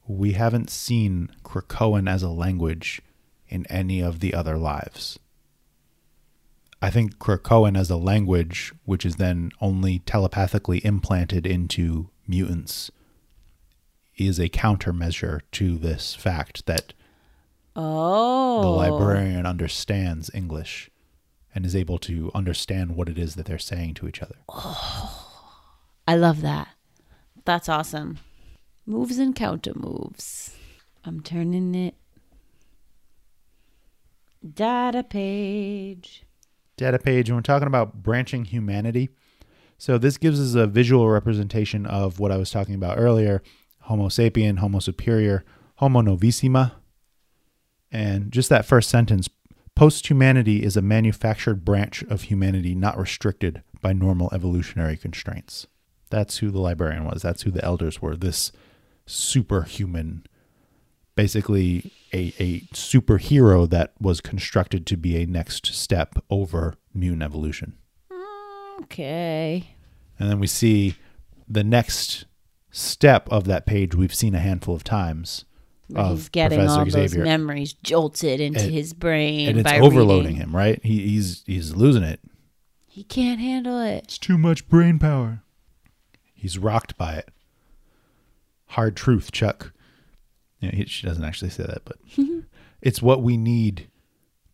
We 0.07 0.33
haven't 0.33 0.71
seen 0.71 1.31
Krakoan 1.45 2.09
as 2.11 2.23
a 2.23 2.31
language 2.31 3.03
in 3.49 3.67
any 3.67 4.01
of 4.01 4.21
the 4.21 4.33
other 4.35 4.57
lives. 4.57 5.19
I 6.81 6.91
think 6.91 7.19
Krakoan 7.19 7.77
as 7.77 7.91
a 7.91 7.97
language, 7.97 8.73
which 8.85 9.05
is 9.05 9.17
then 9.17 9.51
only 9.61 9.99
telepathically 10.01 10.85
implanted 10.85 11.47
into 11.47 12.11
mutants, 12.27 12.91
is 14.17 14.39
a 14.39 14.49
countermeasure 14.49 15.41
to 15.53 15.77
this 15.77 16.15
fact 16.15 16.67
that 16.67 16.93
Oh. 17.75 18.63
the 18.63 18.69
librarian 18.69 19.47
understands 19.47 20.31
English 20.35 20.91
and 21.55 21.65
is 21.65 21.75
able 21.77 21.99
to 21.99 22.31
understand 22.35 22.95
what 22.97 23.09
it 23.09 23.19
is 23.19 23.35
that 23.35 23.47
they're 23.47 23.59
saying 23.59 23.95
to 23.95 24.09
each 24.09 24.23
other. 24.23 24.37
Oh, 24.49 25.25
I 26.07 26.17
love 26.17 26.41
that. 26.43 26.69
That's 27.45 27.69
awesome. 27.69 28.19
Moves 28.87 29.19
and 29.19 29.35
counter 29.35 29.73
moves. 29.75 30.57
I'm 31.05 31.21
turning 31.21 31.75
it. 31.75 31.95
Data 34.55 35.03
page. 35.03 36.25
Data 36.79 36.99
page, 36.99 37.29
and 37.29 37.37
we're 37.37 37.43
talking 37.43 37.67
about 37.67 38.03
branching 38.03 38.47
humanity. 38.47 39.11
So 39.77 39.99
this 39.99 40.17
gives 40.17 40.41
us 40.41 40.55
a 40.55 40.67
visual 40.67 41.09
representation 41.11 41.85
of 41.85 42.19
what 42.19 42.33
I 42.33 42.39
was 42.39 42.51
talking 42.51 42.75
about 42.75 42.99
earlier 42.99 43.43
Homo 43.83 44.09
sapien, 44.09 44.59
Homo 44.59 44.79
superior, 44.79 45.45
Homo 45.77 46.03
novissima. 46.03 46.73
And 47.91 48.33
just 48.33 48.49
that 48.49 48.67
first 48.67 48.89
sentence 48.89 49.29
post 49.75 50.09
humanity 50.09 50.63
is 50.63 50.77
a 50.77 50.83
manufactured 50.83 51.65
branch 51.65 52.03
of 52.05 52.23
humanity 52.23 52.75
not 52.75 52.99
restricted 52.99 53.63
by 53.81 53.93
normal 53.93 54.29
evolutionary 54.33 54.97
constraints. 54.97 55.67
That's 56.11 56.39
who 56.39 56.51
the 56.51 56.61
librarian 56.61 57.05
was. 57.05 57.23
That's 57.23 57.43
who 57.43 57.51
the 57.51 57.65
elders 57.65 58.03
were. 58.03 58.17
This 58.17 58.53
superhuman, 59.07 60.25
basically 61.19 61.91
a, 62.13 62.33
a 62.39 62.61
superhero 62.73 63.69
that 63.69 63.93
was 64.01 64.21
constructed 64.21 64.87
to 64.87 64.97
be 64.97 65.21
a 65.21 65.27
next 65.27 65.67
step 65.75 66.15
over 66.31 66.77
mutant 66.95 67.25
evolution. 67.25 67.73
Okay. 68.83 69.71
And 70.17 70.31
then 70.31 70.39
we 70.39 70.47
see 70.47 70.95
the 71.49 71.65
next 71.65 72.25
step 72.71 73.29
of 73.33 73.47
that 73.47 73.67
page 73.67 73.97
we've 73.97 74.15
seen 74.15 74.37
a 74.37 74.39
handful 74.39 74.77
of 74.77 74.85
times 74.85 75.45
Where 75.89 76.05
of 76.05 76.19
he's 76.19 76.29
getting 76.29 76.59
Professor 76.61 76.81
all 76.81 76.89
Xavier. 76.91 77.09
those 77.09 77.25
memories 77.25 77.73
jolted 77.73 78.41
into 78.41 78.61
And- 78.63 78.73
his 78.73 78.93
brain. 78.93 79.49
and 79.49 79.59
it's 79.59 79.69
by 79.69 79.81
overloading 79.81 80.35
reading. 80.35 80.37
him, 80.37 80.55
right? 80.55 80.79
He, 80.85 81.01
he's 81.09 81.43
he's 81.47 81.75
losing 81.75 82.05
it. 82.05 82.21
He 82.87 83.03
can't 83.03 83.41
handle 83.41 83.81
it. 83.81 84.05
It's 84.05 84.19
too 84.19 84.39
much 84.39 84.69
brain 84.69 85.01
power. 85.01 85.43
He's 86.33 86.59
rocked 86.59 86.97
by 86.97 87.15
it. 87.15 87.29
Hard 88.67 88.97
truth, 88.97 89.33
Chuck. 89.33 89.73
Yeah, 90.61 90.71
he, 90.73 90.85
she 90.87 91.07
doesn't 91.07 91.25
actually 91.25 91.51
say 91.51 91.65
that, 91.65 91.83
but 91.85 91.97
it's 92.83 93.01
what 93.01 93.23
we 93.23 93.37
need 93.37 93.89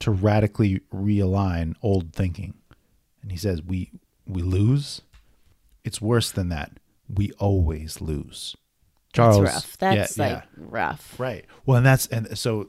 to 0.01 0.11
radically 0.11 0.81
realign 0.93 1.75
old 1.83 2.13
thinking. 2.13 2.55
And 3.23 3.31
he 3.31 3.39
says, 3.39 3.63
"We 3.63 3.91
we 4.27 4.43
lose. 4.43 5.03
It's 5.83 6.01
worse 6.01 6.31
than 6.31 6.49
that. 6.51 6.73
We 7.09 7.33
always 7.39 8.01
lose." 8.01 8.55
Charles, 9.15 9.39
That's 9.43 9.55
rough. 9.55 9.79
That's 9.79 10.19
yeah, 10.19 10.25
like 10.25 10.33
yeah. 10.33 10.43
rough. 10.57 11.15
right. 11.19 11.45
Well, 11.65 11.77
and 11.79 11.87
that's 11.87 12.07
and 12.09 12.37
so 12.37 12.69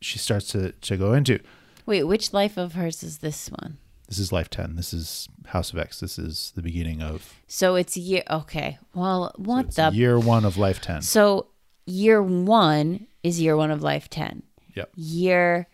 she 0.00 0.18
starts 0.18 0.48
to 0.48 0.72
to 0.72 0.96
go 0.96 1.12
into 1.12 1.38
Wait, 1.86 2.04
which 2.04 2.32
life 2.32 2.56
of 2.56 2.72
hers 2.74 3.02
is 3.02 3.18
this 3.18 3.48
one? 3.50 3.78
this 4.08 4.18
is 4.18 4.32
life 4.32 4.48
ten. 4.50 4.76
This 4.76 4.92
is 4.94 5.28
House 5.46 5.72
of 5.72 5.78
X. 5.78 6.00
This 6.00 6.18
is 6.18 6.52
the 6.56 6.62
beginning 6.62 7.02
of 7.02 7.34
So 7.46 7.74
it's 7.74 7.96
year. 7.96 8.22
Okay. 8.30 8.78
Well, 8.94 9.32
what 9.36 9.66
it's 9.66 9.76
the? 9.76 9.90
year 9.92 10.18
one 10.18 10.44
of 10.44 10.56
life 10.56 10.80
ten. 10.80 11.02
so 11.02 11.48
year 11.86 12.22
one 12.22 13.06
is 13.22 13.40
year 13.40 13.56
one 13.56 13.70
of 13.70 13.82
life 13.82 14.08
10. 14.10 14.42
Yep. 14.74 14.90
Year 14.94 15.68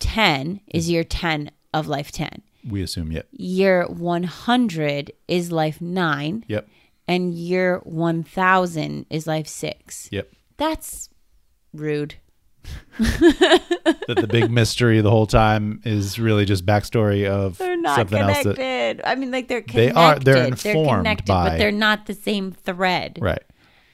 10 0.00 0.60
is 0.72 0.86
mm. 0.86 0.90
year 0.90 1.04
10 1.04 1.50
of 1.72 1.86
life 1.86 2.12
10. 2.12 2.42
We 2.68 2.82
assume, 2.82 3.12
yep. 3.12 3.28
Year 3.32 3.86
100 3.86 5.12
is 5.28 5.52
life 5.52 5.80
9. 5.80 6.44
Yep. 6.48 6.68
And 7.06 7.34
year 7.34 7.80
1000 7.84 9.06
is 9.10 9.26
life 9.26 9.46
6. 9.46 10.08
Yep. 10.10 10.30
That's 10.56 11.10
rude. 11.72 12.14
that 12.98 14.16
the 14.16 14.26
big 14.26 14.50
mystery 14.50 15.00
the 15.02 15.10
whole 15.10 15.26
time 15.26 15.82
is 15.84 16.18
really 16.18 16.46
just 16.46 16.64
backstory 16.64 17.26
of 17.28 17.58
They're 17.58 17.76
not 17.76 17.96
something 17.96 18.18
else 18.18 18.42
that 18.44 18.56
connected. 18.56 19.02
I 19.04 19.14
mean, 19.16 19.30
like 19.30 19.48
they're 19.48 19.60
They 19.60 19.90
are- 19.90 20.18
they're 20.18 20.46
informed 20.46 21.00
connected, 21.00 21.26
by- 21.26 21.50
but 21.50 21.58
they're 21.58 21.72
not 21.72 22.06
the 22.06 22.14
same 22.14 22.52
thread. 22.52 23.18
Right. 23.20 23.42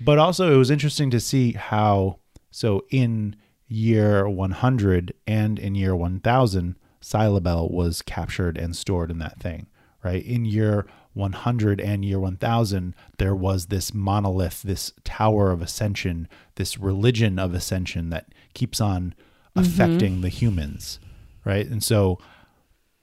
But 0.01 0.18
also, 0.18 0.53
it 0.53 0.57
was 0.57 0.70
interesting 0.70 1.11
to 1.11 1.20
see 1.20 1.53
how, 1.53 2.18
so 2.51 2.84
in 2.90 3.36
year 3.68 4.28
100 4.28 5.14
and 5.26 5.59
in 5.59 5.74
year 5.74 5.94
1000, 5.94 6.76
Cylobel 7.03 7.70
was 7.70 8.03
captured 8.03 8.59
and 8.59 8.74
stored 8.76 9.11
in 9.11 9.18
that 9.18 9.40
thing, 9.40 9.66
right? 10.03 10.24
In 10.24 10.44
year 10.44 10.86
100 11.14 11.80
and 11.80 12.05
year 12.05 12.18
1000, 12.18 12.94
there 13.18 13.34
was 13.34 13.66
this 13.66 13.92
monolith, 13.92 14.62
this 14.62 14.92
tower 15.05 15.51
of 15.51 15.62
ascension, 15.62 16.28
this 16.57 16.78
religion 16.78 17.38
of 17.38 17.55
ascension 17.55 18.11
that 18.11 18.28
keeps 18.55 18.80
on 18.80 19.14
mm-hmm. 19.57 19.61
affecting 19.61 20.20
the 20.20 20.28
humans, 20.28 21.01
right? 21.44 21.66
And 21.66 21.82
so 21.82 22.18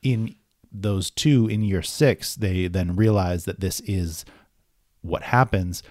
in 0.01 0.35
those 0.71 1.09
two 1.09 1.47
in 1.47 1.63
year 1.63 1.81
six, 1.81 2.35
they 2.35 2.67
then 2.67 2.95
realize 2.95 3.45
that 3.45 3.59
this 3.59 3.79
is 3.81 4.25
what 5.01 5.23
happens. 5.23 5.83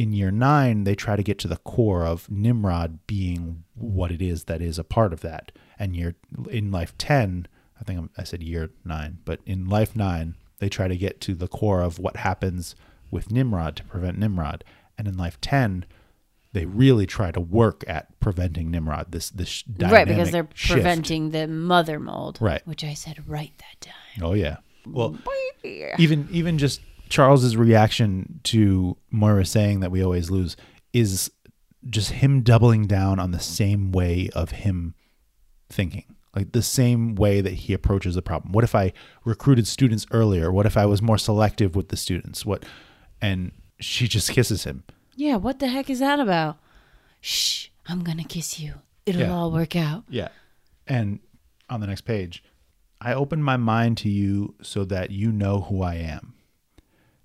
In 0.00 0.14
year 0.14 0.30
nine, 0.30 0.84
they 0.84 0.94
try 0.94 1.14
to 1.14 1.22
get 1.22 1.38
to 1.40 1.48
the 1.48 1.58
core 1.58 2.06
of 2.06 2.30
Nimrod 2.30 3.00
being 3.06 3.64
what 3.74 4.10
it 4.10 4.22
is 4.22 4.44
that 4.44 4.62
is 4.62 4.78
a 4.78 4.84
part 4.84 5.12
of 5.12 5.20
that. 5.20 5.52
And 5.78 5.94
year 5.94 6.14
in 6.48 6.70
life 6.70 6.96
ten, 6.96 7.46
I 7.78 7.84
think 7.84 7.98
I'm- 7.98 8.10
I 8.16 8.24
said 8.24 8.42
year 8.42 8.70
nine, 8.82 9.18
but 9.26 9.40
in 9.44 9.68
life 9.68 9.94
nine, 9.94 10.36
they 10.58 10.70
try 10.70 10.88
to 10.88 10.96
get 10.96 11.20
to 11.22 11.34
the 11.34 11.48
core 11.48 11.82
of 11.82 11.98
what 11.98 12.16
happens 12.16 12.74
with 13.10 13.30
Nimrod 13.30 13.76
to 13.76 13.84
prevent 13.84 14.16
Nimrod. 14.18 14.64
And 14.96 15.06
in 15.06 15.18
life 15.18 15.38
ten, 15.42 15.84
they 16.54 16.64
really 16.64 17.04
try 17.06 17.30
to 17.30 17.40
work 17.40 17.84
at 17.86 18.18
preventing 18.20 18.70
Nimrod. 18.70 19.12
This 19.12 19.28
this 19.28 19.64
Right, 19.78 20.08
because 20.08 20.30
they're 20.30 20.48
shift. 20.54 20.72
preventing 20.80 21.30
the 21.32 21.46
mother 21.46 22.00
mold. 22.00 22.38
Right. 22.40 22.66
Which 22.66 22.84
I 22.84 22.94
said 22.94 23.28
right 23.28 23.52
that 23.58 23.80
time. 23.82 24.22
Oh 24.24 24.32
yeah. 24.32 24.56
Well, 24.86 25.18
even 25.98 26.26
even 26.30 26.56
just 26.56 26.80
Charles's 27.10 27.56
reaction 27.56 28.40
to 28.44 28.96
Moira 29.10 29.44
saying 29.44 29.80
that 29.80 29.90
we 29.90 30.02
always 30.02 30.30
lose 30.30 30.56
is 30.92 31.30
just 31.88 32.12
him 32.12 32.42
doubling 32.42 32.86
down 32.86 33.18
on 33.18 33.30
the 33.32 33.40
same 33.40 33.90
way 33.92 34.30
of 34.34 34.50
him 34.52 34.94
thinking. 35.68 36.04
Like 36.34 36.52
the 36.52 36.62
same 36.62 37.16
way 37.16 37.40
that 37.40 37.52
he 37.54 37.72
approaches 37.74 38.14
the 38.14 38.22
problem. 38.22 38.52
What 38.52 38.62
if 38.64 38.74
I 38.74 38.92
recruited 39.24 39.66
students 39.66 40.06
earlier? 40.12 40.52
What 40.52 40.64
if 40.66 40.76
I 40.76 40.86
was 40.86 41.02
more 41.02 41.18
selective 41.18 41.74
with 41.74 41.88
the 41.88 41.96
students? 41.96 42.46
What 42.46 42.64
and 43.20 43.50
she 43.80 44.06
just 44.06 44.30
kisses 44.30 44.64
him. 44.64 44.84
Yeah, 45.16 45.36
what 45.36 45.58
the 45.58 45.66
heck 45.68 45.90
is 45.90 45.98
that 45.98 46.20
about? 46.20 46.58
Shh, 47.20 47.68
I'm 47.86 48.04
gonna 48.04 48.24
kiss 48.24 48.60
you. 48.60 48.74
It'll 49.06 49.22
Yeah. 49.22 49.32
all 49.34 49.50
work 49.50 49.74
out. 49.74 50.04
Yeah. 50.08 50.28
And 50.86 51.18
on 51.68 51.80
the 51.80 51.86
next 51.88 52.02
page, 52.02 52.44
I 53.00 53.12
open 53.14 53.42
my 53.42 53.56
mind 53.56 53.96
to 53.98 54.08
you 54.08 54.54
so 54.62 54.84
that 54.84 55.10
you 55.10 55.32
know 55.32 55.62
who 55.62 55.82
I 55.82 55.94
am. 55.96 56.34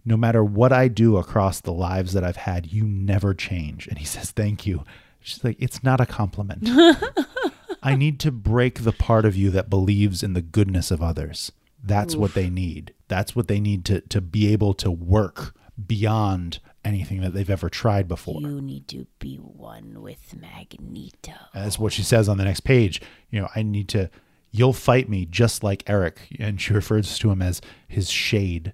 No 0.05 0.15
matter 0.15 0.43
what 0.43 0.71
I 0.71 0.87
do 0.87 1.17
across 1.17 1.61
the 1.61 1.73
lives 1.73 2.13
that 2.13 2.23
I've 2.23 2.35
had, 2.37 2.71
you 2.71 2.83
never 2.85 3.33
change. 3.33 3.87
And 3.87 3.97
he 3.97 4.05
says, 4.05 4.31
Thank 4.31 4.65
you. 4.65 4.83
She's 5.19 5.43
like, 5.43 5.57
It's 5.59 5.83
not 5.83 5.99
a 5.99 6.05
compliment. 6.05 6.69
I 7.83 7.95
need 7.95 8.19
to 8.21 8.31
break 8.31 8.83
the 8.83 8.91
part 8.91 9.25
of 9.25 9.35
you 9.35 9.49
that 9.51 9.69
believes 9.69 10.23
in 10.23 10.33
the 10.33 10.41
goodness 10.41 10.91
of 10.91 11.01
others. 11.03 11.51
That's 11.83 12.15
what 12.15 12.33
they 12.33 12.49
need. 12.49 12.93
That's 13.07 13.35
what 13.35 13.47
they 13.47 13.59
need 13.59 13.85
to, 13.85 14.01
to 14.01 14.21
be 14.21 14.51
able 14.51 14.73
to 14.75 14.89
work 14.89 15.55
beyond 15.85 16.59
anything 16.83 17.21
that 17.21 17.33
they've 17.33 17.49
ever 17.49 17.69
tried 17.69 18.07
before. 18.07 18.41
You 18.41 18.59
need 18.59 18.87
to 18.87 19.05
be 19.19 19.35
one 19.35 20.01
with 20.01 20.35
Magneto. 20.35 21.33
That's 21.53 21.77
what 21.77 21.93
she 21.93 22.01
says 22.01 22.27
on 22.27 22.37
the 22.37 22.45
next 22.45 22.61
page. 22.61 23.01
You 23.29 23.41
know, 23.41 23.49
I 23.55 23.61
need 23.61 23.87
to, 23.89 24.09
You'll 24.55 24.71
fight 24.71 25.09
me 25.09 25.25
just 25.25 25.63
like 25.63 25.83
Eric. 25.85 26.27
And 26.39 26.61
she 26.61 26.71
refers 26.71 27.19
to 27.19 27.29
him 27.29 27.41
as 27.41 27.59
his 27.89 28.09
shade. 28.09 28.71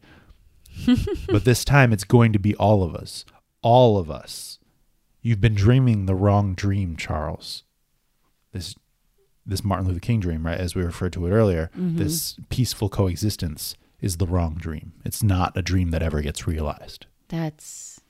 but 1.28 1.46
this 1.46 1.64
time 1.66 1.94
it's 1.94 2.04
going 2.04 2.34
to 2.34 2.40
be 2.40 2.56
all 2.56 2.84
of 2.84 2.96
us. 2.96 3.26
All 3.62 3.98
of 3.98 4.10
us. 4.10 4.60
You've 5.22 5.42
been 5.42 5.56
dreaming 5.56 6.06
the 6.06 6.16
wrong 6.16 6.56
dream, 6.56 6.96
Charles. 6.98 7.64
This 8.52 8.76
this 9.46 9.64
Martin 9.64 9.88
Luther 9.88 10.00
King 10.00 10.20
dream, 10.20 10.46
right, 10.46 10.60
as 10.60 10.76
we 10.76 10.84
referred 10.84 11.14
to 11.14 11.26
it 11.26 11.32
earlier, 11.32 11.72
mm-hmm. 11.76 11.98
this 11.98 12.36
peaceful 12.50 12.90
coexistence 12.90 13.76
is 14.00 14.18
the 14.18 14.28
wrong 14.28 14.56
dream. 14.56 14.94
It's 15.04 15.24
not 15.24 15.58
a 15.58 15.62
dream 15.62 15.92
that 15.92 16.04
ever 16.04 16.22
gets 16.22 16.48
realized. 16.48 17.08
That's 17.28 18.02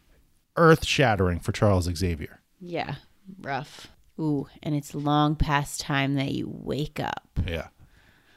Earth 0.57 0.85
shattering 0.85 1.39
for 1.39 1.51
Charles 1.51 1.89
Xavier. 1.93 2.41
yeah, 2.59 2.95
rough. 3.41 3.87
Ooh, 4.19 4.47
and 4.61 4.75
it's 4.75 4.93
long 4.93 5.35
past 5.35 5.81
time 5.81 6.15
that 6.15 6.31
you 6.31 6.47
wake 6.47 6.99
up. 6.99 7.27
Yeah. 7.45 7.67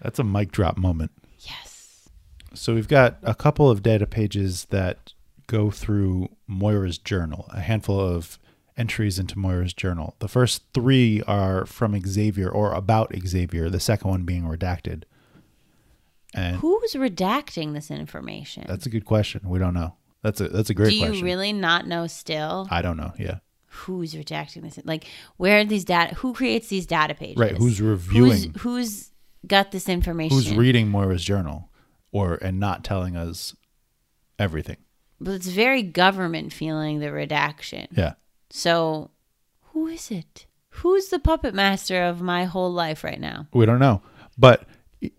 That's 0.01 0.19
a 0.19 0.25
mic 0.25 0.53
drop 0.53 0.77
moment. 0.77 1.11
So 2.55 2.75
we've 2.75 2.89
got 2.89 3.19
a 3.23 3.35
couple 3.35 3.69
of 3.71 3.83
data 3.83 4.07
pages 4.07 4.67
that 4.71 5.13
go 5.47 5.71
through 5.71 6.29
Moira's 6.49 6.99
journal, 6.99 7.47
a 7.53 7.61
handful 7.61 7.99
of 8.01 8.39
entries 8.77 9.19
into 9.19 9.39
Moira's 9.39 9.73
journal. 9.75 10.15
The 10.19 10.29
first 10.29 10.63
three 10.73 11.23
are 11.27 11.67
from 11.67 11.99
Xavier 12.07 12.49
or 12.49 12.73
about 12.73 13.13
Xavier, 13.27 13.69
the 13.71 13.81
second 13.81 14.11
one 14.11 14.23
being 14.25 14.45
redacted. 14.45 15.05
And 16.35 16.57
Who's 16.57 16.95
redacting 16.95 17.75
this 17.75 17.91
information? 17.91 18.65
that's 18.67 18.87
a 18.87 18.89
good 18.91 19.05
question. 19.05 19.43
We 19.49 19.59
don't 19.59 19.75
know. 19.75 19.95
That's 20.23 20.41
a 20.41 20.49
that's 20.49 20.71
a 20.71 20.75
great 20.75 20.91
Do 20.91 20.97
you 20.97 21.07
question. 21.07 21.25
really 21.25 21.53
not 21.53 21.87
know 21.87 22.07
still? 22.07 22.67
I 22.71 22.83
don't 22.83 22.97
know. 22.97 23.13
Yeah. 23.19 23.39
who's 23.69 24.15
redacting 24.15 24.63
this? 24.63 24.79
Like, 24.85 25.05
where 25.37 25.61
are 25.61 25.65
these 25.65 25.85
data? 25.85 26.15
Who 26.17 26.33
creates 26.33 26.69
these 26.69 26.87
data 26.87 27.15
pages? 27.15 27.37
Right. 27.37 27.57
Who's 27.57 27.81
reviewing? 27.81 28.55
Who's, 28.55 28.63
who's 28.63 29.11
got 29.47 29.71
this 29.71 29.89
information? 29.89 30.37
Who's 30.37 30.53
reading 30.55 30.89
Moira's 30.89 31.23
journal 31.23 31.69
or 32.15 32.39
and 32.41 32.59
not 32.61 32.85
telling 32.85 33.17
us 33.17 33.55
everything. 34.39 34.77
But 35.21 35.33
it's 35.33 35.49
very 35.49 35.83
government 35.83 36.53
feeling 36.53 37.01
the 37.01 37.13
redaction. 37.13 37.89
Yeah. 37.91 38.15
So, 38.51 39.11
who 39.73 39.89
is 39.89 40.11
it? 40.11 40.47
Who's 40.69 41.09
the 41.09 41.19
puppet 41.19 41.55
master 41.55 42.05
of 42.05 42.23
my 42.23 42.45
whole 42.45 42.73
life 42.73 43.05
right 43.05 43.21
now? 43.21 43.49
We 43.53 43.67
don't 43.67 43.81
know. 43.81 44.01
But 44.39 44.65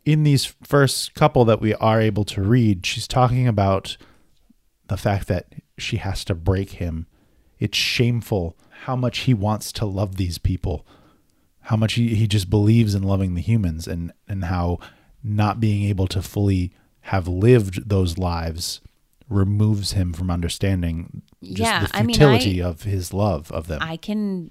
in 0.06 0.24
these 0.24 0.46
first 0.64 1.14
couple 1.16 1.43
that 1.46 1.62
we 1.62 1.74
are 1.76 2.00
able 2.00 2.24
to 2.26 2.41
read, 2.41 2.86
she's 2.86 3.08
talking 3.08 3.48
about 3.48 3.98
the 4.88 4.98
fact 4.98 5.28
that 5.28 5.54
she 5.78 5.98
has 5.98 6.24
to 6.26 6.36
break 6.36 6.72
him. 6.72 7.08
It's 7.60 7.78
shameful 7.78 8.58
how 8.84 8.96
much 8.96 9.20
he 9.20 9.34
wants 9.34 9.72
to 9.74 9.86
love 9.86 10.16
these 10.16 10.38
people, 10.38 10.86
how 11.62 11.76
much 11.76 11.93
he, 11.93 12.16
he 12.16 12.28
just 12.28 12.50
believes 12.50 12.96
in 12.96 13.04
loving 13.04 13.36
the 13.36 13.41
humans, 13.41 13.88
and, 13.88 14.14
and 14.28 14.46
how 14.46 14.80
not 15.24 15.60
being 15.60 15.84
able 15.84 16.08
to 16.08 16.22
fully 16.22 16.74
have 17.06 17.28
lived 17.28 17.88
those 17.88 18.18
lives 18.18 18.82
removes 19.30 19.91
him 19.91 20.12
from 20.12 20.32
understanding 20.32 21.22
just 21.43 21.60
Yeah, 21.60 21.86
the 21.86 21.95
I 21.95 22.01
mean, 22.01 22.16
futility 22.16 22.62
of 22.62 22.82
his 22.82 23.14
love 23.14 23.51
of 23.51 23.68
them. 23.68 23.80
I 23.82 23.97
can, 23.97 24.49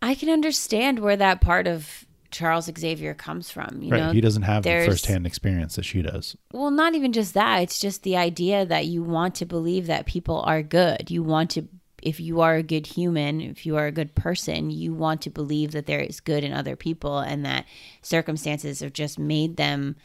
I 0.00 0.14
can 0.14 0.28
understand 0.28 1.00
where 1.00 1.16
that 1.16 1.40
part 1.40 1.66
of 1.66 2.06
Charles 2.30 2.70
Xavier 2.78 3.12
comes 3.14 3.50
from. 3.50 3.82
You 3.82 3.90
right. 3.90 3.98
know, 4.04 4.12
he 4.12 4.20
doesn't 4.20 4.42
have 4.42 4.62
the 4.62 4.84
firsthand 4.86 5.26
experience 5.26 5.74
that 5.74 5.84
she 5.84 6.00
does. 6.00 6.36
Well, 6.52 6.70
not 6.70 6.94
even 6.94 7.12
just 7.12 7.34
that. 7.34 7.62
It's 7.62 7.80
just 7.80 8.04
the 8.04 8.16
idea 8.16 8.64
that 8.64 8.86
you 8.86 9.02
want 9.02 9.34
to 9.36 9.44
believe 9.44 9.88
that 9.88 10.06
people 10.06 10.42
are 10.46 10.62
good. 10.62 11.10
You 11.10 11.24
want 11.24 11.50
to, 11.52 11.66
if 12.02 12.20
you 12.20 12.40
are 12.40 12.54
a 12.54 12.62
good 12.62 12.86
human, 12.86 13.40
if 13.40 13.66
you 13.66 13.76
are 13.76 13.86
a 13.86 13.92
good 13.92 14.14
person, 14.14 14.70
you 14.70 14.94
want 14.94 15.22
to 15.22 15.30
believe 15.30 15.72
that 15.72 15.86
there 15.86 16.00
is 16.00 16.20
good 16.20 16.44
in 16.44 16.52
other 16.52 16.76
people 16.76 17.18
and 17.18 17.44
that 17.44 17.64
circumstances 18.02 18.78
have 18.78 18.92
just 18.92 19.18
made 19.18 19.56
them 19.56 19.96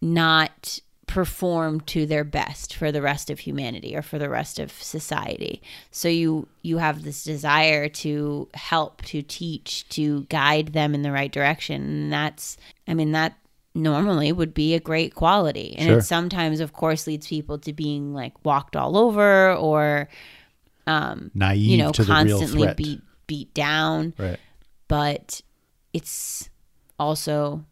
not 0.00 0.80
perform 1.06 1.80
to 1.82 2.06
their 2.06 2.24
best 2.24 2.74
for 2.74 2.90
the 2.90 3.02
rest 3.02 3.30
of 3.30 3.40
humanity 3.40 3.94
or 3.94 4.02
for 4.02 4.18
the 4.18 4.28
rest 4.28 4.58
of 4.58 4.70
society. 4.72 5.60
So 5.90 6.08
you 6.08 6.48
you 6.62 6.78
have 6.78 7.02
this 7.02 7.24
desire 7.24 7.88
to 7.90 8.48
help, 8.54 9.02
to 9.02 9.20
teach, 9.22 9.88
to 9.90 10.22
guide 10.24 10.68
them 10.68 10.94
in 10.94 11.02
the 11.02 11.12
right 11.12 11.30
direction. 11.30 11.82
And 11.82 12.12
that's 12.12 12.56
I 12.88 12.94
mean 12.94 13.12
that 13.12 13.36
normally 13.74 14.32
would 14.32 14.54
be 14.54 14.74
a 14.74 14.80
great 14.80 15.14
quality. 15.14 15.74
And 15.76 15.88
Sure. 15.88 15.98
it 15.98 16.04
sometimes 16.04 16.60
of 16.60 16.72
course 16.72 17.06
leads 17.06 17.26
people 17.26 17.58
to 17.58 17.72
being 17.72 18.14
like 18.14 18.32
walked 18.44 18.76
all 18.76 18.96
over 18.96 19.52
or 19.54 20.08
um 20.86 21.30
Naive 21.34 21.70
you 21.70 21.76
know 21.78 21.90
to 21.92 22.04
the 22.04 22.12
real 22.12 22.38
constantly 22.38 22.74
beat 22.76 23.00
beat 23.26 23.54
down 23.54 24.12
Right. 24.18 24.38
but 24.86 25.40
it's 25.94 26.50
also 26.98 27.64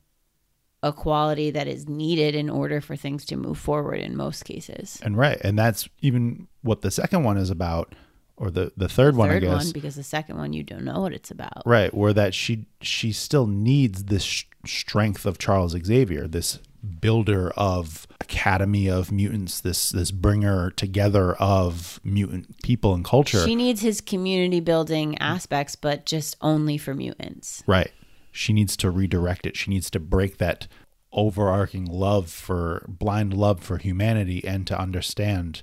a 0.82 0.92
quality 0.92 1.50
that 1.50 1.68
is 1.68 1.88
needed 1.88 2.34
in 2.34 2.50
order 2.50 2.80
for 2.80 2.96
things 2.96 3.24
to 3.26 3.36
move 3.36 3.58
forward 3.58 4.00
in 4.00 4.16
most 4.16 4.44
cases. 4.44 4.98
And 5.02 5.16
right, 5.16 5.40
and 5.42 5.58
that's 5.58 5.88
even 6.00 6.48
what 6.62 6.82
the 6.82 6.90
second 6.90 7.22
one 7.24 7.36
is 7.36 7.50
about, 7.50 7.94
or 8.36 8.50
the 8.50 8.72
the 8.76 8.88
third, 8.88 9.14
one, 9.16 9.28
I 9.30 9.34
Third 9.34 9.42
guess. 9.42 9.64
one, 9.64 9.72
because 9.72 9.94
the 9.94 10.02
second 10.02 10.38
one 10.38 10.52
you 10.52 10.62
don't 10.64 10.84
know 10.84 11.00
what 11.00 11.12
it's 11.12 11.30
about. 11.30 11.62
right, 11.66 11.92
where 11.94 12.12
that 12.12 12.34
she 12.34 12.66
she 12.80 13.12
still 13.12 13.46
needs 13.46 14.04
this 14.04 14.24
sh- 14.24 14.44
strength 14.66 15.24
of 15.26 15.38
Charles 15.38 15.72
Xavier, 15.84 16.26
this 16.26 16.58
builder 17.00 17.50
of 17.56 18.08
academy 18.20 18.88
of 18.90 19.12
mutants, 19.12 19.60
this 19.60 19.90
this 19.90 20.10
bringer 20.10 20.70
together 20.72 21.34
of 21.34 22.00
mutant 22.02 22.60
people 22.64 22.92
and 22.92 23.04
culture. 23.04 23.44
She 23.44 23.54
needs 23.54 23.82
his 23.82 24.00
community 24.00 24.58
building 24.58 25.16
aspects, 25.18 25.76
but 25.76 26.06
just 26.06 26.36
only 26.40 26.76
for 26.78 26.92
mutants. 26.94 27.62
right. 27.68 27.92
She 28.32 28.52
needs 28.52 28.76
to 28.78 28.90
redirect 28.90 29.46
it. 29.46 29.56
She 29.56 29.70
needs 29.70 29.90
to 29.90 30.00
break 30.00 30.38
that 30.38 30.66
overarching 31.12 31.84
love 31.84 32.30
for 32.30 32.84
blind 32.88 33.34
love 33.34 33.62
for 33.62 33.76
humanity 33.78 34.42
and 34.46 34.66
to 34.66 34.78
understand 34.78 35.62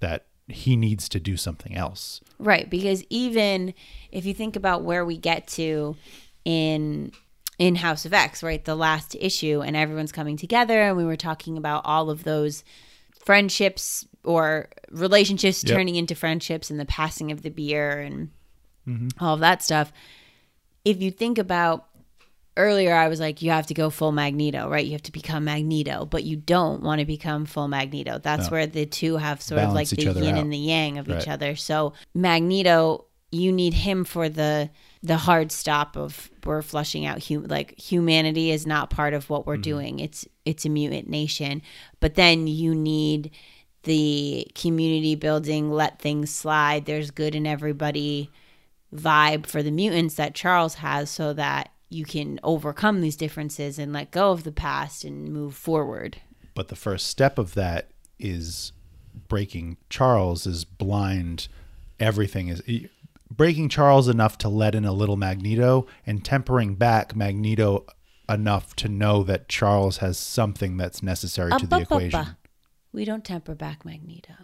that 0.00 0.26
he 0.48 0.76
needs 0.76 1.08
to 1.10 1.20
do 1.20 1.36
something 1.36 1.76
else. 1.76 2.20
Right, 2.38 2.68
because 2.68 3.04
even 3.08 3.74
if 4.10 4.26
you 4.26 4.34
think 4.34 4.56
about 4.56 4.82
where 4.82 5.04
we 5.04 5.16
get 5.16 5.46
to 5.48 5.96
in 6.44 7.12
in 7.58 7.74
House 7.74 8.04
of 8.04 8.14
X, 8.14 8.42
right, 8.42 8.64
the 8.64 8.76
last 8.76 9.16
issue 9.18 9.62
and 9.62 9.76
everyone's 9.76 10.12
coming 10.12 10.36
together 10.36 10.80
and 10.80 10.96
we 10.96 11.04
were 11.04 11.16
talking 11.16 11.58
about 11.58 11.82
all 11.84 12.08
of 12.08 12.22
those 12.22 12.62
friendships 13.24 14.06
or 14.24 14.68
relationships 14.90 15.64
Yep. 15.64 15.76
turning 15.76 15.96
into 15.96 16.14
friendships 16.14 16.70
and 16.70 16.78
the 16.78 16.86
passing 16.86 17.32
of 17.32 17.42
the 17.42 17.50
beer 17.50 17.98
and 18.00 18.30
mm-hmm. 18.86 19.08
all 19.22 19.34
of 19.34 19.40
that 19.40 19.62
stuff. 19.62 19.92
If 20.84 21.02
you 21.02 21.10
think 21.10 21.36
about 21.36 21.87
earlier 22.58 22.94
I 22.94 23.08
was 23.08 23.20
like 23.20 23.40
you 23.40 23.50
have 23.52 23.66
to 23.68 23.74
go 23.74 23.88
full 23.88 24.12
Magneto, 24.12 24.68
right? 24.68 24.84
You 24.84 24.92
have 24.92 25.02
to 25.04 25.12
become 25.12 25.44
Magneto, 25.44 26.04
but 26.04 26.24
you 26.24 26.36
don't 26.36 26.82
want 26.82 26.98
to 27.00 27.06
become 27.06 27.46
full 27.46 27.68
Magneto. 27.68 28.18
That's 28.18 28.46
No. 28.46 28.50
where 28.50 28.66
the 28.66 28.84
two 28.84 29.16
have 29.16 29.40
sort 29.40 29.60
of 29.62 29.72
like 29.72 29.88
the 29.88 30.02
yin 30.02 30.34
out. 30.34 30.40
and 30.40 30.52
the 30.52 30.58
yang 30.58 30.98
of 30.98 31.08
Right. 31.08 31.22
each 31.22 31.28
other. 31.28 31.56
So 31.56 31.94
Magneto, 32.14 33.06
you 33.30 33.52
need 33.52 33.74
him 33.74 34.04
for 34.04 34.28
the 34.28 34.70
the 35.02 35.16
hard 35.16 35.52
stop 35.52 35.96
of 35.96 36.28
we're 36.44 36.60
flushing 36.60 37.06
out 37.06 37.22
hum- 37.24 37.44
like 37.48 37.78
humanity 37.78 38.50
is 38.50 38.66
not 38.66 38.90
part 38.90 39.14
of 39.14 39.30
what 39.30 39.46
we're 39.46 39.54
Mm-hmm. 39.54 39.62
doing. 39.62 39.98
It's 40.00 40.26
it's 40.44 40.64
a 40.66 40.68
mutant 40.68 41.08
nation. 41.08 41.62
But 42.00 42.14
then 42.16 42.46
you 42.48 42.74
need 42.74 43.30
the 43.84 44.46
community 44.54 45.14
building, 45.14 45.70
let 45.70 46.00
things 46.00 46.30
slide. 46.34 46.84
There's 46.86 47.10
good 47.12 47.34
in 47.36 47.46
everybody 47.46 48.30
vibe 48.94 49.46
for 49.46 49.62
the 49.62 49.70
mutants 49.70 50.14
that 50.16 50.34
Charles 50.34 50.74
has 50.76 51.08
so 51.10 51.32
that 51.34 51.70
you 51.88 52.04
can 52.04 52.38
overcome 52.42 53.00
these 53.00 53.16
differences 53.16 53.78
and 53.78 53.92
let 53.92 54.10
go 54.10 54.30
of 54.30 54.44
the 54.44 54.52
past 54.52 55.04
and 55.04 55.28
move 55.28 55.54
forward. 55.54 56.18
But 56.54 56.68
the 56.68 56.76
first 56.76 57.06
step 57.06 57.38
of 57.38 57.54
that 57.54 57.90
is 58.18 58.72
breaking 59.28 59.76
Charles's 59.90 60.64
blind 60.64 61.48
everything 62.00 62.48
is 62.48 62.62
breaking 63.30 63.68
Charles 63.68 64.08
enough 64.08 64.38
to 64.38 64.48
let 64.48 64.74
in 64.74 64.84
a 64.84 64.92
little 64.92 65.16
Magneto 65.16 65.86
and 66.06 66.24
tempering 66.24 66.74
back 66.76 67.14
Magneto 67.16 67.86
enough 68.28 68.74
to 68.76 68.88
know 68.88 69.22
that 69.22 69.48
Charles 69.48 69.98
has 69.98 70.18
something 70.18 70.76
that's 70.76 71.02
necessary 71.02 71.52
to 71.58 71.66
the 71.66 71.76
Up, 71.76 71.82
up, 71.82 71.92
up, 71.92 71.98
equation. 72.02 72.20
uh. 72.20 72.32
We 72.92 73.04
don't 73.04 73.24
temper 73.24 73.54
back 73.54 73.84
Magneto. 73.84 74.34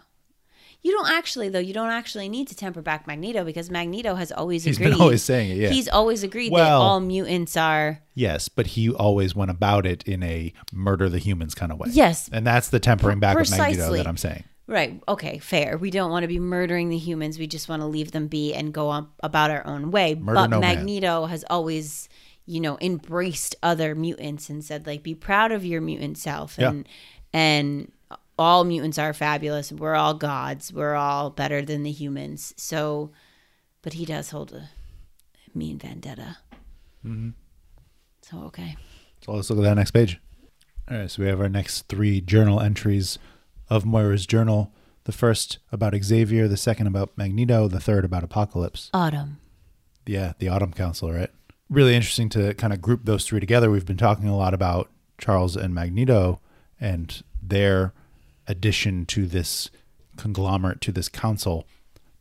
You 0.85 0.91
don't 0.91 1.09
actually, 1.09 1.49
though. 1.49 1.57
You 1.57 1.73
don't 1.73 1.89
actually 1.89 2.29
need 2.29 2.47
to 2.49 2.55
temper 2.55 2.83
back 2.83 3.07
Magneto 3.07 3.43
because 3.43 3.71
Magneto 3.71 4.13
has 4.13 4.31
always 4.31 4.65
He's 4.65 4.77
agreed. 4.77 4.91
been 4.91 5.01
always 5.01 5.23
saying 5.23 5.49
it, 5.49 5.57
yeah. 5.57 5.69
He's 5.69 5.89
always 5.89 6.21
agreed 6.21 6.53
that 6.53 6.71
all 6.73 6.99
mutants 6.99 7.57
are. 7.57 8.03
yes, 8.13 8.49
but 8.49 8.67
he 8.67 8.91
always 8.91 9.35
went 9.35 9.49
about 9.49 9.87
it 9.87 10.03
in 10.03 10.21
a 10.21 10.53
murder 10.71 11.09
the 11.09 11.17
humans 11.17 11.55
kind 11.55 11.71
of 11.71 11.79
way. 11.79 11.87
Yes. 11.89 12.29
And 12.31 12.45
that's 12.45 12.69
the 12.69 12.79
tempering 12.79 13.19
back 13.19 13.35
of 13.35 13.49
Magneto 13.49 13.95
that 13.95 14.05
I'm 14.05 14.15
saying. 14.15 14.43
Right. 14.67 15.01
Okay. 15.07 15.39
Fair. 15.39 15.79
We 15.79 15.89
don't 15.89 16.11
want 16.11 16.21
to 16.21 16.27
be 16.27 16.37
murdering 16.37 16.89
the 16.89 16.99
humans. 16.99 17.39
We 17.39 17.47
just 17.47 17.67
want 17.67 17.81
to 17.81 17.87
leave 17.87 18.11
them 18.11 18.27
be 18.27 18.53
and 18.53 18.71
go 18.71 18.89
on 18.89 19.07
about 19.23 19.49
our 19.49 19.65
own 19.65 19.89
way. 19.89 20.13
Murder 20.13 20.35
but 20.35 20.47
no 20.51 20.59
man. 20.59 20.75
Magneto 20.75 21.25
has 21.25 21.43
always, 21.49 22.09
you 22.45 22.59
know, 22.59 22.77
embraced 22.79 23.55
other 23.63 23.95
mutants 23.95 24.51
and 24.51 24.63
said, 24.63 24.85
like, 24.85 25.01
be 25.01 25.15
proud 25.15 25.51
of 25.51 25.65
your 25.65 25.81
mutant 25.81 26.19
self. 26.19 26.57
Yeah. 26.59 26.69
And 26.69 26.87
and 27.33 27.91
all 28.37 28.63
mutants 28.63 28.97
are 28.97 29.13
fabulous. 29.13 29.71
We're 29.71 29.95
all 29.95 30.13
gods. 30.13 30.73
We're 30.73 30.95
all 30.95 31.29
better 31.29 31.61
than 31.61 31.83
the 31.83 31.91
humans. 31.91 32.53
So, 32.57 33.11
but 33.81 33.93
he 33.93 34.05
does 34.05 34.29
hold 34.31 34.51
a 34.53 34.69
mean 35.53 35.77
vendetta. 35.77 36.37
Mm-hmm. 37.05 37.29
So 38.21 38.37
okay. 38.47 38.75
So 39.21 39.33
let's 39.33 39.49
look 39.49 39.59
at 39.59 39.63
that 39.63 39.75
next 39.75 39.91
page. 39.91 40.19
All 40.89 40.97
right, 40.97 41.09
so 41.09 41.23
we 41.23 41.29
have 41.29 41.41
our 41.41 41.49
next 41.49 41.87
three 41.87 42.21
journal 42.21 42.59
entries 42.59 43.17
of 43.69 43.85
Moira's 43.85 44.27
journal. 44.27 44.71
The 45.05 45.11
first 45.11 45.59
about 45.71 45.95
Xavier, 45.95 46.47
the 46.47 46.57
second 46.57 46.87
about 46.87 47.17
Magneto, 47.17 47.67
the 47.67 47.79
third 47.79 48.05
about 48.05 48.23
Apocalypse. 48.23 48.89
Autumn. 48.93 49.39
Yeah, 50.05 50.33
the 50.37 50.49
Autumn 50.49 50.73
Council, 50.73 51.11
right? 51.11 51.31
Really 51.69 51.95
interesting 51.95 52.29
to 52.29 52.53
kind 52.55 52.73
of 52.73 52.81
group 52.81 53.01
those 53.05 53.25
three 53.25 53.39
together. 53.39 53.71
We've 53.71 53.85
been 53.85 53.97
talking 53.97 54.27
a 54.27 54.37
lot 54.37 54.53
about 54.53 54.91
Charles 55.17 55.55
and 55.55 55.73
Magneto 55.73 56.39
and 56.79 57.23
their 57.41 57.93
addition 58.47 59.05
to 59.07 59.25
this 59.25 59.69
conglomerate, 60.17 60.81
to 60.81 60.91
this 60.91 61.09
council. 61.09 61.65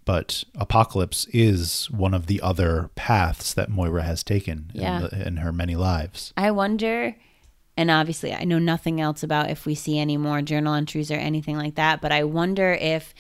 But 0.05 0.45
Apocalypse 0.57 1.27
is 1.33 1.91
one 1.91 2.12
of 2.12 2.27
the 2.27 2.41
other 2.43 2.91
paths 2.95 3.55
that 3.55 3.70
Moira 3.70 4.03
has 4.03 4.22
taken 4.22 4.70
Yeah. 4.75 4.97
in, 4.97 5.03
the, 5.03 5.27
in 5.29 5.37
her 5.39 5.53
many 5.53 5.77
lives. 5.77 6.33
I 6.37 6.51
wonder, 6.51 7.16
and 7.77 7.91
obviously 7.91 8.35
I 8.35 8.45
know 8.45 8.59
nothing 8.59 9.01
else 9.01 9.22
about 9.22 9.49
if 9.49 9.64
we 9.64 9.75
see 9.75 9.99
any 9.99 10.18
more 10.18 10.43
journal 10.43 10.75
entries 10.75 11.11
or 11.11 11.14
anything 11.14 11.57
like 11.57 11.77
that, 11.77 12.03
but 12.03 12.12
I 12.12 12.25
wonder 12.25 12.72
if 12.75 13.14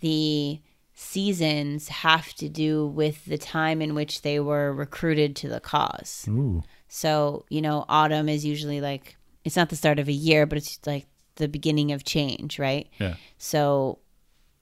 the 0.00 0.60
seasons 0.94 1.88
have 1.88 2.32
to 2.34 2.48
do 2.48 2.86
with 2.86 3.24
the 3.26 3.38
time 3.38 3.82
in 3.82 3.94
which 3.94 4.22
they 4.22 4.38
were 4.40 4.72
recruited 4.72 5.34
to 5.36 5.48
the 5.48 5.60
cause. 5.60 6.24
Ooh. 6.28 6.62
So, 6.88 7.44
you 7.50 7.60
know, 7.60 7.84
autumn 7.88 8.28
is 8.28 8.44
usually 8.44 8.80
like, 8.80 9.16
it's 9.44 9.56
not 9.56 9.68
the 9.68 9.76
start 9.76 9.98
of 9.98 10.08
a 10.08 10.12
year, 10.12 10.46
but 10.46 10.58
it's 10.58 10.78
like 10.86 11.06
the 11.40 11.48
beginning 11.48 11.90
of 11.90 12.04
change, 12.04 12.58
right? 12.60 12.88
Yeah. 13.00 13.16
So 13.38 13.98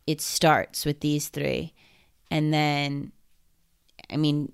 it 0.07 0.22
starts 0.22 0.87
with 0.87 1.01
these 1.01 1.29
three. 1.29 1.74
And 2.31 2.53
then, 2.55 3.12
I 4.11 4.16
mean, 4.16 4.53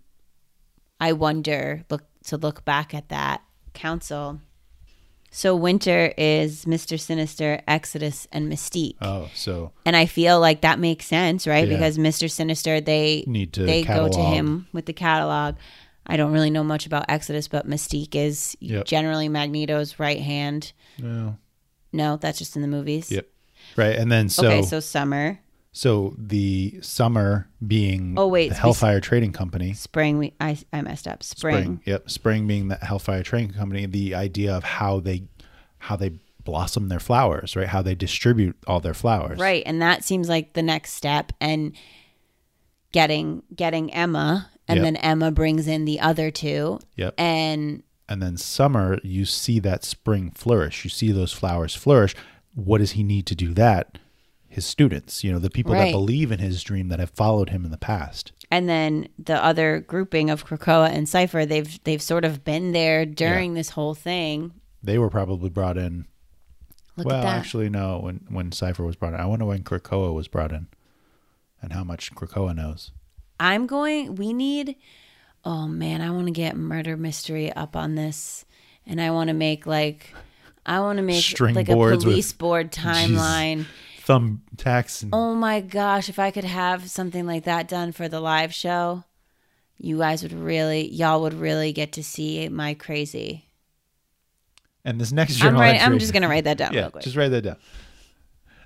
I 1.00 1.12
wonder, 1.12 1.84
look, 1.90 2.02
to 2.24 2.36
look 2.36 2.64
back 2.64 2.92
at 2.94 3.08
that 3.10 3.42
council. 3.74 4.40
So 5.30 5.56
winter 5.56 6.12
is 6.16 6.64
Mr. 6.64 6.98
Sinister, 6.98 7.60
Exodus, 7.66 8.28
and 8.30 8.50
Mystique. 8.50 8.94
Oh, 9.02 9.28
so 9.34 9.72
and 9.84 9.96
I 9.96 10.06
feel 10.06 10.38
like 10.38 10.60
that 10.60 10.78
makes 10.78 11.06
sense, 11.06 11.46
right? 11.48 11.66
Yeah. 11.68 11.74
Because 11.74 11.98
Mr. 11.98 12.30
Sinister, 12.30 12.80
they 12.80 13.24
Need 13.26 13.52
to 13.54 13.64
they 13.64 13.82
go 13.82 14.08
to 14.08 14.20
him 14.22 14.68
with 14.72 14.86
the 14.86 14.92
catalog. 14.92 15.56
I 16.06 16.16
don't 16.16 16.30
really 16.32 16.50
know 16.50 16.62
much 16.62 16.86
about 16.86 17.06
Exodus, 17.08 17.48
but 17.48 17.66
Mystique 17.68 18.14
is 18.14 18.56
Yep. 18.60 18.84
generally 18.86 19.28
Magneto's 19.28 19.98
right 19.98 20.20
hand. 20.20 20.72
no. 20.98 21.36
No, 21.94 22.16
that's 22.16 22.38
just 22.38 22.56
in 22.56 22.62
the 22.62 22.68
movies. 22.68 23.10
Yep. 23.10 23.26
Right. 23.76 23.96
And 23.96 24.10
then 24.12 24.28
so 24.28 24.46
okay, 24.46 24.62
so 24.62 24.80
summer, 24.80 25.40
so 25.72 26.14
the 26.18 26.78
summer 26.82 27.48
being 27.66 28.14
Oh, 28.18 28.26
wait, 28.28 28.48
the 28.50 28.54
Hellfire 28.54 29.00
Trading 29.00 29.32
Company. 29.32 29.72
spring. 29.72 30.18
We 30.18 30.34
I 30.40 30.58
I 30.72 30.82
messed 30.82 31.08
up. 31.08 31.22
Spring. 31.22 31.80
Yep. 31.86 32.10
Spring 32.10 32.46
being 32.46 32.68
the 32.68 32.76
Hellfire 32.76 33.22
Trading 33.22 33.52
Company, 33.52 33.86
the 33.86 34.14
idea 34.14 34.54
of 34.54 34.64
how 34.64 35.00
they 35.00 35.24
how 35.78 35.96
they 35.96 36.12
blossom 36.44 36.88
their 36.88 37.00
flowers, 37.00 37.56
right? 37.56 37.68
How 37.68 37.80
they 37.80 37.94
distribute 37.94 38.56
all 38.66 38.78
their 38.80 38.92
flowers. 38.94 39.38
Right, 39.40 39.62
and 39.64 39.80
that 39.80 40.04
seems 40.04 40.28
like 40.28 40.52
the 40.52 40.62
next 40.62 40.92
step 40.92 41.32
and 41.40 41.72
getting 42.92 43.42
getting 43.54 43.92
Emma 43.92 44.50
and 44.68 44.76
Yep. 44.78 44.84
then 44.84 44.96
Emma 44.96 45.30
brings 45.30 45.66
in 45.66 45.84
the 45.84 46.00
other 46.00 46.30
two 46.30 46.78
Yep. 46.96 47.14
and 47.18 47.82
And 48.08 48.22
then 48.22 48.36
summer, 48.36 48.98
you 49.02 49.24
see 49.24 49.58
that 49.60 49.84
spring 49.84 50.30
flourish. 50.34 50.84
You 50.84 50.90
see 50.90 51.10
those 51.12 51.32
flowers 51.32 51.74
flourish. 51.74 52.14
What 52.54 52.78
does 52.78 52.92
he 52.92 53.02
need 53.02 53.26
to 53.26 53.34
do 53.34 53.54
that? 53.54 53.98
His 54.48 54.66
students, 54.66 55.24
you 55.24 55.32
know, 55.32 55.38
the 55.40 55.50
people 55.50 55.72
that 55.74 55.90
believe 55.90 56.30
in 56.30 56.38
his 56.38 56.62
dream 56.62 56.88
that 56.88 57.00
have 57.00 57.10
followed 57.10 57.48
him 57.50 57.64
in 57.64 57.70
the 57.70 57.76
past. 57.78 58.30
and 58.50 58.68
then 58.68 59.08
the 59.18 59.42
other 59.44 59.80
grouping 59.80 60.30
of 60.30 60.46
Krakoa 60.46 60.88
and 60.90 61.08
Cipher 61.08 61.44
they've 61.44 61.82
they've 61.84 62.00
sort 62.02 62.24
of 62.24 62.44
been 62.44 62.70
there 62.72 63.04
during 63.04 63.54
this 63.54 63.70
whole 63.70 63.94
thing. 63.94 64.52
They 64.80 64.98
were 64.98 65.10
probably 65.10 65.50
brought 65.50 65.76
in. 65.76 66.06
Look 66.96 67.08
well, 67.08 67.26
actually, 67.26 67.68
no. 67.68 67.98
When 67.98 68.26
when 68.28 68.52
Cipher 68.52 68.84
was 68.84 68.94
brought 68.94 69.14
in, 69.14 69.20
I 69.20 69.26
wonder 69.26 69.44
when 69.46 69.64
Krakoa 69.64 70.14
was 70.14 70.28
brought 70.28 70.52
in, 70.52 70.68
and 71.60 71.72
how 71.72 71.82
much 71.82 72.14
Krakoa 72.14 72.54
knows. 72.54 72.92
I'm 73.40 73.66
going 73.66 74.14
we 74.14 74.32
need 74.32 74.76
oh 75.44 75.66
man, 75.68 76.00
I 76.00 76.10
want 76.10 76.26
to 76.26 76.32
get 76.32 76.56
murder 76.56 76.96
mystery 76.96 77.52
up 77.52 77.76
on 77.76 77.94
this 77.94 78.44
and 78.86 79.00
I 79.00 79.10
want 79.10 79.28
to 79.28 79.34
make 79.34 79.66
like 79.66 80.14
I 80.66 80.80
want 80.80 80.96
to 80.96 81.02
make 81.02 81.22
String 81.22 81.54
like 81.54 81.68
a 81.68 81.74
police 81.74 82.32
board 82.32 82.72
timeline. 82.72 83.66
Thumbtacks 84.06 85.02
and 85.02 85.14
Oh 85.14 85.34
my 85.34 85.60
gosh, 85.60 86.08
if 86.08 86.18
I 86.18 86.30
could 86.30 86.44
have 86.44 86.90
something 86.90 87.26
like 87.26 87.44
that 87.44 87.68
done 87.68 87.92
for 87.92 88.08
the 88.08 88.20
live 88.20 88.52
show, 88.52 89.04
you 89.78 89.98
guys 89.98 90.22
would 90.22 90.32
really 90.32 90.88
y'all 90.90 91.22
would 91.22 91.34
really 91.34 91.72
get 91.72 91.92
to 91.92 92.04
see 92.04 92.48
my 92.48 92.74
crazy. 92.74 93.46
and 94.84 95.00
this 95.00 95.12
next 95.12 95.36
I'm 95.36 95.40
journal 95.40 95.60
right, 95.60 95.74
entry. 95.74 95.84
I'm 95.86 95.98
just 95.98 96.12
going 96.12 96.22
to 96.22 96.28
write 96.28 96.44
that 96.44 96.58
down 96.58 96.72
yeah, 96.74 96.82
real 96.82 96.90
quick. 96.90 97.04
just 97.04 97.16
write 97.16 97.30
that 97.30 97.42
down. 97.42 97.56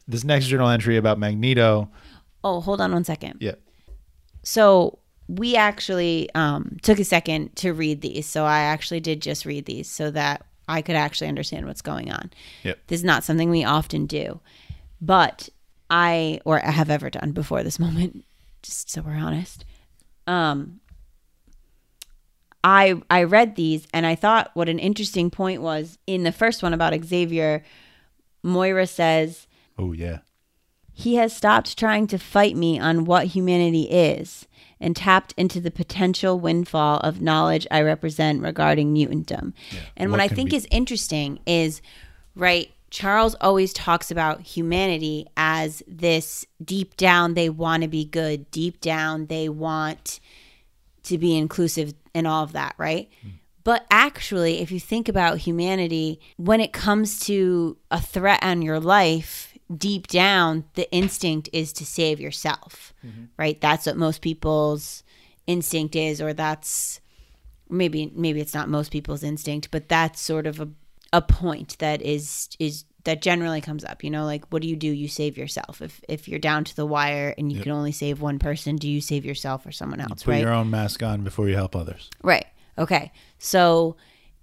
This 0.09 0.24
next 0.24 0.47
journal 0.47 0.68
entry 0.68 0.97
about 0.97 1.18
Magneto. 1.18 1.89
oh, 2.43 2.61
hold 2.61 2.81
on 2.81 2.93
one 2.93 3.05
second. 3.05 3.37
Yeah, 3.41 3.55
So, 4.43 4.98
we 5.29 5.57
actually 5.57 6.29
um, 6.35 6.79
took 6.83 6.99
a 6.99 7.05
second 7.05 7.55
to 7.57 7.72
read 7.72 8.01
these. 8.01 8.26
So, 8.26 8.45
I 8.45 8.61
actually 8.61 9.01
did 9.01 9.20
just 9.22 9.45
read 9.47 9.66
these 9.66 9.89
so 9.89 10.11
that 10.11 10.45
I 10.68 10.83
could 10.83 10.97
actually 10.97 11.29
understand 11.29 11.66
what's 11.66 11.83
going 11.83 12.11
on. 12.11 12.31
Yep. 12.64 12.79
This 12.89 13.01
is 13.01 13.05
not 13.05 13.24
something 13.24 13.51
we 13.51 13.64
often 13.64 14.07
do, 14.07 14.41
but 15.01 15.49
I, 15.91 16.41
or 16.45 16.64
I 16.64 16.70
have 16.70 16.91
ever 16.91 17.09
done 17.11 17.33
before 17.33 17.62
this 17.62 17.79
moment, 17.87 18.24
just 18.62 18.91
so 18.91 19.03
we're 19.03 19.12
honest. 19.16 19.64
Um, 20.26 20.81
I 22.64 23.01
I 23.09 23.22
read 23.22 23.55
these 23.57 23.87
and 23.95 24.05
I 24.05 24.14
thought 24.16 24.51
what 24.55 24.68
an 24.68 24.79
interesting 24.81 25.31
point 25.31 25.62
was 25.62 25.97
in 26.07 26.24
the 26.24 26.33
first 26.33 26.62
one 26.62 26.74
about 26.74 26.93
Xavier. 27.05 27.62
Moira 28.43 28.87
says 28.87 29.47
Oh 29.79 29.93
yeah. 29.93 30.18
he 30.93 31.14
has 31.14 31.33
stopped 31.35 31.79
trying 31.79 32.07
to 32.09 32.18
fight 32.18 32.57
me 32.57 32.79
on 32.79 33.05
what 33.05 33.29
humanity 33.29 33.83
is 33.85 34.47
and 34.81 34.95
tapped 34.95 35.35
into 35.37 35.61
the 35.61 35.70
potential 35.70 36.39
windfall 36.39 36.99
of 36.99 37.20
knowledge 37.20 37.66
I 37.70 37.83
represent 37.83 38.43
regarding 38.43 38.95
mutantdom. 38.95 39.53
And 39.97 40.11
what, 40.11 40.18
What 40.18 40.20
I 40.20 40.29
think 40.29 40.51
be- 40.51 40.57
is 40.57 40.66
interesting 40.70 41.41
is, 41.47 41.83
right, 42.35 42.70
Charles 42.91 43.35
always 43.41 43.72
talks 43.72 44.11
about 44.11 44.41
humanity 44.41 45.26
as 45.37 45.83
this 45.87 46.47
deep 46.64 46.97
down, 46.97 47.35
they 47.35 47.51
want 47.51 47.83
to 47.83 47.89
be 47.89 48.05
good. 48.05 48.51
Deep 48.51 48.81
down, 48.81 49.26
they 49.26 49.49
want 49.49 50.20
to 51.03 51.18
be 51.18 51.37
inclusive 51.37 51.95
and 52.14 52.26
all 52.26 52.45
of 52.45 52.53
that, 52.53 52.74
right? 52.79 53.11
Hmm. 53.22 53.29
But 53.64 53.87
actually, 53.91 54.61
if 54.61 54.70
you 54.70 54.81
think 54.81 55.11
about 55.11 55.39
humanity, 55.39 56.20
when 56.39 56.61
it 56.61 56.72
comes 56.72 57.20
to 57.26 57.76
a 57.91 58.01
threat 58.01 58.43
on 58.43 58.62
your 58.62 58.81
life, 58.81 59.48
deep 59.75 60.07
down, 60.07 60.64
the 60.75 60.91
instinct 60.93 61.49
is 61.53 61.73
to 61.75 61.87
save 61.87 62.21
yourself, 62.21 62.95
mm-hmm. 63.05 63.25
right? 63.37 63.61
That's 63.61 63.87
what 63.87 63.97
most 63.97 64.23
people's 64.23 65.03
instinct 65.47 65.97
is, 65.97 66.21
or 66.21 66.33
that's 66.33 67.01
maybe 67.69 68.12
maybe 68.14 68.41
it's 68.41 68.55
not 68.55 68.69
most 68.69 68.91
people's 68.91 69.23
instinct, 69.23 69.71
but 69.71 69.89
that's 69.89 70.21
sort 70.21 70.47
of 70.47 70.61
a 70.61 70.69
a 71.12 71.23
point 71.23 71.79
that 71.79 72.03
is 72.03 72.49
is 72.59 72.85
that 73.05 73.23
generally 73.23 73.61
comes 73.61 73.85
up. 73.85 74.05
You 74.05 74.11
know, 74.11 74.25
like 74.25 74.45
what 74.51 74.62
do 74.62 74.69
you 74.69 74.77
do? 74.77 74.89
You 74.89 75.09
save 75.09 75.39
yourself. 75.39 75.81
If 75.81 76.01
if 76.09 76.29
you're 76.29 76.39
down 76.39 76.64
to 76.64 76.77
the 76.77 76.87
wire 76.87 77.35
and 77.39 77.53
you 77.53 77.62
can 77.62 77.73
only 77.73 77.93
save 77.93 78.21
one 78.21 78.39
person, 78.39 78.77
do 78.77 78.89
you 78.89 79.01
save 79.01 79.25
yourself 79.25 79.66
or 79.66 79.73
someone 79.73 80.01
else? 80.01 80.23
Put 80.23 80.33
right? 80.33 80.43
your 80.43 80.53
own 80.53 80.71
mask 80.71 81.03
on 81.03 81.23
before 81.23 81.49
you 81.49 81.55
help 81.55 81.75
others. 81.75 82.11
Right. 82.23 82.47
Okay. 82.77 83.12
So 83.39 83.97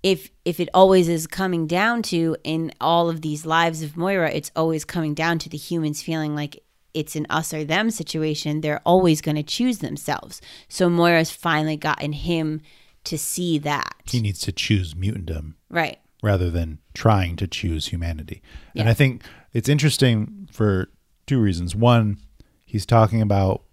if 0.06 0.30
if 0.46 0.60
it 0.60 0.70
always 0.72 1.10
is 1.10 1.26
coming 1.26 1.66
down 1.66 2.04
to 2.04 2.38
in 2.44 2.72
all 2.80 3.10
of 3.10 3.22
these 3.22 3.44
lives 3.44 3.82
of 3.82 3.98
Moira, 3.98 4.30
it's 4.30 4.52
always 4.56 4.86
coming 4.86 5.16
down 5.16 5.40
to 5.40 5.50
the 5.50 5.58
humans 5.58 6.04
feeling 6.04 6.36
like 6.36 6.62
it's 6.94 7.16
an 7.16 7.26
us 7.28 7.52
or 7.56 7.64
them 7.64 7.90
situation, 7.90 8.62
they're 8.62 8.84
always 8.86 9.20
going 9.20 9.36
to 9.36 9.42
choose 9.44 9.80
themselves. 9.80 10.42
So 10.70 10.90
Moira's 10.90 11.32
finally 11.32 11.76
gotten 11.76 12.14
him 12.14 12.62
to 13.06 13.18
see 13.18 13.58
that. 13.58 13.96
He 14.06 14.22
needs 14.22 14.40
to 14.42 14.52
choose 14.52 14.94
mutantdom 14.94 15.56
Right. 15.72 15.98
rather 16.22 16.52
than 16.52 16.78
trying 16.94 17.36
to 17.38 17.48
choose 17.48 17.88
humanity. 17.88 18.44
And 18.76 18.88
I 18.88 18.94
think 18.94 19.24
it's 19.54 19.68
interesting 19.68 20.48
for 20.52 20.90
two 21.26 21.42
reasons. 21.42 21.76
One, 21.76 22.18
he's 22.64 22.86
talking 22.86 23.22
about 23.24 23.64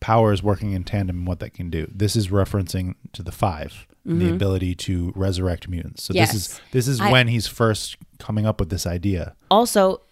powers 0.00 0.42
working 0.42 0.72
in 0.72 0.84
tandem 0.84 1.18
and 1.20 1.26
what 1.26 1.40
that 1.40 1.54
can 1.54 1.70
do. 1.70 1.86
This 1.90 2.16
is 2.16 2.28
referencing 2.28 2.96
to 3.14 3.22
the 3.22 3.32
5 4.06 4.18
the 4.18 4.30
ability 4.32 4.74
to 4.74 5.12
resurrect 5.14 5.68
mutants. 5.68 6.04
So 6.04 6.12
Mm-hmm. 6.12 6.18
Yes. 6.18 6.32
this 6.32 6.42
is 6.50 6.60
this 6.72 6.88
is 6.88 7.00
I- 7.00 7.10
when 7.12 7.28
he's 7.28 7.46
first 7.46 7.96
coming 8.18 8.46
up 8.46 8.58
with 8.60 8.70
this 8.70 8.86
idea. 8.86 9.34
Also, 9.50 10.02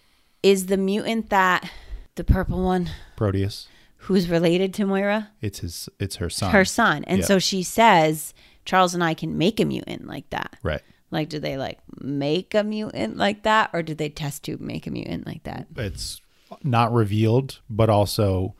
is 0.42 0.66
the 0.66 0.76
mutant 0.76 1.30
that 1.30 1.68
the 2.14 2.24
purple 2.24 2.62
one 2.64 2.90
Proteus, 3.16 3.68
who's 3.98 4.28
related 4.28 4.72
to 4.74 4.84
Moira? 4.86 5.30
it's 5.40 5.60
his 5.60 5.88
it's 5.98 6.16
her 6.16 6.30
son. 6.30 6.50
Her 6.52 6.64
son. 6.64 7.04
And 7.04 7.20
Yeah. 7.20 7.24
so 7.26 7.38
she 7.38 7.62
says 7.62 8.34
Charles 8.64 8.94
and 8.94 9.02
I 9.02 9.14
can 9.14 9.38
make 9.38 9.58
a 9.60 9.64
mutant 9.64 10.06
like 10.06 10.28
that. 10.30 10.56
Right. 10.62 10.82
Like, 11.10 11.30
do 11.30 11.38
they 11.38 11.56
like 11.56 11.78
make 12.00 12.54
a 12.54 12.62
mutant 12.62 13.16
like 13.16 13.42
that, 13.44 13.70
or 13.72 13.82
did 13.82 13.96
they 13.96 14.10
test 14.10 14.42
to 14.44 14.58
make 14.58 14.86
a 14.86 14.90
mutant 14.90 15.26
like 15.26 15.42
that? 15.44 15.66
it's 15.76 16.20
not 16.62 16.92
revealed, 16.92 17.60
but 17.70 17.88
also 17.90 18.54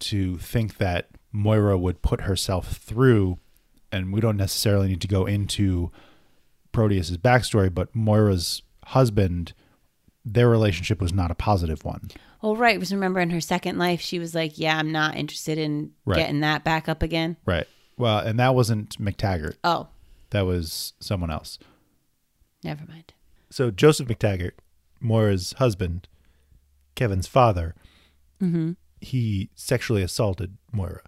to 0.00 0.36
think 0.38 0.76
that 0.78 1.08
Moira 1.32 1.76
would 1.78 2.02
put 2.02 2.22
herself 2.22 2.76
through, 2.76 3.38
and 3.94 4.12
we 4.12 4.20
don't 4.20 4.36
necessarily 4.36 4.88
need 4.88 5.00
to 5.00 5.08
go 5.08 5.26
into 5.26 5.90
Proteus's 6.72 7.16
backstory, 7.18 7.72
but 7.72 7.94
Moira's 7.94 8.62
husband, 8.86 9.52
their 10.24 10.48
relationship 10.48 11.00
was 11.00 11.12
not 11.12 11.30
a 11.30 11.34
positive 11.34 11.84
one. 11.84 12.08
Oh, 12.42 12.56
right. 12.56 12.76
Because 12.76 12.92
remember 12.92 13.20
in 13.20 13.30
her 13.30 13.40
second 13.40 13.78
life, 13.78 14.00
she 14.00 14.18
was 14.18 14.34
like, 14.34 14.58
yeah, 14.58 14.76
I'm 14.76 14.90
not 14.92 15.16
interested 15.16 15.56
in 15.58 15.92
Right. 16.04 16.16
getting 16.18 16.40
that 16.40 16.64
back 16.64 16.88
up 16.88 17.02
again. 17.02 17.36
Right. 17.46 17.66
Well, 17.96 18.18
and 18.18 18.38
that 18.40 18.54
wasn't 18.54 18.98
McTaggart. 18.98 19.56
Oh, 19.62 19.88
That 20.30 20.42
was 20.42 20.94
someone 21.00 21.30
else. 21.30 21.58
never 22.62 22.84
mind. 22.86 23.12
So 23.50 23.70
Joseph 23.70 24.08
McTaggart, 24.08 24.52
Moira's 25.00 25.54
husband, 25.58 26.08
Kevin's 26.96 27.26
father, 27.28 27.74
Mm-hmm. 28.42 28.72
he 29.00 29.48
sexually 29.54 30.02
assaulted 30.02 30.56
Moira, 30.72 31.02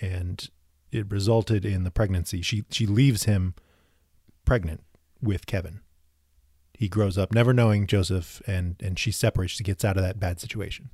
and 0.00 0.48
it 0.92 1.10
resulted 1.10 1.64
in 1.64 1.84
the 1.84 1.90
pregnancy. 1.90 2.42
She 2.42 2.64
she 2.70 2.86
leaves 2.86 3.24
him 3.24 3.54
pregnant 4.44 4.82
with 5.20 5.46
Kevin. 5.46 5.80
He 6.74 6.88
grows 6.88 7.16
up 7.16 7.32
never 7.32 7.52
knowing 7.52 7.86
Joseph, 7.86 8.42
and 8.46 8.76
and 8.82 8.98
she 8.98 9.10
separates. 9.10 9.54
She 9.54 9.64
gets 9.64 9.84
out 9.84 9.96
of 9.96 10.02
that 10.02 10.20
bad 10.20 10.40
situation. 10.40 10.90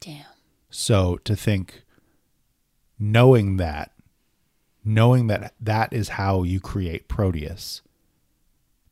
Damn. 0.00 0.24
So 0.70 1.18
to 1.24 1.36
think, 1.36 1.84
knowing 2.98 3.56
that, 3.58 3.92
knowing 4.84 5.26
that 5.26 5.54
that 5.60 5.92
is 5.92 6.10
how 6.10 6.42
you 6.44 6.60
create 6.60 7.08
Proteus, 7.08 7.82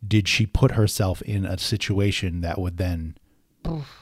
did 0.07 0.29
she 0.29 0.47
put 0.47 0.73
herself 0.73 1.23
in 1.23 1.45
a 1.45 1.59
situation 1.59 2.41
that 2.43 2.59
would 2.59 2.77
then, 2.77 3.17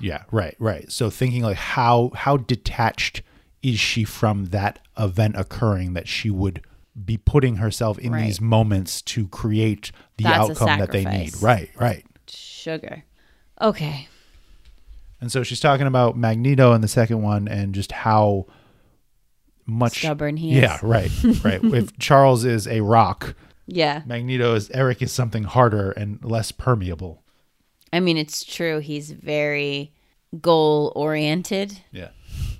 yeah, 0.01 0.25
right, 0.31 0.57
right. 0.59 0.91
So 0.91 1.11
thinking 1.11 1.43
like 1.43 1.57
how 1.57 2.11
how 2.15 2.37
detached 2.37 3.23
is 3.63 3.79
she 3.81 4.05
from 4.05 4.47
that 4.47 4.79
event 4.99 5.37
occurring 5.37 5.93
that 5.95 6.07
she 6.09 6.31
would 6.31 6.63
be 7.05 7.17
putting 7.17 7.57
herself 7.57 7.99
in 7.99 8.13
Right. 8.13 8.25
these 8.25 8.41
moments 8.41 9.03
to 9.03 9.29
create 9.29 9.93
the 10.17 10.25
That's 10.25 10.51
outcome 10.51 10.79
that 10.81 10.91
they 10.91 11.05
need. 11.05 11.41
Right, 11.43 11.71
right. 11.79 12.05
Sugar. 12.29 13.05
Okay. 13.61 14.09
And 15.21 15.31
so 15.33 15.43
she's 15.43 15.61
talking 15.61 15.87
about 15.87 16.17
Magneto 16.17 16.73
in 16.75 16.81
the 16.81 16.89
second 16.89 17.23
one 17.23 17.49
and 17.49 17.75
just 17.75 17.91
how 17.93 18.47
much 19.67 19.99
Stubborn 19.99 20.37
he 20.37 20.53
is. 20.53 20.63
Yeah, 20.63 20.79
right, 20.83 21.11
right. 21.45 21.63
if 21.63 21.97
Charles 21.99 22.45
is 22.45 22.67
a 22.69 22.81
rock, 22.81 23.35
Yeah. 23.67 24.03
Magneto 24.07 24.55
is 24.55 24.71
Eric 24.71 25.03
is 25.03 25.13
something 25.13 25.45
harder 25.45 25.91
and 25.93 26.23
less 26.25 26.53
permeable. 26.53 27.23
I 27.93 28.01
mean, 28.01 28.17
it's 28.17 28.45
true. 28.45 28.79
He's 28.81 29.11
very 29.11 29.93
goal 30.41 30.93
oriented. 30.95 31.81
Yeah, 31.91 32.09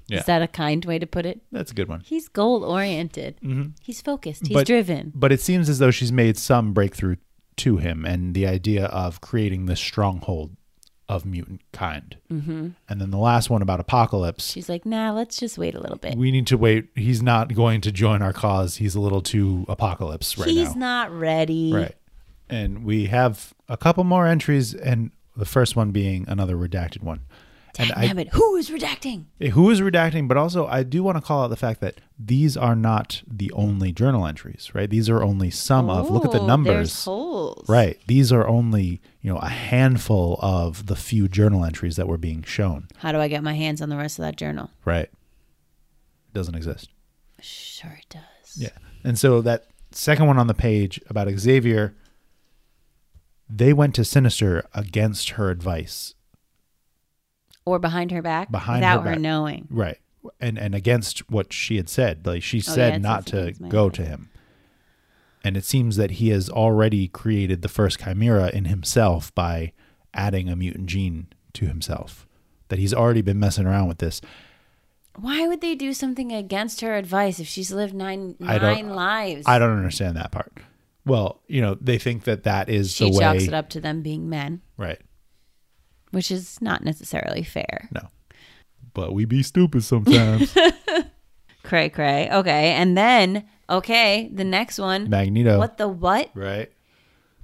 Yeah. 0.09 0.19
Is 0.21 0.25
that 0.25 0.43
a 0.43 0.47
kind 0.49 0.85
way 0.85 0.99
to 0.99 1.07
put 1.07 1.27
it? 1.27 1.41
that's 1.53 1.71
a 1.71 1.75
good 1.75 1.89
one. 1.89 2.01
He's 2.05 2.29
goal 2.29 2.65
oriented. 2.65 3.39
Mhm. 3.45 3.73
He's 3.83 4.01
focused. 4.01 4.47
He's 4.47 4.55
But- 4.57 4.67
driven. 4.67 5.13
But 5.15 5.33
it 5.33 5.41
seems 5.41 5.69
as 5.69 5.79
though 5.79 5.91
she's 5.91 6.11
made 6.13 6.37
some 6.39 6.73
breakthrough 6.73 7.17
to 7.59 7.77
him 7.79 8.05
and 8.05 8.35
the 8.35 8.47
idea 8.47 8.87
of 8.87 9.21
creating 9.21 9.67
this 9.67 9.81
stronghold 9.81 10.57
of 11.09 11.25
mutant 11.25 11.61
kind. 11.73 12.17
Mm-hmm. 12.31 12.69
And 12.89 13.01
then 13.01 13.11
the 13.11 13.17
last 13.19 13.49
one 13.51 13.63
about 13.63 13.81
apocalypse. 13.81 14.51
She's 14.51 14.69
like, 14.69 14.85
nah, 14.85 15.11
let's 15.13 15.39
just 15.39 15.57
wait 15.59 15.75
a 15.75 15.81
little 15.81 15.97
bit. 15.97 16.17
We 16.17 16.31
need 16.31 16.47
to 16.49 16.59
wait. 16.59 16.89
He's 16.95 17.23
not 17.23 17.55
going 17.55 17.81
to 17.83 17.91
join 17.93 18.21
our 18.23 18.33
cause. 18.35 18.77
He's 18.77 18.95
a 18.95 19.01
little 19.01 19.23
too 19.23 19.65
apocalypse 19.69 20.37
right 20.39 20.49
He's 20.49 20.75
now. 20.75 21.07
not 21.09 21.13
ready. 21.19 21.73
Right. 21.73 21.95
And 22.51 22.85
we 22.85 23.07
have 23.07 23.53
a 23.69 23.77
couple 23.77 24.05
more 24.05 24.27
entries, 24.27 24.75
and 24.75 25.11
the 25.37 25.45
first 25.47 25.77
one 25.77 25.91
being 25.93 26.25
another 26.29 26.57
redacted 26.57 27.03
one. 27.03 27.21
And 27.81 27.93
I, 27.93 28.09
Damn 28.09 28.19
it. 28.19 28.29
Who 28.33 28.57
is 28.57 28.71
redacting? 28.71 29.27
Eh, 29.41 29.51
who 29.51 29.71
is 29.71 29.81
redacting, 29.81 30.27
but 30.27 30.37
also 30.37 30.67
I 30.67 30.83
do 30.83 31.03
want 31.05 31.17
to 31.17 31.23
call 31.23 31.45
out 31.45 31.49
the 31.49 31.57
fact 31.57 31.81
that 31.81 32.01
these 32.19 32.57
are 32.57 32.75
not 32.75 33.23
the 33.27 33.53
only 33.53 33.93
journal 33.93 34.27
entries, 34.27 34.71
right? 34.75 34.91
These 34.91 35.09
are 35.09 35.23
only 35.23 35.51
some 35.51 35.89
of. 35.89 36.11
Look 36.11 36.25
at 36.25 36.33
the 36.33 36.45
numbers. 36.45 37.05
holes. 37.05 37.69
Right. 37.69 37.99
These 38.09 38.33
are 38.33 38.47
only, 38.49 39.01
you 39.21 39.33
know, 39.33 39.39
a 39.39 39.49
handful 39.49 40.39
of 40.43 40.87
the 40.87 40.97
few 40.97 41.29
journal 41.29 41.65
entries 41.65 41.95
that 41.97 42.09
were 42.09 42.19
being 42.19 42.43
shown. 42.43 42.89
How 42.97 43.13
do 43.13 43.19
I 43.19 43.29
get 43.29 43.45
my 43.45 43.55
hands 43.55 43.81
on 43.81 43.89
the 43.89 43.97
rest 43.97 44.19
of 44.19 44.25
that 44.25 44.37
journal? 44.37 44.71
Right. 44.85 45.05
It 45.09 46.35
doesn't 46.35 46.57
exist. 46.57 46.91
Sure 47.41 47.97
it 48.01 48.07
does. 48.11 48.57
Yeah. 48.57 48.71
And 49.05 49.17
so 49.17 49.41
that 49.43 49.67
second 49.93 50.27
one 50.27 50.39
on 50.39 50.49
the 50.49 50.55
page 50.55 51.01
about 51.09 51.29
Xavier, 51.31 51.95
they 53.49 53.73
went 53.73 53.95
to 53.95 54.05
Sinister 54.05 54.67
against 54.75 55.31
her 55.31 55.51
advice. 55.51 56.15
Or 57.69 57.79
behind 57.79 58.11
her 58.11 58.23
back 58.23 58.51
Behind 58.51 58.81
without 58.81 59.05
her, 59.05 59.13
back. 59.13 59.21
knowing. 59.21 59.67
Right. 59.71 59.99
And 60.41 60.59
and 60.59 60.75
against 60.75 61.31
what 61.31 61.53
she 61.53 61.77
had 61.77 61.89
said. 61.89 62.27
Like 62.27 62.43
she 62.43 62.59
Oh, 62.59 62.61
said 62.61 62.93
yeah, 62.95 62.99
not 62.99 63.27
to 63.27 63.53
go 63.69 63.87
advice. 63.87 63.97
to 64.05 64.05
him. 64.11 64.31
And 65.45 65.57
it 65.57 65.65
seems 65.65 65.97
that 65.97 66.13
he 66.13 66.31
has 66.31 66.51
already 66.51 67.07
created 67.09 67.63
the 67.63 67.69
first 67.69 68.01
chimera 68.01 68.51
in 68.51 68.65
himself 68.67 69.33
by 69.35 69.73
adding 70.13 70.49
a 70.49 70.57
mutant 70.57 70.87
gene 70.87 71.29
to 71.55 71.67
himself. 71.67 72.27
That 72.69 72.79
he's 72.79 72.93
already 72.93 73.23
been 73.23 73.39
messing 73.39 73.65
around 73.67 73.89
with 73.89 73.99
this. 73.99 74.21
Why 75.17 75.47
would 75.49 75.61
they 75.61 75.75
do 75.75 75.93
something 75.95 76.33
against 76.33 76.81
her 76.81 76.95
advice 76.97 77.41
if 77.41 77.47
she's 77.47 77.73
lived 77.73 77.95
nine 77.95 78.35
I 78.41 78.59
nine 78.59 78.91
lives? 78.91 79.45
I 79.47 79.59
don't 79.59 79.77
understand 79.77 80.17
that 80.17 80.31
part. 80.33 80.53
Well, 81.07 81.41
you 81.47 81.61
know, 81.63 81.77
they 81.81 81.99
think 81.99 82.25
that 82.25 82.43
that 82.45 82.69
is 82.69 82.93
she 82.93 83.11
the 83.11 83.19
chalks 83.19 83.43
way. 83.43 83.47
it 83.49 83.55
up 83.55 83.71
to 83.71 83.81
them 83.81 84.03
being 84.03 84.29
men, 84.29 84.61
Right. 84.77 85.01
Which 86.11 86.31
is 86.31 86.61
not 86.61 86.85
necessarily 86.85 87.43
fair. 87.43 87.89
No. 87.93 88.09
But 88.95 89.13
we 89.13 89.25
be 89.25 89.43
stupid 89.43 89.85
sometimes. 89.85 90.55
Cray 91.63 91.91
cray. 91.91 92.31
Okay, 92.31 92.71
and 92.73 92.97
then 92.97 93.45
okay, 93.69 94.31
the 94.33 94.45
next 94.45 94.79
one. 94.79 95.11
Magneto. 95.11 95.59
What 95.59 95.77
the 95.77 95.87
what? 95.89 96.31
Right. 96.35 96.73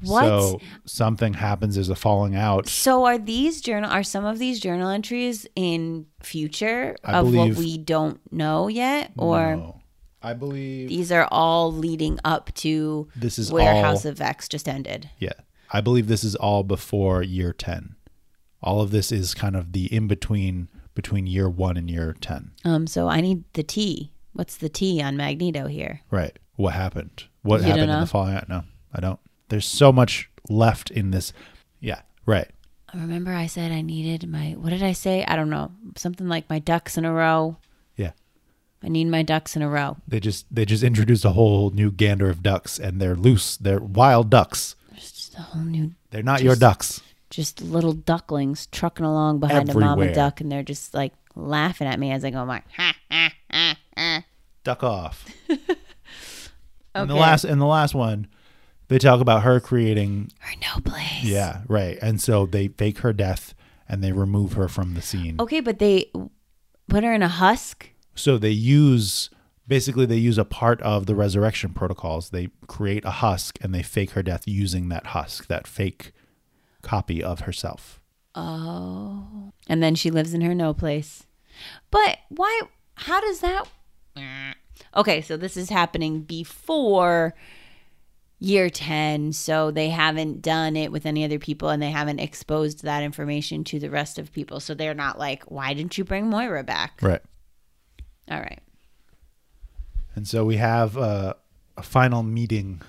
What? 0.03 0.23
So 0.25 0.61
something 0.87 1.35
happens. 1.35 1.75
There's 1.75 1.89
a 1.91 1.95
falling 1.95 2.35
out. 2.35 2.69
So 2.69 3.05
are 3.05 3.19
these 3.19 3.61
journal 3.61 3.91
are 3.91 4.03
some 4.03 4.25
of 4.25 4.39
these 4.39 4.61
journal 4.61 4.89
entries 4.89 5.47
in 5.57 6.07
future 6.21 6.97
I 7.05 7.19
of 7.19 7.35
what 7.35 7.55
we 7.57 7.77
don't 7.79 8.21
know 8.33 8.69
yet, 8.69 9.13
or 9.19 9.57
No. 9.57 9.81
I 10.23 10.33
believe 10.33 10.89
these 10.89 11.13
are 11.13 11.29
all 11.31 11.71
leading 11.73 12.19
up 12.25 12.53
to 12.57 13.09
This 13.15 13.39
is 13.39 13.53
where 13.53 13.75
all- 13.75 13.83
House 13.83 14.05
of 14.07 14.21
X 14.21 14.49
just 14.49 14.69
ended? 14.69 15.11
Yeah. 15.19 15.33
I 15.71 15.81
believe 15.81 16.07
this 16.07 16.25
is 16.25 16.35
all 16.35 16.63
before 16.63 17.23
year 17.23 17.53
10. 17.53 17.97
All 18.65 18.81
of 18.81 18.91
this 18.91 19.13
is 19.13 19.35
kind 19.35 19.55
of 19.55 19.73
the 19.73 19.95
in 19.95 20.09
between 20.09 20.69
between 20.95 21.27
year 21.27 21.49
1 21.49 21.77
and 21.77 21.91
year 21.91 22.17
10. 22.21 22.53
Um, 22.65 22.87
so 22.87 23.09
I 23.09 23.21
need 23.21 23.45
the 23.53 23.63
T. 23.63 24.11
What's 24.33 24.57
the 24.57 24.69
T 24.69 25.03
on 25.03 25.17
Magneto 25.17 25.67
here? 25.67 26.01
Right. 26.11 26.37
What 26.57 26.73
happened? 26.75 27.25
What 27.43 27.61
You 27.61 27.67
happened 27.67 27.91
in 27.91 28.07
the 28.07 28.19
out? 28.19 28.49
No, 28.49 28.63
I 28.93 29.01
don't. 29.01 29.21
There's 29.49 29.67
so 29.67 29.93
much 29.93 30.31
left 30.49 30.91
in 30.91 31.11
this. 31.11 31.33
Yeah. 31.79 32.01
Right. 32.27 32.49
I 32.93 32.97
remember, 32.97 33.33
I 33.33 33.47
said 33.47 33.71
I 33.71 33.83
needed 33.83 34.29
my. 34.29 34.53
What 34.53 34.71
did 34.71 34.83
I 34.83 34.93
say? 34.93 35.25
I 35.27 35.37
don't 35.37 35.51
know. 35.51 35.73
Something 35.97 36.29
like 36.29 36.49
my 36.49 36.59
ducks 36.59 36.97
in 36.97 37.05
a 37.05 37.13
row. 37.13 37.59
Yeah. 37.97 38.13
I 38.83 38.89
need 38.89 39.07
my 39.07 39.23
ducks 39.23 39.57
in 39.57 39.63
a 39.63 39.69
row. 39.69 39.97
They 40.09 40.21
just 40.21 40.47
they 40.51 40.65
just 40.65 40.83
introduced 40.83 41.25
a 41.25 41.31
whole 41.31 41.71
new 41.71 41.91
gander 41.91 42.31
of 42.31 42.43
ducks 42.43 42.79
and 42.79 43.01
they're 43.01 43.17
loose. 43.17 43.57
They're 43.57 43.81
wild 43.81 44.31
ducks. 44.31 44.77
There's 44.91 45.13
just 45.13 45.35
a 45.35 45.43
whole 45.43 45.63
new, 45.63 45.93
They're 46.11 46.23
not 46.23 46.43
your 46.43 46.57
ducks. 46.57 47.03
Just 47.35 47.61
little 47.63 47.93
ducklings 47.93 48.67
trucking 48.69 49.05
along 49.05 49.41
behind 49.41 49.69
a 49.71 49.75
mama 49.75 49.93
Everywhere. 50.03 50.15
duck, 50.15 50.41
and 50.41 50.51
they're 50.51 50.63
just 50.63 50.95
like 50.95 51.13
laughing 51.35 51.87
at 51.87 51.99
me 51.99 52.13
as 52.13 52.25
I 52.25 52.31
go 52.31 52.45
by. 52.47 52.63
Ha 52.77 52.95
ha 53.11 53.33
ha 53.51 53.77
ha. 53.97 54.25
Duck 54.63 54.83
off. 54.83 55.27
And 56.97 57.11
the 57.11 57.15
last 57.17 57.43
and 57.45 57.61
the 57.61 57.67
last 57.67 57.93
one, 57.95 58.29
they 58.87 58.99
talk 58.99 59.21
about 59.21 59.43
her 59.43 59.59
creating 59.59 60.31
Or 60.41 60.53
no 60.61 60.81
place. 60.81 61.25
Yeah, 61.25 61.63
right. 61.67 61.99
And 62.01 62.21
so 62.21 62.47
they 62.47 62.69
fake 62.69 62.99
her 62.99 63.13
death 63.13 63.53
and 63.89 64.03
they 64.03 64.13
remove 64.13 64.53
her 64.53 64.69
from 64.69 64.95
the 64.95 65.03
scene. 65.03 65.37
Okay, 65.41 65.59
but 65.61 65.81
they 65.81 66.13
put 66.89 67.03
her 67.03 67.13
in 67.13 67.21
a 67.23 67.29
husk. 67.29 67.91
So 68.15 68.39
they 68.39 68.51
use 68.51 69.29
basically 69.67 70.07
they 70.07 70.19
use 70.19 70.39
a 70.39 70.45
part 70.45 70.81
of 70.83 71.07
the 71.07 71.17
resurrection 71.17 71.73
protocols. 71.73 72.31
They 72.31 72.51
create 72.69 73.05
a 73.05 73.11
husk 73.11 73.59
and 73.61 73.75
they 73.75 73.83
fake 73.83 74.11
her 74.13 74.23
death 74.23 74.47
using 74.47 74.89
that 74.91 75.07
husk, 75.09 75.49
that 75.49 75.67
fake 75.67 76.13
copy 76.85 77.23
of 77.23 77.41
herself. 77.41 78.01
Oh. 78.35 79.53
And 79.69 79.83
then 79.83 79.95
she 79.95 80.11
lives 80.11 80.35
in 80.35 80.41
her 80.43 80.55
no 80.55 80.75
place. 80.75 81.27
But 81.91 82.19
why? 82.29 82.63
How 82.95 83.21
does 83.21 83.41
that? 83.41 83.67
Okay, 84.97 85.21
so 85.21 85.37
this 85.37 85.57
is 85.57 85.71
happening 85.71 86.23
before 86.23 87.35
year 88.39 88.69
10. 88.69 89.33
So 89.33 89.71
they 89.71 89.89
haven't 89.89 90.43
done 90.43 90.77
it 90.77 90.93
with 90.93 91.07
any 91.07 91.25
other 91.25 91.39
people 91.39 91.71
and 91.71 91.83
they 91.83 91.91
haven't 91.91 92.21
exposed 92.21 92.83
that 92.85 93.03
information 93.03 93.65
to 93.65 93.79
the 93.79 93.91
rest 93.91 94.19
of 94.19 94.33
people. 94.33 94.61
So 94.61 94.75
they're 94.75 94.95
not 94.95 95.19
like, 95.19 95.45
why 95.45 95.75
didn't 95.75 95.99
you 95.99 96.05
bring 96.05 96.29
Moira 96.29 96.63
back? 96.63 97.01
Right. 97.03 97.23
All 98.31 98.41
right. 98.41 98.61
And 100.15 100.29
so 100.29 100.45
we 100.45 100.57
have 100.57 100.97
uh, 100.97 101.35
a 101.77 101.83
final 101.83 102.23
meeting 102.23 102.83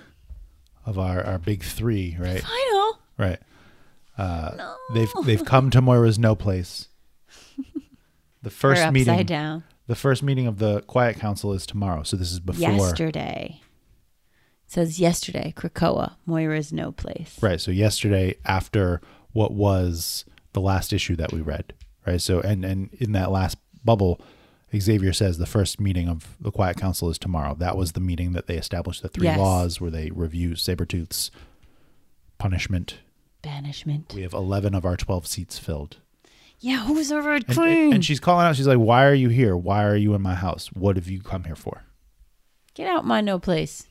of 0.84 0.98
our, 0.98 1.24
our 1.24 1.38
big 1.38 1.64
three, 1.64 2.16
right? 2.18 2.42
Final. 2.42 2.98
Right. 3.18 3.40
Uh, 4.18 4.52
No. 4.56 4.74
They've 4.94 5.12
they've 5.24 5.44
come 5.44 5.70
to 5.70 5.80
Moira's 5.82 6.18
no 6.18 6.34
place. 6.34 6.88
The 8.42 8.50
first 8.50 8.80
upside 8.80 8.92
meeting 8.94 9.26
down. 9.26 9.64
the 9.88 9.96
first 9.96 10.22
meeting 10.22 10.46
of 10.46 10.58
the 10.58 10.82
quiet 10.82 11.18
council 11.18 11.52
is 11.52 11.66
tomorrow. 11.66 12.04
So 12.04 12.16
this 12.16 12.30
is 12.30 12.38
before 12.38 12.60
Yesterday. 12.70 13.60
says 14.68 15.00
yesterday, 15.00 15.52
Krakoa, 15.56 16.14
Moira's 16.28 16.72
no 16.72 16.92
place. 16.92 17.36
Right. 17.42 17.60
So 17.60 17.72
yesterday, 17.72 18.36
after 18.44 19.00
what 19.32 19.52
was 19.52 20.24
the 20.52 20.60
last 20.60 20.92
issue 20.92 21.16
that 21.16 21.32
we 21.32 21.40
read, 21.40 21.74
right? 22.06 22.20
So 22.20 22.40
and 22.40 22.64
and 22.64 22.90
in 23.00 23.10
that 23.12 23.32
last 23.32 23.58
bubble, 23.84 24.20
Xavier 24.76 25.12
says 25.12 25.38
the 25.38 25.46
first 25.46 25.80
meeting 25.80 26.08
of 26.08 26.36
the 26.40 26.52
Quiet 26.52 26.76
Council 26.76 27.10
is 27.10 27.18
tomorrow. 27.18 27.56
That 27.58 27.76
was 27.76 27.92
the 27.92 28.00
meeting 28.00 28.30
that 28.32 28.46
they 28.46 28.56
established 28.58 29.02
the 29.02 29.08
three 29.08 29.26
Yes. 29.26 29.38
laws 29.38 29.80
where 29.80 29.90
they 29.90 30.10
review 30.10 30.50
Sabretooth's 30.50 31.32
punishment. 32.38 32.98
Banishment. 33.46 34.12
We 34.12 34.22
have 34.22 34.34
eleven 34.34 34.74
of 34.74 34.84
our 34.84 34.96
twelve 34.96 35.26
seats 35.26 35.56
filled. 35.58 35.98
Yeah, 36.58 36.84
who's 36.84 37.10
a 37.12 37.22
red 37.22 37.46
queen? 37.46 37.68
and, 37.68 37.94
and 37.94 38.04
she's 38.04 38.18
calling 38.18 38.44
out. 38.44 38.56
She's 38.56 38.66
like, 38.66 38.78
"Why 38.78 39.04
are 39.06 39.14
you 39.14 39.28
here? 39.28 39.56
Why 39.56 39.84
are 39.84 39.94
you 39.96 40.14
in 40.14 40.22
my 40.22 40.34
house? 40.34 40.68
What 40.72 40.96
have 40.96 41.08
you 41.08 41.20
come 41.20 41.44
here 41.44 41.54
for?" 41.54 41.84
Get 42.74 42.88
out 42.88 43.04
my 43.04 43.20
no 43.20 43.38
place. 43.38 43.86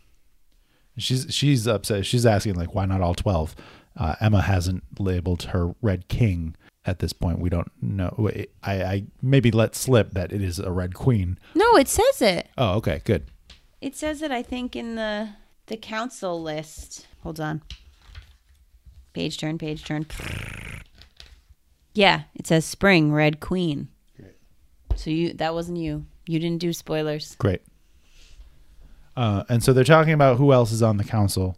She's 0.97 1.27
she's 1.29 1.67
upset. 1.67 2.05
She's 2.05 2.25
asking 2.25 2.55
like, 2.55 2.75
"Why 2.75 2.85
not 2.85 2.99
all 3.01 3.15
12? 3.15 3.55
Uh, 3.97 4.15
Emma 4.19 4.41
hasn't 4.41 4.83
labeled 4.99 5.43
her 5.43 5.73
Red 5.81 6.09
King 6.09 6.55
at 6.85 6.99
this 6.99 7.13
point. 7.13 7.39
We 7.39 7.49
don't 7.49 7.71
know. 7.81 8.29
I, 8.61 8.83
I 8.83 9.03
maybe 9.21 9.51
let 9.51 9.73
slip 9.73 10.11
that 10.11 10.33
it 10.33 10.41
is 10.41 10.59
a 10.59 10.71
Red 10.71 10.93
Queen. 10.93 11.39
No, 11.55 11.77
it 11.77 11.87
says 11.87 12.21
it. 12.21 12.49
Oh, 12.57 12.73
okay, 12.75 13.01
good. 13.05 13.27
It 13.79 13.95
says 13.95 14.21
it, 14.21 14.31
I 14.31 14.43
think, 14.43 14.75
in 14.75 14.95
the 14.95 15.29
the 15.67 15.77
council 15.77 16.41
list. 16.41 17.07
Hold 17.23 17.39
on. 17.39 17.61
Page 19.15 19.37
turn, 19.37 19.57
page 19.57 19.85
turn. 19.85 20.05
Yeah, 21.93 22.23
it 22.35 22.45
says 22.45 22.65
spring, 22.65 23.13
red 23.13 23.39
queen. 23.39 23.87
Great. 24.17 24.35
So 24.95 25.09
you 25.09 25.31
that 25.35 25.53
wasn't 25.53 25.77
you. 25.77 26.05
You 26.27 26.37
didn't 26.37 26.59
do 26.59 26.73
spoilers. 26.73 27.33
Great. 27.35 27.61
Uh, 29.15 29.45
and 29.47 29.63
so 29.63 29.71
they're 29.71 29.85
talking 29.85 30.11
about 30.11 30.35
who 30.35 30.51
else 30.51 30.73
is 30.73 30.83
on 30.83 30.97
the 30.97 31.05
council 31.05 31.57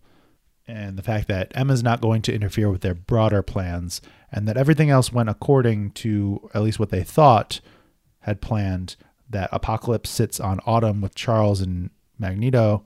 and 0.68 0.98
the 0.98 1.02
fact 1.02 1.28
that 1.30 1.52
Emma's 1.56 1.82
not 1.82 2.00
going 2.00 2.22
to 2.22 2.34
interfere 2.34 2.70
with 2.70 2.82
their 2.82 2.94
broader 2.94 3.42
plans 3.42 4.02
and 4.32 4.48
that 4.48 4.56
everything 4.56 4.92
else 4.92 5.12
went 5.12 5.28
according 5.28 5.94
to 5.94 6.52
at 6.54 6.62
least 6.62 6.78
what 6.78 6.92
they 6.92 7.02
thought 7.02 7.60
had 8.20 8.40
planned 8.40 8.98
that 9.28 9.50
Apocalypse 9.52 10.12
sits 10.12 10.40
on 10.40 10.60
Autumn 10.68 11.02
with 11.02 11.16
Charles 11.16 11.60
and 11.60 11.90
Magneto, 12.20 12.86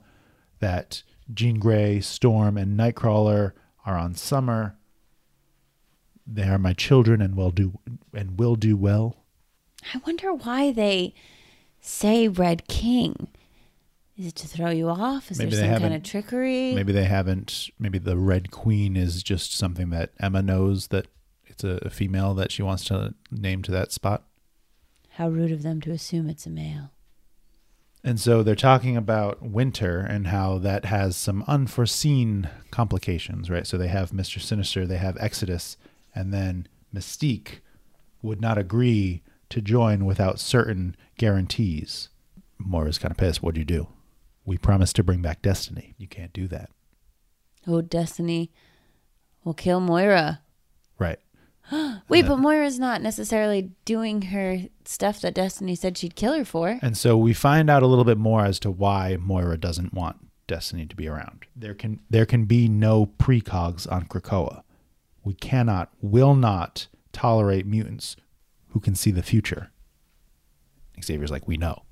that 0.60 1.02
Jean 1.34 1.58
Grey, 1.58 2.00
Storm, 2.00 2.56
and 2.56 2.78
Nightcrawler 2.78 3.52
are 3.84 3.96
on 3.96 4.14
Summer. 4.14 4.76
They 6.26 6.44
are 6.44 6.58
my 6.58 6.72
children 6.72 7.20
and 7.20 7.36
will 7.36 7.50
do 7.50 7.78
and 8.14 8.38
will 8.38 8.56
do 8.56 8.76
well. 8.76 9.16
I 9.94 10.00
wonder 10.06 10.32
why 10.32 10.72
they 10.72 11.14
say 11.80 12.28
red 12.28 12.68
king. 12.68 13.28
Is 14.16 14.26
it 14.26 14.34
to 14.36 14.46
throw 14.46 14.70
you 14.70 14.88
off? 14.88 15.30
Is 15.30 15.38
Maybe 15.38 15.56
there 15.56 15.72
some 15.72 15.82
kind 15.82 15.94
of 15.94 16.02
trickery? 16.02 16.74
Maybe 16.74 16.92
they 16.92 17.04
haven't. 17.04 17.70
Maybe 17.78 17.98
the 17.98 18.16
Red 18.16 18.50
Queen 18.50 18.96
is 18.96 19.22
just 19.22 19.56
something 19.56 19.90
that 19.90 20.10
Emma 20.20 20.42
knows 20.42 20.88
that 20.88 21.08
it's 21.46 21.64
a, 21.64 21.78
a 21.82 21.90
female 21.90 22.34
that 22.34 22.52
she 22.52 22.62
wants 22.62 22.84
to 22.84 23.14
name 23.30 23.62
to 23.62 23.72
that 23.72 23.90
spot. 23.90 24.24
How 25.16 25.28
rude 25.28 25.50
of 25.50 25.62
them 25.62 25.80
to 25.80 25.90
assume 25.90 26.28
it's 26.28 26.46
a 26.46 26.50
male. 26.50 26.91
And 28.04 28.18
so 28.18 28.42
they're 28.42 28.56
talking 28.56 28.96
about 28.96 29.42
winter 29.42 30.00
and 30.00 30.26
how 30.26 30.58
that 30.58 30.86
has 30.86 31.16
some 31.16 31.44
unforeseen 31.46 32.50
complications, 32.70 33.48
right? 33.48 33.66
So 33.66 33.78
they 33.78 33.88
have 33.88 34.10
Mr. 34.10 34.40
Sinister, 34.40 34.86
they 34.86 34.96
have 34.96 35.16
Exodus, 35.20 35.76
and 36.14 36.34
then 36.34 36.66
Mystique 36.94 37.60
would 38.20 38.40
not 38.40 38.58
agree 38.58 39.22
to 39.50 39.60
join 39.60 40.04
without 40.04 40.40
certain 40.40 40.96
guarantees. 41.16 42.08
Moira's 42.58 42.98
kind 42.98 43.12
of 43.12 43.18
pissed. 43.18 43.42
What'd 43.42 43.58
you 43.58 43.64
do? 43.64 43.88
We 44.44 44.58
promised 44.58 44.96
to 44.96 45.04
bring 45.04 45.22
back 45.22 45.42
Destiny. 45.42 45.94
You 45.98 46.08
can't 46.08 46.32
do 46.32 46.48
that. 46.48 46.70
Oh, 47.66 47.80
Destiny 47.80 48.50
will 49.44 49.54
kill 49.54 49.78
Moira. 49.78 50.40
Right. 50.98 51.20
Wait, 52.08 52.26
but 52.26 52.38
Moira's 52.38 52.78
not 52.78 53.02
necessarily 53.02 53.70
doing 53.84 54.22
her 54.22 54.60
stuff 54.84 55.20
that 55.20 55.34
Destiny 55.34 55.74
said 55.74 55.96
she'd 55.96 56.16
kill 56.16 56.34
her 56.34 56.44
for. 56.44 56.78
And 56.82 56.96
so 56.96 57.16
we 57.16 57.32
find 57.32 57.70
out 57.70 57.82
a 57.82 57.86
little 57.86 58.04
bit 58.04 58.18
more 58.18 58.44
as 58.44 58.58
to 58.60 58.70
why 58.70 59.16
Moira 59.18 59.58
doesn't 59.58 59.94
want 59.94 60.16
Destiny 60.46 60.86
to 60.86 60.96
be 60.96 61.08
around. 61.08 61.46
There 61.56 61.74
can 61.74 62.00
there 62.10 62.26
can 62.26 62.44
be 62.44 62.68
no 62.68 63.06
precogs 63.06 63.90
on 63.90 64.06
Krakoa. 64.06 64.62
We 65.24 65.34
cannot, 65.34 65.90
will 66.00 66.34
not 66.34 66.88
tolerate 67.12 67.64
mutants 67.64 68.16
who 68.70 68.80
can 68.80 68.94
see 68.94 69.10
the 69.10 69.22
future. 69.22 69.70
Xavier's 71.02 71.30
like, 71.30 71.46
we 71.46 71.56
know. 71.56 71.82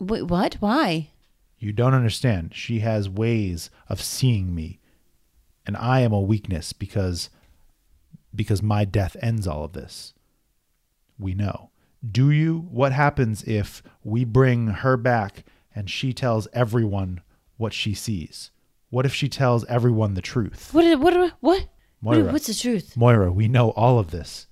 Wait, 0.00 0.22
what? 0.22 0.54
Why? 0.54 1.10
You 1.58 1.72
don't 1.72 1.94
understand. 1.94 2.54
She 2.54 2.80
has 2.80 3.08
ways 3.08 3.70
of 3.88 4.02
seeing 4.02 4.54
me. 4.54 4.80
And 5.64 5.76
I 5.76 6.00
am 6.00 6.12
a 6.12 6.20
weakness 6.20 6.72
because 6.72 7.30
because 8.34 8.62
my 8.62 8.84
death 8.84 9.16
ends 9.20 9.46
all 9.46 9.64
of 9.64 9.72
this. 9.72 10.14
We 11.18 11.34
know. 11.34 11.70
Do 12.08 12.30
you? 12.30 12.66
What 12.70 12.92
happens 12.92 13.44
if 13.44 13.82
we 14.02 14.24
bring 14.24 14.68
her 14.68 14.96
back 14.96 15.44
and 15.74 15.88
she 15.88 16.12
tells 16.12 16.48
everyone 16.52 17.20
what 17.56 17.72
she 17.72 17.94
sees? 17.94 18.50
What 18.90 19.06
if 19.06 19.14
she 19.14 19.28
tells 19.28 19.64
everyone 19.66 20.14
the 20.14 20.20
truth? 20.22 20.70
What? 20.72 20.98
What? 20.98 21.14
What? 21.14 21.32
what? 21.40 21.68
Moira. 22.02 22.32
What's 22.32 22.48
the 22.48 22.54
truth? 22.54 22.96
Moira, 22.96 23.30
we 23.30 23.46
know 23.46 23.70
all 23.70 23.98
of 23.98 24.10
this. 24.10 24.48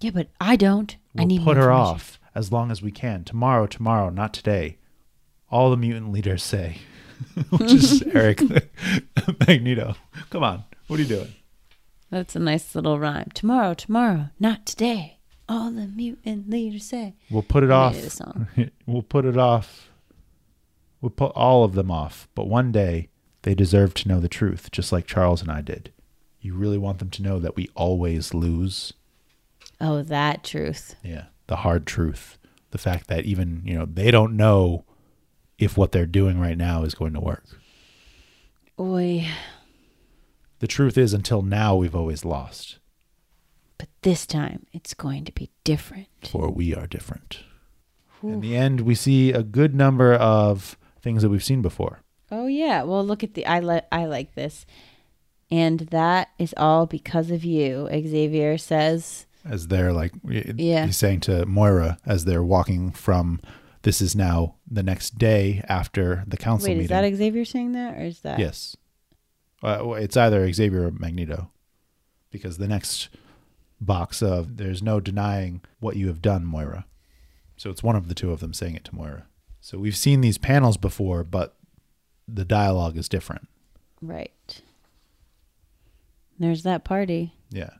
Yeah, 0.00 0.10
but 0.10 0.28
I 0.38 0.56
don't. 0.56 0.94
I 1.16 1.20
We'll 1.22 1.26
need 1.28 1.42
put 1.42 1.56
her 1.56 1.72
off 1.72 2.20
as 2.34 2.52
long 2.52 2.70
as 2.70 2.82
we 2.82 2.90
can. 2.92 3.24
Tomorrow, 3.24 3.66
tomorrow, 3.66 4.10
not 4.10 4.34
today. 4.34 4.76
All 5.50 5.70
the 5.70 5.76
mutant 5.78 6.12
leaders 6.12 6.42
say, 6.42 6.78
which 7.50 7.72
is 7.72 8.02
Eric 8.12 8.42
Magneto. 9.48 9.94
Come 10.28 10.42
on, 10.44 10.64
what 10.88 10.98
are 10.98 11.02
you 11.02 11.08
doing? 11.08 11.34
That's 12.10 12.36
a 12.36 12.38
nice 12.38 12.74
little 12.74 12.98
rhyme. 12.98 13.30
Tomorrow, 13.34 13.74
tomorrow, 13.74 14.30
not 14.38 14.66
today. 14.66 15.18
All 15.48 15.70
the 15.70 15.86
mutant 15.86 16.50
leaders 16.50 16.84
say. 16.84 17.14
We'll 17.30 17.42
put 17.42 17.62
it 17.62 17.70
off. 17.70 17.94
made 17.94 18.04
it 18.04 18.06
a 18.06 18.10
song. 18.10 18.48
we'll 18.86 19.02
put 19.02 19.24
it 19.24 19.36
off. 19.36 19.90
We'll 21.00 21.10
put 21.10 21.32
all 21.32 21.62
of 21.64 21.74
them 21.74 21.90
off. 21.90 22.28
But 22.34 22.48
one 22.48 22.72
day, 22.72 23.08
they 23.42 23.54
deserve 23.54 23.94
to 23.94 24.08
know 24.08 24.18
the 24.18 24.28
truth, 24.28 24.70
just 24.72 24.90
like 24.92 25.06
Charles 25.06 25.42
and 25.42 25.50
I 25.50 25.60
did. 25.60 25.92
You 26.40 26.54
really 26.54 26.78
want 26.78 26.98
them 26.98 27.10
to 27.10 27.22
know 27.22 27.38
that 27.38 27.56
we 27.56 27.68
always 27.74 28.34
lose? 28.34 28.92
Oh, 29.80 30.02
that 30.02 30.42
truth. 30.42 30.96
Yeah. 31.02 31.26
The 31.46 31.56
hard 31.56 31.86
truth. 31.86 32.38
The 32.70 32.78
fact 32.78 33.08
that 33.08 33.24
even, 33.24 33.62
you 33.64 33.74
know, 33.78 33.86
they 33.86 34.10
don't 34.10 34.36
know 34.36 34.84
if 35.58 35.76
what 35.76 35.92
they're 35.92 36.06
doing 36.06 36.40
right 36.40 36.58
now 36.58 36.82
is 36.82 36.94
going 36.94 37.12
to 37.14 37.20
work. 37.20 37.44
Oi. 38.78 39.26
The 40.58 40.66
truth 40.66 40.96
is, 40.96 41.12
until 41.12 41.42
now, 41.42 41.76
we've 41.76 41.94
always 41.94 42.24
lost, 42.24 42.78
But 43.78 43.88
this 44.02 44.26
time, 44.26 44.64
it's 44.72 44.94
going 44.94 45.24
to 45.26 45.32
be 45.32 45.50
different. 45.64 46.08
for 46.22 46.50
we 46.50 46.74
are 46.74 46.86
different. 46.86 47.40
In 48.22 48.40
the 48.40 48.56
end, 48.56 48.80
we 48.80 48.94
see 48.94 49.30
a 49.32 49.42
good 49.42 49.74
number 49.74 50.14
of 50.14 50.76
things 51.00 51.22
that 51.22 51.28
we've 51.28 51.44
seen 51.44 51.62
before. 51.62 52.00
Oh 52.32 52.46
yeah. 52.48 52.82
Well, 52.82 53.04
look 53.06 53.22
at 53.22 53.34
the 53.34 53.46
I 53.46 53.60
like 53.60 53.86
I 53.92 54.06
like 54.06 54.34
this. 54.34 54.66
And 55.50 55.80
that 55.90 56.30
is 56.38 56.52
all 56.56 56.86
because 56.86 57.30
of 57.30 57.44
you, 57.44 57.88
Xavier 57.92 58.58
says. 58.58 59.26
As 59.44 59.68
they're 59.68 59.92
like, 59.92 60.12
Yeah. 60.24 60.86
he's 60.86 60.96
saying 60.96 61.20
to 61.20 61.46
Moira 61.46 61.98
as 62.04 62.24
they're 62.24 62.42
walking 62.42 62.90
from, 62.90 63.40
this 63.82 64.00
is 64.00 64.16
now 64.16 64.56
the 64.68 64.82
next 64.82 65.18
day 65.18 65.62
after 65.68 66.24
the 66.26 66.36
council 66.36 66.66
Wait, 66.70 66.78
meeting. 66.78 66.84
is 66.84 66.88
that 66.90 67.14
Xavier 67.16 67.44
saying 67.44 67.72
that 67.72 67.94
or 67.96 68.00
is 68.06 68.20
that 68.20 68.40
Yes. 68.40 68.76
Uh, 69.62 69.92
it's 69.92 70.16
either 70.16 70.50
Xavier 70.52 70.86
or 70.86 70.90
Magneto. 70.90 71.50
Because 72.30 72.58
the 72.58 72.68
next 72.68 73.08
box 73.80 74.22
of 74.22 74.56
there's 74.56 74.82
no 74.82 75.00
denying 75.00 75.62
what 75.80 75.96
you 75.96 76.08
have 76.08 76.22
done, 76.22 76.44
Moira. 76.44 76.86
So 77.56 77.70
it's 77.70 77.82
one 77.82 77.96
of 77.96 78.08
the 78.08 78.14
two 78.14 78.32
of 78.32 78.40
them 78.40 78.52
saying 78.52 78.74
it 78.74 78.84
to 78.84 78.94
Moira. 78.94 79.26
So 79.60 79.78
we've 79.78 79.96
seen 79.96 80.20
these 80.20 80.38
panels 80.38 80.76
before, 80.76 81.24
but 81.24 81.56
the 82.28 82.44
dialogue 82.44 82.96
is 82.96 83.08
different. 83.08 83.48
Right. 84.02 84.60
There's 86.38 86.62
that 86.64 86.84
party. 86.84 87.34
Yeah. 87.50 87.70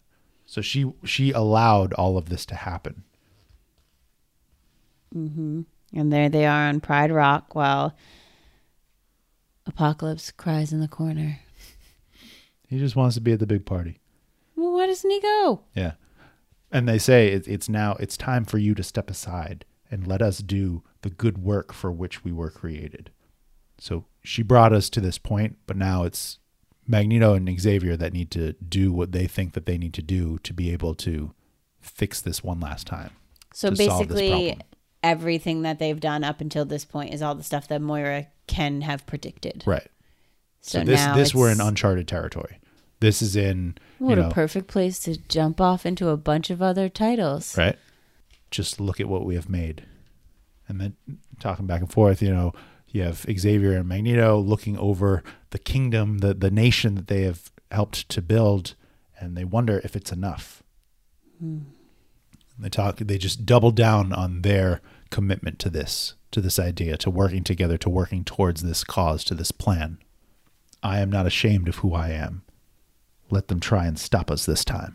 So 0.47 0.63
she 0.63 0.93
she 1.05 1.33
allowed 1.33 1.93
all 1.95 2.17
of 2.17 2.29
this 2.29 2.47
to 2.47 2.55
happen. 2.55 3.05
Mm-hmm. 5.15 5.63
And 5.95 6.13
there 6.13 6.29
they 6.29 6.47
are 6.47 6.69
on 6.69 6.81
Pride 6.81 7.11
Rock 7.11 7.55
while 7.55 7.95
Apocalypse 9.67 10.31
cries 10.31 10.73
in 10.73 10.81
the 10.81 10.89
corner. 10.89 11.41
He 12.67 12.79
just 12.79 12.97
wants 12.97 13.15
to 13.15 13.21
be 13.21 13.33
at 13.33 13.39
the 13.39 13.47
big 13.47 13.65
party. 13.65 14.01
Well, 14.57 14.73
why 14.73 14.87
doesn't 14.87 15.11
he 15.11 15.21
go? 15.21 15.63
Yeah. 15.75 15.93
And 16.73 16.89
they 16.89 16.99
say 16.99 17.29
it, 17.29 17.47
it's 17.47 17.69
now 17.69 17.97
it's 18.01 18.17
time 18.17 18.45
for 18.45 18.59
you 18.59 18.75
to 18.75 18.83
step 18.83 19.11
aside 19.11 19.65
and 19.91 20.07
let 20.07 20.21
us 20.21 20.39
do 20.39 20.83
the 21.03 21.11
good 21.11 21.39
work 21.39 21.73
for 21.73 21.93
which 21.93 22.25
we 22.25 22.33
were 22.33 22.51
created. 22.51 23.11
So 23.79 24.07
she 24.23 24.43
brought 24.43 24.73
us 24.73 24.91
to 24.91 25.01
this 25.01 25.19
point, 25.19 25.59
but 25.67 25.77
now 25.77 26.05
it's 26.05 26.39
Magneto 26.87 27.35
and 27.35 27.61
Xavier 27.61 27.97
that 27.97 28.13
need 28.13 28.31
to 28.33 28.55
do 28.55 28.93
what 28.93 29.13
they 29.13 29.27
think 29.27 29.53
that 29.53 29.67
they 29.67 29.79
need 29.79 29.95
to 29.95 30.03
do 30.03 30.39
to 30.41 30.53
be 30.53 30.73
able 30.73 30.95
to 30.97 31.35
fix 31.81 32.21
this 32.21 32.43
one 32.43 32.61
last 32.61 32.87
time. 32.87 33.11
So 33.53 33.71
to 33.71 33.77
solve 33.77 34.09
this 34.09 34.19
basically, 34.19 34.59
everything 35.03 35.63
that 35.63 35.79
they've 35.79 36.01
done 36.01 36.25
up 36.25 36.41
until 36.41 36.65
this 36.65 36.85
point 36.85 37.15
is 37.15 37.23
all 37.23 37.35
the 37.35 37.43
stuff 37.43 37.69
that 37.69 37.81
Moira 37.81 38.27
can 38.47 38.81
have 38.83 39.07
predicted. 39.07 39.63
Right. 39.67 39.87
So, 40.61 40.81
So, 40.81 40.85
this 40.85 41.01
now 41.01 41.15
this 41.17 41.35
we're 41.35 41.51
in 41.51 41.61
uncharted 41.61 42.09
territory. 42.09 42.59
This 43.01 43.21
is 43.23 43.37
in 43.37 43.75
you 44.01 44.07
What 44.07 44.19
know 44.19 44.29
a 44.29 44.33
perfect 44.33 44.69
place 44.69 44.99
to 45.01 45.17
jump 45.29 45.61
off 45.61 45.85
into 45.87 46.09
a 46.09 46.17
bunch 46.17 46.51
of 46.51 46.63
other 46.63 46.89
titles. 46.89 47.57
right. 47.57 47.79
Just 48.51 48.81
look 48.81 49.01
at 49.01 49.09
what 49.09 49.25
we 49.27 49.35
have 49.35 49.49
made, 49.49 49.85
and 50.69 50.81
then 50.81 50.97
talking 51.41 51.67
back 51.67 51.81
and 51.81 51.93
forth. 51.93 52.23
You 52.23 52.31
know, 52.33 52.53
you 52.89 53.03
have 53.03 53.27
Xavier 53.39 53.73
and 53.77 53.89
Magneto 53.89 54.39
looking 54.39 54.79
over 54.79 55.23
the 55.51 55.59
kingdom, 55.59 56.19
the 56.19 56.33
the 56.33 56.51
nation 56.51 56.95
that 56.95 57.09
they 57.09 57.23
have 57.23 57.51
helped 57.71 58.09
to 58.09 58.23
build, 58.23 58.75
and 59.21 59.37
they 59.37 59.45
wonder 59.45 59.81
if 59.85 59.95
it's 59.97 60.13
enough. 60.13 60.63
And 61.41 61.67
They 62.59 62.71
talk. 62.71 62.97
They 62.99 63.19
just 63.19 63.45
double 63.45 63.73
down 63.73 64.13
on 64.13 64.43
their 64.43 64.81
commitment 65.11 65.59
to 65.59 65.69
this, 65.71 66.15
to 66.31 66.41
this 66.41 66.59
idea, 66.59 66.97
to 66.99 67.11
working 67.11 67.45
together, 67.45 67.77
to 67.79 67.91
working 67.91 68.25
towards 68.25 68.63
this 68.63 68.85
cause, 68.85 69.23
to 69.25 69.35
this 69.35 69.53
plan. 69.53 69.99
I 70.87 71.01
am 71.01 71.11
not 71.11 71.27
ashamed 71.27 71.69
of 71.69 71.77
who 71.77 71.95
I 71.95 72.11
am. 72.11 72.43
Let 73.31 73.49
them 73.49 73.59
try 73.61 73.87
and 73.87 73.99
stop 73.99 74.31
us 74.31 74.47
this 74.47 74.65
time. 74.65 74.95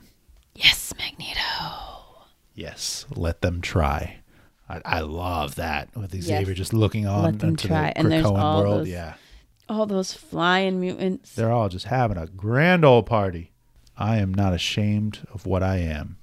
Yes, 0.55 0.93
Magneto. 0.97 2.25
Yes, 2.55 3.05
let 3.15 3.41
them 3.41 3.59
try. 3.61 4.17
I, 4.69 4.81
I 4.85 4.99
love 5.01 5.55
that 5.55 5.89
with 5.95 6.11
Xavier 6.11 6.47
Yes. 6.49 6.57
just 6.57 6.73
looking 6.73 7.05
on 7.07 7.23
Let 7.23 7.39
them 7.39 7.55
try. 7.57 7.87
the 7.89 7.97
And 7.97 8.11
there's 8.11 8.25
all 8.25 8.61
world. 8.63 8.79
those- 8.81 8.87
Yeah, 8.89 9.15
All 9.67 9.85
those 9.85 10.13
flying 10.13 10.79
mutants. 10.79 11.35
they're 11.35 11.51
all 11.51 11.67
just 11.69 11.85
having 11.87 12.17
a 12.17 12.27
grand 12.27 12.85
old 12.85 13.05
party. 13.05 13.51
I 13.97 14.17
am 14.17 14.33
not 14.33 14.53
ashamed 14.53 15.27
of 15.33 15.45
what 15.45 15.61
I 15.61 15.77
am. 15.77 16.17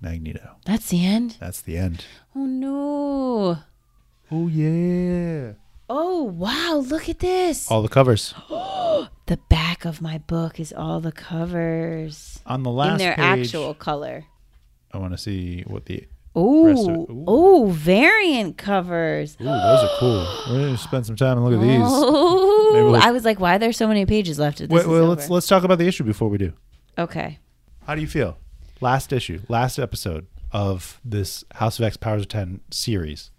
Magneto. 0.00 0.56
That's 0.64 0.88
the 0.88 1.04
end. 1.04 1.36
That's 1.38 1.60
the 1.60 1.76
end. 1.76 2.04
Oh 2.34 2.46
no. 2.46 3.58
Oh 4.32 4.48
yeah. 4.48 5.52
Oh 5.92 6.22
wow, 6.22 6.84
look 6.86 7.08
at 7.08 7.18
this. 7.18 7.68
All 7.68 7.82
the 7.82 7.88
covers 7.88 8.32
The 8.48 9.38
back 9.48 9.84
of 9.84 10.00
my 10.00 10.18
book 10.18 10.60
is 10.60 10.72
all 10.72 11.00
the 11.00 11.10
covers 11.10 12.38
on 12.46 12.62
the 12.62 12.70
last 12.70 12.92
in 12.92 12.98
their 12.98 13.16
page. 13.16 13.46
actual 13.48 13.74
color. 13.74 14.24
I 14.92 14.98
want 14.98 15.12
to 15.14 15.18
see 15.18 15.62
what 15.66 15.86
the. 15.86 16.06
Ooh, 16.38 17.06
ooh, 17.28 17.72
variant 17.72 18.56
covers. 18.56 19.36
Ooh, 19.40 19.44
those 19.44 19.82
are 19.82 19.90
cool. 19.98 20.42
We're 20.48 20.64
gonna 20.66 20.78
spend 20.78 21.06
some 21.06 21.16
time 21.16 21.38
and 21.38 21.44
look 21.44 21.54
at 21.54 21.60
these. 21.60 21.80
Oh, 21.82 22.70
we'll- 22.92 23.02
I 23.02 23.10
was 23.10 23.24
like, 23.24 23.40
why 23.40 23.56
are 23.56 23.58
there 23.58 23.72
so 23.72 23.88
many 23.88 24.06
pages 24.06 24.38
left? 24.38 24.60
At 24.60 24.68
this 24.70 24.84
Wait, 24.84 24.88
well, 24.88 25.06
let's 25.06 25.28
let's 25.28 25.48
talk 25.48 25.64
about 25.64 25.78
the 25.78 25.88
issue 25.88 26.04
before 26.04 26.28
we 26.28 26.38
do. 26.38 26.52
Okay. 26.96 27.40
How 27.86 27.96
do 27.96 28.00
you 28.00 28.06
feel? 28.06 28.38
Last 28.80 29.12
issue, 29.12 29.40
last 29.48 29.76
episode 29.80 30.28
of 30.52 31.00
this 31.04 31.42
House 31.54 31.80
of 31.80 31.84
X 31.84 31.96
Powers 31.96 32.22
of 32.22 32.28
Ten 32.28 32.60
series. 32.70 33.32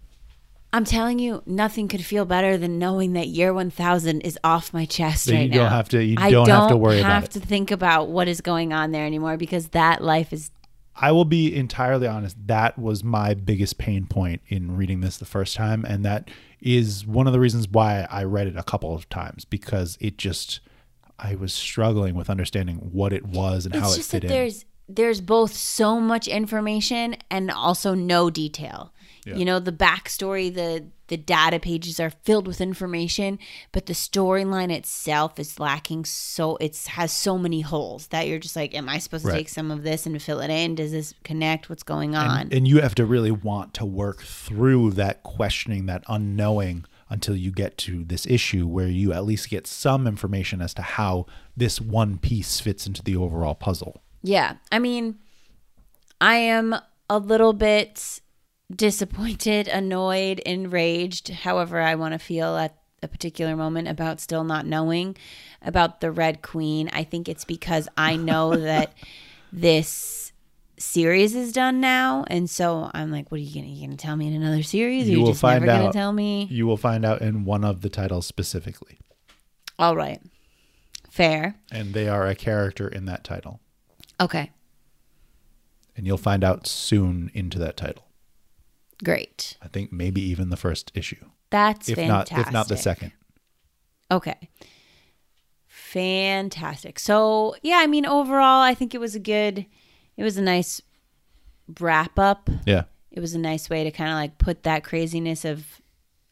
I'm 0.72 0.84
telling 0.84 1.18
you, 1.18 1.42
nothing 1.44 1.86
could 1.88 2.04
feel 2.04 2.24
better 2.24 2.56
than 2.56 2.78
knowing 2.78 3.12
that 3.12 3.28
year 3.28 3.52
1000 3.52 4.22
is 4.22 4.38
off 4.42 4.72
my 4.72 4.86
chest 4.86 5.26
That 5.26 5.34
right 5.34 5.42
you 5.42 5.48
now. 5.50 5.56
don't 5.64 5.70
have 5.72 5.88
to- 5.90 6.02
you 6.02 6.16
I 6.18 6.30
don't 6.30 6.46
don't 6.46 6.60
have 6.60 6.68
to 6.70 6.76
worry 6.76 7.00
about 7.00 7.12
have 7.12 7.28
to 7.30 7.40
think 7.40 7.70
about 7.70 8.08
what 8.08 8.26
is 8.28 8.40
going 8.40 8.72
on 8.72 8.90
there 8.92 9.04
anymore 9.04 9.36
because 9.36 9.68
that 9.68 10.02
life 10.02 10.32
is 10.32 10.50
I 10.94 11.10
will 11.10 11.24
be 11.24 11.54
entirely 11.56 12.06
honest. 12.06 12.36
That 12.46 12.78
was 12.78 13.02
my 13.02 13.32
biggest 13.32 13.78
pain 13.78 14.04
point 14.04 14.42
in 14.48 14.76
reading 14.76 15.00
this 15.00 15.16
the 15.16 15.24
first 15.24 15.56
time, 15.56 15.86
and 15.88 16.04
that 16.04 16.30
is 16.60 17.06
one 17.06 17.26
of 17.26 17.32
the 17.32 17.40
reasons 17.40 17.66
why 17.66 18.06
I 18.10 18.24
read 18.24 18.46
it 18.46 18.56
a 18.58 18.62
couple 18.62 18.94
of 18.94 19.08
times 19.08 19.46
because 19.46 19.96
it 20.02 20.18
just 20.18 20.60
I 21.18 21.34
was 21.34 21.52
struggling 21.54 22.14
with 22.14 22.28
understanding 22.28 22.76
what 22.92 23.12
it 23.14 23.24
was 23.24 23.64
and 23.64 23.74
how 23.74 23.86
it's 23.86 23.94
it 23.94 23.96
just 24.00 24.10
fit 24.10 24.20
that 24.22 24.26
in. 24.30 24.32
there's 24.32 24.64
there's 24.88 25.20
both 25.22 25.54
so 25.54 25.98
much 25.98 26.28
information 26.28 27.16
and 27.30 27.50
also 27.50 27.94
no 27.94 28.28
detail. 28.28 28.92
Yeah. 29.24 29.36
You 29.36 29.44
know, 29.44 29.58
the 29.60 29.72
backstory, 29.72 30.52
the 30.52 30.86
the 31.08 31.16
data 31.18 31.60
pages 31.60 32.00
are 32.00 32.08
filled 32.10 32.46
with 32.46 32.60
information, 32.60 33.38
but 33.70 33.84
the 33.84 33.92
storyline 33.92 34.72
itself 34.72 35.38
is 35.38 35.60
lacking. 35.60 36.06
So 36.06 36.56
it's 36.56 36.86
has 36.86 37.12
so 37.12 37.36
many 37.36 37.60
holes 37.60 38.06
that 38.08 38.26
you're 38.26 38.38
just 38.38 38.56
like, 38.56 38.74
am 38.74 38.88
I 38.88 38.96
supposed 38.98 39.24
to 39.26 39.30
Right. 39.30 39.38
take 39.38 39.48
some 39.50 39.70
of 39.70 39.82
this 39.82 40.06
and 40.06 40.20
fill 40.22 40.40
it 40.40 40.48
in? 40.48 40.74
Does 40.74 40.90
this 40.92 41.12
connect? 41.22 41.68
What's 41.68 41.82
going 41.82 42.16
on? 42.16 42.40
and, 42.40 42.52
and 42.54 42.66
you 42.68 42.80
have 42.80 42.94
to 42.94 43.04
really 43.04 43.30
want 43.30 43.74
to 43.74 43.84
work 43.84 44.22
through 44.22 44.92
that 44.92 45.22
questioning, 45.22 45.84
that 45.86 46.02
unknowing, 46.08 46.86
until 47.10 47.36
you 47.36 47.50
get 47.50 47.76
to 47.76 48.04
this 48.04 48.24
issue 48.26 48.66
where 48.66 48.88
you 48.88 49.12
at 49.12 49.24
least 49.26 49.50
get 49.50 49.66
some 49.66 50.06
information 50.06 50.62
as 50.62 50.72
to 50.74 50.82
how 50.82 51.26
this 51.54 51.78
one 51.78 52.16
piece 52.16 52.58
fits 52.58 52.86
into 52.86 53.02
the 53.02 53.16
overall 53.16 53.54
puzzle. 53.54 54.00
Yeah. 54.22 54.54
I 54.72 54.78
mean, 54.78 55.18
I 56.22 56.36
am 56.36 56.74
a 57.10 57.18
little 57.18 57.52
bit 57.52 58.20
disappointed, 58.74 59.68
annoyed, 59.72 60.38
enraged, 60.40 61.28
however 61.28 61.80
I 61.80 61.94
want 61.94 62.12
to 62.12 62.18
feel 62.18 62.56
at 62.56 62.76
a 63.02 63.08
particular 63.08 63.56
moment 63.56 63.88
about 63.88 64.20
still 64.20 64.44
not 64.44 64.64
knowing 64.66 65.16
about 65.60 66.00
the 66.00 66.10
Red 66.12 66.42
Queen. 66.42 66.88
I 66.92 67.04
think 67.04 67.28
it's 67.28 67.44
because 67.44 67.88
I 67.96 68.16
know 68.16 68.54
that 68.56 68.94
this 69.52 70.32
series 70.78 71.34
is 71.36 71.52
done 71.52 71.80
now 71.80 72.24
and 72.26 72.50
so 72.50 72.90
I'm 72.92 73.12
like 73.12 73.30
what 73.30 73.38
are 73.38 73.42
you 73.44 73.54
gonna 73.54 73.72
you 73.72 73.86
gonna 73.86 73.96
tell 73.96 74.16
me 74.16 74.26
in 74.26 74.32
another 74.42 74.64
series 74.64 75.08
You 75.08 75.18
you 75.18 75.20
will 75.22 75.28
just 75.28 75.40
find 75.40 75.60
never 75.64 75.66
gonna 75.78 75.88
out. 75.88 75.92
tell 75.92 76.12
me 76.12 76.48
You 76.50 76.66
will 76.66 76.76
find 76.78 77.04
out 77.04 77.22
in 77.22 77.44
one 77.44 77.62
of 77.62 77.82
the 77.82 77.88
titles 77.88 78.26
specifically, 78.26 78.98
all 79.78 79.94
right 79.94 80.20
fair 81.08 81.54
and 81.70 81.94
they 81.94 82.08
are 82.08 82.26
a 82.26 82.34
character 82.34 82.88
in 82.88 83.04
that 83.04 83.22
title. 83.22 83.60
okay 84.20 84.50
and 85.96 86.04
you'll 86.04 86.16
find 86.18 86.42
out 86.42 86.66
soon 86.66 87.30
into 87.32 87.60
that 87.60 87.76
title. 87.76 88.06
Great 89.04 89.56
I 89.62 89.68
think 89.68 89.92
maybe 89.92 90.20
even 90.20 90.50
the 90.50 90.56
first 90.56 90.92
issue, 90.94 91.24
that's 91.50 91.88
if 91.88 91.96
fantastic 91.96 92.36
not 92.36 92.46
if 92.46 92.52
not 92.52 92.68
the 92.68 92.76
second. 92.76 93.12
Okay. 94.10 94.48
Fantastic. 95.68 96.98
So, 96.98 97.56
yeah, 97.62 97.78
I 97.80 97.86
mean, 97.86 98.06
overall, 98.06 98.62
I 98.62 98.74
think 98.74 98.94
it 98.94 98.98
was 98.98 99.14
a 99.14 99.20
good, 99.20 99.66
it 100.16 100.22
was 100.22 100.36
a 100.36 100.42
nice 100.42 100.80
wrap 101.80 102.18
up. 102.18 102.48
Yeah, 102.66 102.84
It 103.10 103.20
was 103.20 103.34
a 103.34 103.38
nice 103.38 103.68
way 103.68 103.84
to 103.84 103.90
kind 103.90 104.10
of 104.10 104.16
like 104.16 104.38
put 104.38 104.62
that 104.62 104.84
craziness 104.84 105.44
of, 105.44 105.80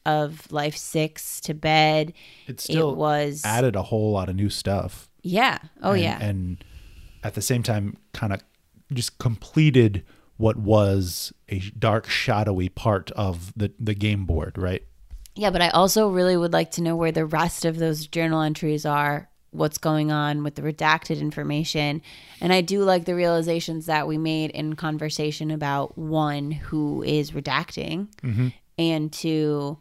of 0.07 0.51
Life 0.51 0.77
Six 0.77 1.41
to 1.43 1.55
bed. 1.55 2.13
it 2.47 2.61
still 2.61 2.93
it 2.93 2.97
was, 2.97 3.43
added 3.45 3.77
a 3.77 3.83
whole 3.83 4.13
lot 4.13 4.29
of 4.29 4.37
new 4.37 4.49
stuff. 4.51 5.09
yeah. 5.23 5.59
Oh, 5.83 5.93
and, 5.93 6.03
yeah. 6.03 6.19
and 6.23 6.65
at 7.23 7.35
the 7.35 7.43
same 7.43 7.63
time, 7.63 7.97
kind 8.15 8.33
of 8.33 8.41
just 8.93 9.19
completed 9.19 10.05
what 10.41 10.57
was 10.57 11.33
a 11.49 11.59
dark, 11.79 12.09
shadowy 12.09 12.69
part 12.69 13.11
of 13.13 13.53
the 13.55 13.71
the 13.79 13.95
game 13.95 14.25
board, 14.25 14.57
right? 14.57 14.83
Yeah, 15.37 15.51
but 15.51 15.63
I 15.63 15.69
also 15.69 16.09
really 16.09 16.37
would 16.37 16.53
like 16.53 16.73
to 16.73 16.83
know 16.83 16.97
where 16.97 17.13
the 17.13 17.25
rest 17.27 17.65
of 17.65 17.79
those 17.79 18.07
journal 18.07 18.41
entries 18.43 18.85
are, 18.85 19.29
what's 19.51 19.79
going 19.79 20.11
on 20.11 20.43
with 20.43 20.55
the 20.57 20.63
redacted 20.63 21.21
information. 21.21 22.03
And 22.41 22.53
I 22.53 22.61
do 22.63 22.83
like 22.85 23.05
the 23.05 23.15
realizations 23.15 23.87
that 23.87 24.09
we 24.09 24.19
made 24.19 24.51
in 24.51 24.75
conversation 24.77 25.51
about 25.51 25.97
one, 25.97 26.51
who 26.51 27.03
is 27.05 27.31
redacting, 27.31 28.09
Mm-hmm. 28.23 28.49
and 28.79 29.13
two, 29.13 29.79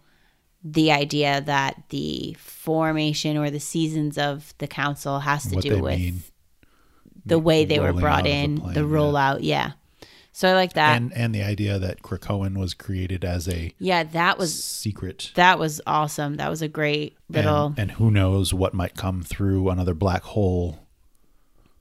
the 0.64 0.92
idea 0.92 1.42
that 1.42 1.84
the 1.90 2.36
formation 2.40 3.38
or 3.38 3.50
the 3.50 3.60
seasons 3.60 4.18
of 4.18 4.54
the 4.60 4.68
council 4.68 5.20
has 5.20 5.48
to 5.48 5.56
What 5.56 5.64
do 5.64 5.82
with 5.82 6.00
mean. 6.00 6.22
the 7.26 7.40
way 7.40 7.66
they 7.66 7.80
were 7.80 7.94
brought 7.94 8.26
the 8.26 8.30
in, 8.32 8.56
the 8.56 8.82
yeah. 8.82 8.96
rollout. 8.96 9.40
Yeah. 9.42 9.72
So 10.40 10.48
I 10.48 10.54
like 10.54 10.72
that. 10.72 10.96
and 10.96 11.12
and 11.12 11.36
the 11.36 11.44
idea 11.44 11.78
that 11.80 12.02
Krakoan 12.02 12.58
was 12.58 12.74
created 12.74 13.26
as 13.26 13.50
a 13.50 13.74
yeah, 13.78 14.04
that 14.04 14.38
was 14.38 14.64
secret. 14.64 15.34
that 15.36 15.60
was 15.60 15.82
awesome. 15.86 16.36
That 16.36 16.50
was 16.50 16.62
a 16.62 16.70
great 16.70 17.18
little 17.28 17.66
and, 17.66 17.80
and 17.80 17.92
who 17.92 18.10
knows 18.10 18.54
what 18.54 18.74
might 18.74 18.96
come 18.96 19.22
through 19.22 19.70
another 19.70 19.94
black 19.94 20.24
hole. 20.24 20.80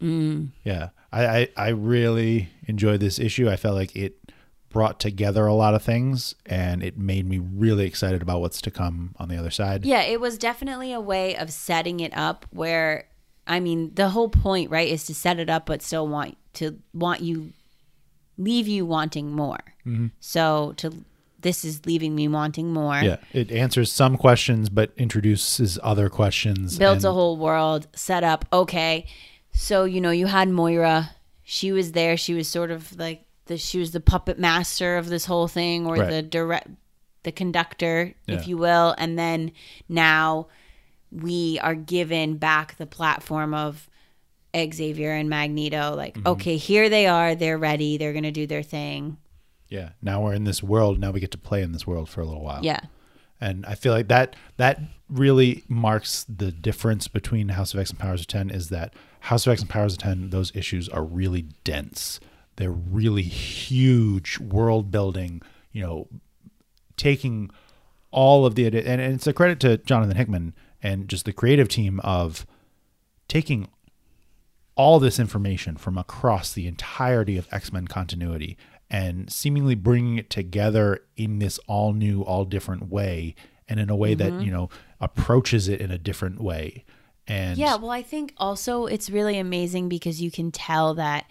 Mm. 0.03 0.49
Yeah, 0.65 0.89
I, 1.13 1.27
I 1.27 1.49
I 1.57 1.69
really 1.69 2.49
enjoyed 2.67 2.99
this 2.99 3.21
issue. 3.21 3.49
I 3.49 3.55
felt 3.55 3.77
like 3.77 3.95
it 3.95 4.33
brought 4.71 4.99
together 4.99 5.47
a 5.47 5.55
lot 5.55 5.75
of 5.77 5.85
things, 5.85 6.35
and 6.45 6.83
it 6.83 6.99
made 6.99 7.29
me 7.29 7.39
really 7.39 7.87
excited 7.87 8.23
about 8.23 8.41
what's 8.41 8.61
to 8.63 8.73
come 8.73 9.15
on 9.21 9.29
the 9.29 9.37
other 9.37 9.53
side. 9.53 9.87
Yeah, 9.87 10.03
it 10.03 10.21
was 10.21 10.37
definitely 10.37 10.93
a 10.93 11.01
way 11.01 11.37
of 11.37 11.53
setting 11.53 12.01
it 12.01 12.17
up 12.17 12.45
where 12.51 13.07
I 13.47 13.61
mean, 13.61 13.95
the 13.95 14.09
whole 14.09 14.29
point, 14.29 14.69
right, 14.71 14.89
is 14.89 15.07
to 15.07 15.15
set 15.15 15.39
it 15.39 15.49
up 15.49 15.67
but 15.67 15.81
still 15.81 16.09
want 16.09 16.37
to 16.55 16.81
want 16.93 17.21
you 17.21 17.53
leave 18.39 18.67
you 18.69 18.87
wanting 18.87 19.33
more. 19.33 19.59
So 20.21 20.75
to 20.79 20.93
this 21.41 21.65
is 21.65 21.87
leaving 21.87 22.15
me 22.15 22.27
wanting 22.29 22.73
more. 22.73 22.95
Mm-hmm. 22.95 23.05
Yeah, 23.07 23.17
it 23.33 23.51
answers 23.53 23.93
some 23.93 24.17
questions, 24.17 24.69
but 24.69 24.91
introduces 24.97 25.79
other 25.83 26.09
questions. 26.09 26.77
Builds 26.79 27.05
a 27.05 27.13
whole 27.13 27.37
world, 27.37 27.87
set 27.95 28.25
up. 28.25 28.45
Okay. 28.53 29.07
So, 29.53 29.85
you 29.85 30.01
know, 30.01 30.11
you 30.11 30.27
had 30.27 30.49
Moira. 30.49 31.11
She 31.45 31.73
was 31.73 31.93
there. 31.93 32.17
She 32.17 32.35
was 32.35 32.49
sort 32.49 32.71
of 32.71 32.97
like 32.99 33.25
the 33.47 33.57
she 33.57 33.79
was 33.79 33.93
the 33.93 34.01
puppet 34.01 34.39
master 34.39 34.97
of 34.99 35.09
this 35.09 35.25
whole 35.27 35.49
thing 35.49 35.87
or 35.87 35.95
Right. 35.97 36.11
the 36.11 36.23
direct 36.23 36.69
the 37.23 37.33
conductor, 37.33 38.15
Yeah. 38.27 38.35
if 38.37 38.47
you 38.49 38.57
will. 38.59 38.95
And 38.99 39.19
then 39.19 39.53
now 39.89 40.49
we 41.11 41.59
are 41.63 41.75
given 41.75 42.37
back 42.37 42.77
the 42.77 42.87
platform 42.87 43.55
of 43.55 43.89
Xavier 44.73 45.13
and 45.13 45.29
Magneto. 45.29 45.95
Like, 45.97 46.15
Mm-hmm. 46.15 46.27
okay, 46.29 46.57
here 46.57 46.89
they 46.89 47.07
are. 47.07 47.35
They're 47.35 47.59
ready. 47.59 47.97
They're 47.97 48.13
going 48.13 48.25
to 48.25 48.31
do 48.31 48.47
their 48.47 48.63
thing. 48.63 49.17
Yeah, 49.69 49.91
now 50.01 50.23
we're 50.25 50.33
in 50.35 50.45
this 50.45 50.63
world. 50.63 50.99
Now 50.99 51.11
we 51.11 51.21
get 51.21 51.31
to 51.33 51.39
play 51.39 51.63
in 51.63 51.73
this 51.73 51.87
world 51.87 52.09
for 52.09 52.21
a 52.21 52.25
little 52.27 52.43
while. 52.43 52.61
Yeah. 52.65 52.81
And 53.41 53.65
I 53.67 53.75
feel 53.75 53.93
like 53.93 54.09
that 54.09 54.35
that 54.57 54.81
really 55.09 55.63
marks 55.69 56.25
the 56.29 56.51
difference 56.51 57.07
between 57.07 57.51
House 57.51 57.73
of 57.75 57.81
X 57.81 57.91
and 57.91 57.99
Powers 57.99 58.23
of 58.23 58.27
Ten 58.27 58.51
is 58.51 58.69
that 58.71 58.95
House 59.21 59.47
of 59.47 59.53
X 59.53 59.61
and 59.61 59.71
Powers 59.71 59.93
of 59.93 59.99
Ten, 60.01 60.31
those 60.31 60.51
issues 60.57 60.89
are 60.89 61.05
really 61.05 61.43
dense. 61.65 62.19
They're 62.57 62.73
really 62.73 63.23
huge 63.23 64.39
world 64.41 64.91
building, 64.91 65.41
you 65.71 65.83
know, 65.83 66.09
taking 66.97 67.51
all 68.11 68.45
of 68.47 68.55
the 68.55 68.67
and 68.67 68.75
and 68.75 69.01
it's 69.15 69.27
a 69.27 69.33
credit 69.33 69.61
to 69.61 69.77
Jonathan 69.79 70.17
Hickman 70.17 70.55
and 70.83 71.09
just 71.09 71.25
the 71.25 71.33
creative 71.33 71.69
team 71.69 72.01
of 72.01 72.47
taking 73.29 73.69
all 74.79 75.01
this 75.01 75.19
information 75.19 75.77
from 75.77 75.99
across 75.99 76.53
the 76.53 76.69
entirety 76.69 77.37
of 77.37 77.49
X-Men 77.51 77.89
continuity 77.89 78.57
and 78.89 79.31
seemingly 79.31 79.75
bringing 79.75 80.17
it 80.17 80.31
together 80.31 81.01
in 81.17 81.41
this 81.41 81.59
all 81.67 81.93
new, 81.93 82.23
all 82.23 82.45
different 82.45 82.89
way 82.89 83.35
and 83.69 83.81
in 83.81 83.91
a 83.91 83.97
way 83.97 84.15
that, 84.15 84.33
mm-hmm. 84.33 84.43
you 84.43 84.53
know, 84.53 84.71
approaches 85.01 85.69
it 85.69 85.81
in 85.81 85.91
a 85.91 85.99
different 85.99 86.41
way. 86.41 86.85
And 87.27 87.59
Yeah, 87.59 87.75
well, 87.75 87.91
I 87.91 88.03
think 88.03 88.33
also 88.39 88.87
it's 88.87 89.11
really 89.11 89.37
amazing 89.37 89.89
because 89.89 90.23
you 90.23 90.31
can 90.31 90.53
tell 90.53 90.95
that 90.95 91.27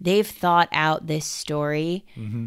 they've 0.00 0.26
thought 0.26 0.68
out 0.72 1.06
this 1.06 1.24
story 1.24 2.04
mm-hmm. 2.16 2.46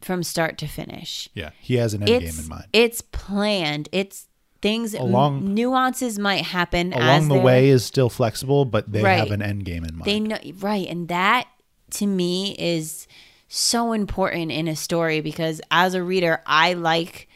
from 0.00 0.22
start 0.22 0.56
to 0.58 0.68
finish. 0.68 1.28
yeah, 1.34 1.50
he 1.60 1.74
has 1.74 1.94
an 1.94 2.04
end 2.04 2.22
It's 2.22 2.36
game 2.36 2.44
in 2.44 2.48
mind. 2.48 2.66
it's 2.72 3.00
planned. 3.02 3.88
It's 3.90 4.28
things 4.62 4.94
Along- 4.94 5.54
nuances 5.54 6.18
might 6.18 6.44
happen 6.44 6.92
as 6.92 7.24
Along 7.24 7.28
the 7.28 7.42
way 7.42 7.68
is 7.70 7.84
still 7.84 8.08
flexible, 8.10 8.64
but 8.64 8.92
they 8.92 9.02
Right. 9.02 9.18
have 9.18 9.30
an 9.30 9.40
end 9.42 9.64
game 9.64 9.84
in 9.84 9.96
mind. 9.96 10.04
They 10.06 10.20
know 10.20 10.38
right, 10.60 10.86
and 10.88 11.08
that 11.08 11.46
to 11.92 12.06
me 12.06 12.54
is 12.58 13.06
so 13.48 13.92
important 13.92 14.52
in 14.52 14.68
a 14.68 14.76
story 14.76 15.20
because 15.20 15.60
as 15.70 15.94
a 15.94 16.02
reader, 16.02 16.42
I 16.46 16.74
like 16.74 17.28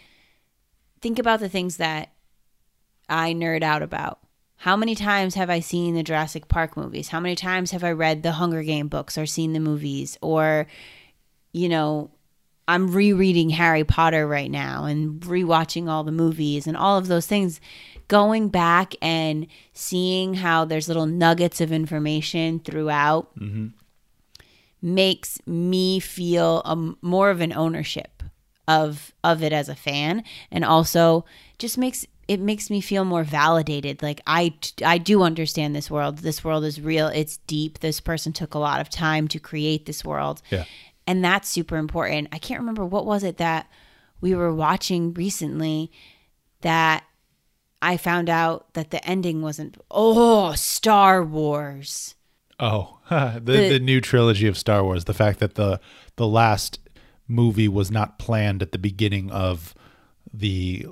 think 1.00 1.18
about 1.18 1.40
the 1.40 1.48
things 1.48 1.76
that 1.78 2.10
I 3.08 3.32
nerd 3.34 3.62
out 3.62 3.82
about. 3.82 4.20
How 4.58 4.76
many 4.76 4.94
times 4.94 5.34
have 5.34 5.50
I 5.50 5.60
seen 5.60 5.94
the 5.94 6.02
Jurassic 6.02 6.48
Park 6.48 6.76
movies? 6.76 7.08
How 7.08 7.20
many 7.20 7.34
times 7.34 7.72
have 7.72 7.84
I 7.84 7.90
read 7.92 8.22
the 8.22 8.32
Hunger 8.32 8.62
Game 8.62 8.88
books 8.88 9.18
or 9.18 9.26
seen 9.26 9.52
the 9.52 9.60
movies? 9.60 10.16
Or, 10.22 10.66
you 11.52 11.68
know, 11.68 12.10
I'm 12.66 12.92
rereading 12.92 13.50
Harry 13.50 13.84
Potter 13.84 14.26
right 14.26 14.50
now 14.50 14.84
and 14.84 15.20
rewatching 15.20 15.88
all 15.88 16.02
the 16.04 16.12
movies 16.12 16.66
and 16.66 16.76
all 16.76 16.96
of 16.96 17.08
those 17.08 17.26
things. 17.26 17.60
Going 18.08 18.48
back 18.48 18.94
and 19.02 19.46
seeing 19.72 20.34
how 20.34 20.64
there's 20.64 20.88
little 20.88 21.06
nuggets 21.06 21.60
of 21.60 21.72
information 21.72 22.60
throughout 22.60 23.30
makes 24.82 25.38
me 25.46 25.98
feel 26.00 26.60
um, 26.64 26.98
more 27.00 27.30
of 27.30 27.40
an 27.40 27.52
ownership 27.52 28.22
of 28.66 29.12
of 29.22 29.42
it 29.42 29.52
as 29.52 29.68
a 29.68 29.74
fan 29.74 30.24
and 30.50 30.64
also 30.64 31.24
just 31.58 31.76
makes 31.76 32.06
it 32.28 32.40
makes 32.40 32.70
me 32.70 32.80
feel 32.80 33.04
more 33.04 33.24
validated. 33.24 34.02
Like 34.02 34.20
i 34.26 34.54
i 34.84 34.98
do 34.98 35.22
understand 35.22 35.74
this 35.74 35.90
world. 35.90 36.18
This 36.18 36.42
world 36.44 36.64
is 36.64 36.80
real. 36.80 37.08
It's 37.08 37.38
deep. 37.46 37.80
This 37.80 38.00
person 38.00 38.32
took 38.32 38.54
a 38.54 38.58
lot 38.58 38.80
of 38.80 38.88
time 38.88 39.28
to 39.28 39.38
create 39.38 39.86
this 39.86 40.04
world. 40.04 40.42
Yeah. 40.50 40.64
And 41.06 41.24
that's 41.24 41.48
super 41.48 41.76
important 41.76 42.28
i 42.32 42.38
can't 42.38 42.60
remember 42.60 42.84
what 42.84 43.06
was 43.06 43.24
it 43.24 43.36
that 43.36 43.68
we 44.20 44.34
were 44.34 44.54
watching 44.54 45.12
recently 45.14 45.90
that 46.60 47.04
i 47.82 47.96
found 47.96 48.28
out 48.28 48.72
that 48.74 48.90
the 48.90 49.04
ending 49.06 49.42
wasn't 49.42 49.76
oh 49.90 50.52
star 50.54 51.22
wars 51.22 52.14
Oh, 52.60 52.98
the, 53.10 53.38
the 53.68 53.80
new 53.80 54.00
trilogy 54.00 54.46
of 54.46 54.56
Star 54.56 54.84
Wars. 54.84 55.04
The 55.04 55.14
fact 55.14 55.40
that 55.40 55.54
the 55.54 55.80
the 56.16 56.26
last 56.26 56.78
movie 57.26 57.68
was 57.68 57.90
not 57.90 58.18
planned 58.18 58.62
at 58.62 58.72
the 58.72 58.78
beginning 58.78 59.30
of 59.30 59.74
the 60.32 60.86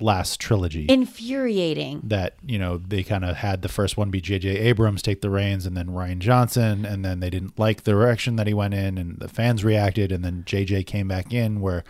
last 0.00 0.40
trilogy. 0.40 0.86
infuriating 0.88 2.00
that 2.04 2.34
you 2.44 2.58
know 2.58 2.78
they 2.78 3.02
kind 3.02 3.24
of 3.24 3.36
had 3.36 3.62
the 3.62 3.68
first 3.68 3.96
one 3.96 4.10
be 4.10 4.20
J.J. 4.20 4.48
Abrams 4.50 5.02
take 5.02 5.20
the 5.20 5.30
reins, 5.30 5.66
and 5.66 5.76
then 5.76 5.88
Rian 5.88 6.18
Johnson, 6.18 6.84
and 6.84 7.04
then 7.04 7.20
they 7.20 7.30
didn't 7.30 7.58
like 7.58 7.84
the 7.84 7.92
direction 7.92 8.36
that 8.36 8.46
he 8.46 8.54
went 8.54 8.74
in, 8.74 8.98
and 8.98 9.18
the 9.18 9.28
fans 9.28 9.64
reacted, 9.64 10.12
and 10.12 10.24
then 10.24 10.42
J.J. 10.46 10.84
came 10.84 11.08
back 11.08 11.32
in. 11.32 11.60
Where, 11.60 11.84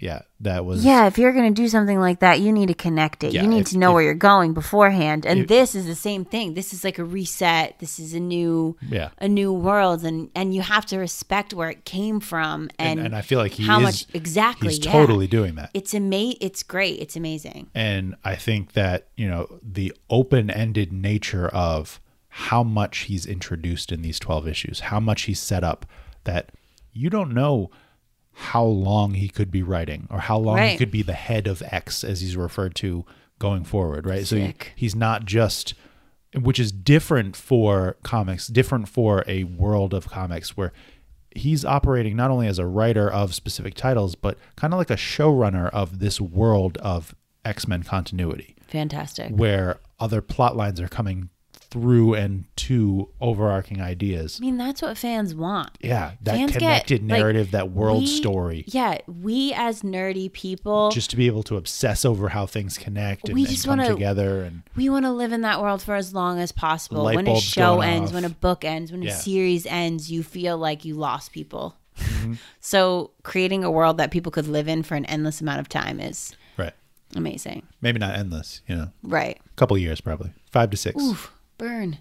yeah, 0.00 0.22
that 0.40 0.64
was 0.64 0.84
Yeah, 0.84 1.06
if 1.08 1.18
you're 1.18 1.32
going 1.32 1.52
to 1.52 1.62
do 1.62 1.68
something 1.68 1.98
like 1.98 2.20
that, 2.20 2.40
you 2.40 2.52
need 2.52 2.66
to 2.68 2.74
connect 2.74 3.24
it. 3.24 3.32
Yeah, 3.32 3.42
you 3.42 3.48
need 3.48 3.62
if- 3.62 3.70
to 3.70 3.78
know 3.78 3.90
if- 3.90 3.94
where 3.94 4.02
you're 4.04 4.14
going 4.14 4.54
beforehand. 4.54 5.26
And 5.26 5.40
If- 5.40 5.48
this 5.48 5.74
is 5.74 5.86
the 5.86 5.96
same 5.96 6.24
thing. 6.24 6.54
This 6.54 6.72
is 6.72 6.84
like 6.84 6.98
a 6.98 7.04
reset. 7.04 7.78
This 7.80 7.98
is 7.98 8.14
a 8.14 8.20
new 8.20 8.76
yeah. 8.88 9.08
a 9.18 9.26
new 9.28 9.52
world 9.52 10.04
and 10.04 10.30
and 10.36 10.54
you 10.54 10.62
have 10.62 10.86
to 10.86 10.98
respect 10.98 11.52
where 11.52 11.68
it 11.70 11.84
came 11.84 12.20
from 12.20 12.70
and 12.78 12.98
And, 13.00 13.06
and 13.08 13.16
I 13.16 13.22
feel 13.22 13.40
like 13.40 13.52
he 13.52 13.64
how 13.64 13.78
is 13.80 13.82
much 13.84 14.06
exactly 14.14 14.68
he's 14.68 14.84
yeah. 14.84 14.92
totally 14.92 15.26
doing 15.26 15.56
that. 15.56 15.70
It's 15.74 15.92
ama- 15.94 16.34
it's 16.40 16.62
great. 16.62 17.00
It's 17.00 17.16
amazing. 17.16 17.68
And 17.74 18.14
I 18.24 18.36
think 18.36 18.72
that, 18.74 19.08
you 19.16 19.28
know, 19.28 19.58
the 19.62 19.92
open 20.08 20.48
ended 20.48 20.92
nature 20.92 21.48
of 21.48 22.00
how 22.28 22.62
much 22.62 22.98
he's 23.08 23.26
introduced 23.26 23.90
in 23.90 24.02
these 24.02 24.20
12 24.20 24.46
issues, 24.46 24.80
how 24.80 25.00
much 25.00 25.22
he's 25.22 25.40
set 25.40 25.64
up 25.64 25.84
that 26.22 26.50
you 26.92 27.10
don't 27.10 27.32
know 27.34 27.70
how 28.40 28.64
long 28.64 29.14
he 29.14 29.28
could 29.28 29.50
be 29.50 29.62
writing 29.62 30.06
or 30.10 30.20
how 30.20 30.38
long 30.38 30.58
he 30.58 30.76
could 30.76 30.92
be 30.92 31.02
the 31.02 31.12
head 31.12 31.48
of 31.48 31.60
X 31.72 32.04
as 32.04 32.20
he's 32.20 32.36
referred 32.36 32.74
to 32.76 33.04
going 33.40 33.64
forward, 33.64 34.06
right? 34.06 34.24
So 34.26 34.36
he, 34.36 34.54
he's 34.76 34.94
not 34.94 35.24
just 35.24 35.74
which 36.34 36.60
is 36.60 36.70
different 36.70 37.34
for 37.34 37.96
comics, 38.02 38.46
different 38.46 38.88
for 38.88 39.24
a 39.26 39.44
world 39.44 39.92
of 39.92 40.08
comics 40.08 40.56
where 40.56 40.72
he's 41.34 41.64
operating 41.64 42.14
not 42.16 42.30
only 42.30 42.46
as 42.46 42.58
a 42.58 42.66
writer 42.66 43.10
of 43.10 43.34
specific 43.34 43.74
titles, 43.74 44.14
but 44.14 44.38
kind 44.54 44.72
of 44.72 44.78
like 44.78 44.90
a 44.90 44.96
showrunner 44.96 45.68
of 45.70 45.98
this 45.98 46.20
world 46.20 46.78
of 46.78 47.14
X 47.44 47.66
Men 47.66 47.82
continuity, 47.82 48.56
Fantastic. 48.68 49.30
where 49.30 49.80
other 49.98 50.20
plot 50.20 50.56
lines 50.56 50.80
are 50.80 50.88
coming 50.88 51.30
through 51.70 52.14
and 52.14 52.44
to 52.56 53.10
overarching 53.20 53.80
ideas. 53.82 54.38
I 54.40 54.44
mean, 54.46 54.56
that's 54.56 54.80
what 54.80 54.96
fans 54.96 55.34
want. 55.34 55.70
Yeah, 55.80 56.12
that 56.22 56.34
Fans 56.36 56.52
get, 56.52 56.58
connected 56.60 57.00
like, 57.02 57.18
narrative, 57.20 57.50
that 57.50 57.70
world 57.70 58.00
we- 58.04 58.06
story. 58.06 58.64
Yeah, 58.68 58.98
we 59.06 59.52
as 59.54 59.82
nerdy 59.82 60.32
people, 60.32 60.90
Just 60.90 61.10
to 61.10 61.16
be 61.16 61.26
able 61.26 61.42
to 61.44 61.56
obsess 61.56 62.04
over 62.06 62.30
how 62.30 62.46
things 62.46 62.78
connect 62.78 63.28
and, 63.28 63.34
We 63.34 63.44
and 63.46 63.62
come 63.62 63.78
wanna- 63.78 63.88
together, 63.92 64.42
and 64.44 64.62
we 64.76 64.88
want 64.88 65.04
to 65.04 65.12
live 65.12 65.32
in 65.32 65.42
that 65.42 65.60
world 65.60 65.82
for 65.82 65.94
as 65.94 66.14
long 66.14 66.38
as 66.40 66.52
possible. 66.52 67.04
When 67.04 67.28
a 67.28 67.38
show 67.40 67.80
ends, 67.82 68.10
off. 68.10 68.14
when 68.14 68.24
a 68.24 68.30
book 68.30 68.64
ends, 68.64 68.90
when 68.90 69.02
Yeah. 69.02 69.10
a 69.10 69.14
series 69.14 69.66
ends, 69.66 70.10
you 70.10 70.22
feel 70.22 70.56
like 70.56 70.84
you 70.86 70.94
lost 70.94 71.32
people. 71.32 71.76
Mm-hmm. 71.98 72.34
so 72.60 73.10
creating 73.24 73.64
a 73.64 73.70
world 73.70 73.98
that 73.98 74.10
people 74.10 74.32
could 74.32 74.46
live 74.48 74.68
in 74.68 74.82
for 74.82 74.94
an 74.94 75.04
endless 75.04 75.40
amount 75.42 75.60
of 75.60 75.68
time 75.68 76.00
is 76.00 76.34
right, 76.56 76.72
amazing. 77.14 77.64
maybe 77.82 77.98
not 77.98 78.14
endless, 78.16 78.62
you 78.68 78.74
know, 78.76 78.90
Right. 79.02 79.38
a 79.44 79.52
couple 79.56 79.76
years 79.76 80.00
probably, 80.00 80.32
five 80.50 80.70
to 80.70 80.76
six. 80.76 81.02
Oof, 81.02 81.32
burn. 81.58 81.98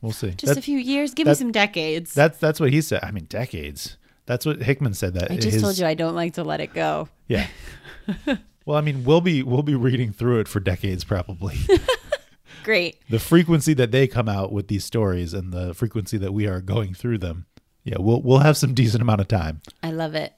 We'll 0.00 0.12
see. 0.12 0.30
Just 0.30 0.46
That- 0.54 0.58
a 0.58 0.62
few 0.62 0.78
years. 0.78 1.12
Give 1.14 1.26
me 1.26 1.34
some 1.34 1.50
decades. 1.52 2.14
That's 2.14 2.38
that's 2.38 2.60
what 2.60 2.72
he 2.72 2.80
said. 2.80 3.00
I 3.02 3.10
mean, 3.10 3.24
decades. 3.24 3.96
That's 4.26 4.44
what 4.46 4.62
Hickman 4.62 4.94
said. 4.94 5.14
That 5.14 5.30
I 5.30 5.36
just 5.36 5.54
his- 5.54 5.62
told 5.62 5.78
you 5.78 5.86
I 5.86 5.94
don't 5.94 6.14
like 6.14 6.34
to 6.34 6.44
let 6.44 6.60
it 6.60 6.72
go. 6.74 7.08
Yeah. 7.26 7.46
well, 8.64 8.76
I 8.76 8.80
mean, 8.80 9.04
we'll 9.04 9.20
be 9.20 9.42
we'll 9.42 9.62
be 9.62 9.74
reading 9.74 10.12
through 10.12 10.40
it 10.40 10.48
for 10.48 10.60
decades 10.60 11.02
probably. 11.04 11.56
Great. 12.64 12.98
the 13.08 13.18
frequency 13.18 13.72
that 13.74 13.92
they 13.92 14.06
come 14.06 14.28
out 14.28 14.52
with 14.52 14.68
these 14.68 14.84
stories 14.84 15.32
and 15.32 15.52
the 15.52 15.72
frequency 15.72 16.18
that 16.18 16.34
we 16.34 16.46
are 16.46 16.60
going 16.60 16.92
through 16.92 17.18
them. 17.18 17.46
Yeah, 17.84 17.96
we'll 17.98 18.20
we'll 18.20 18.38
have 18.40 18.56
some 18.58 18.74
decent 18.74 19.00
amount 19.00 19.20
of 19.22 19.28
time. 19.28 19.62
I 19.82 19.90
love 19.92 20.14
it. 20.14 20.34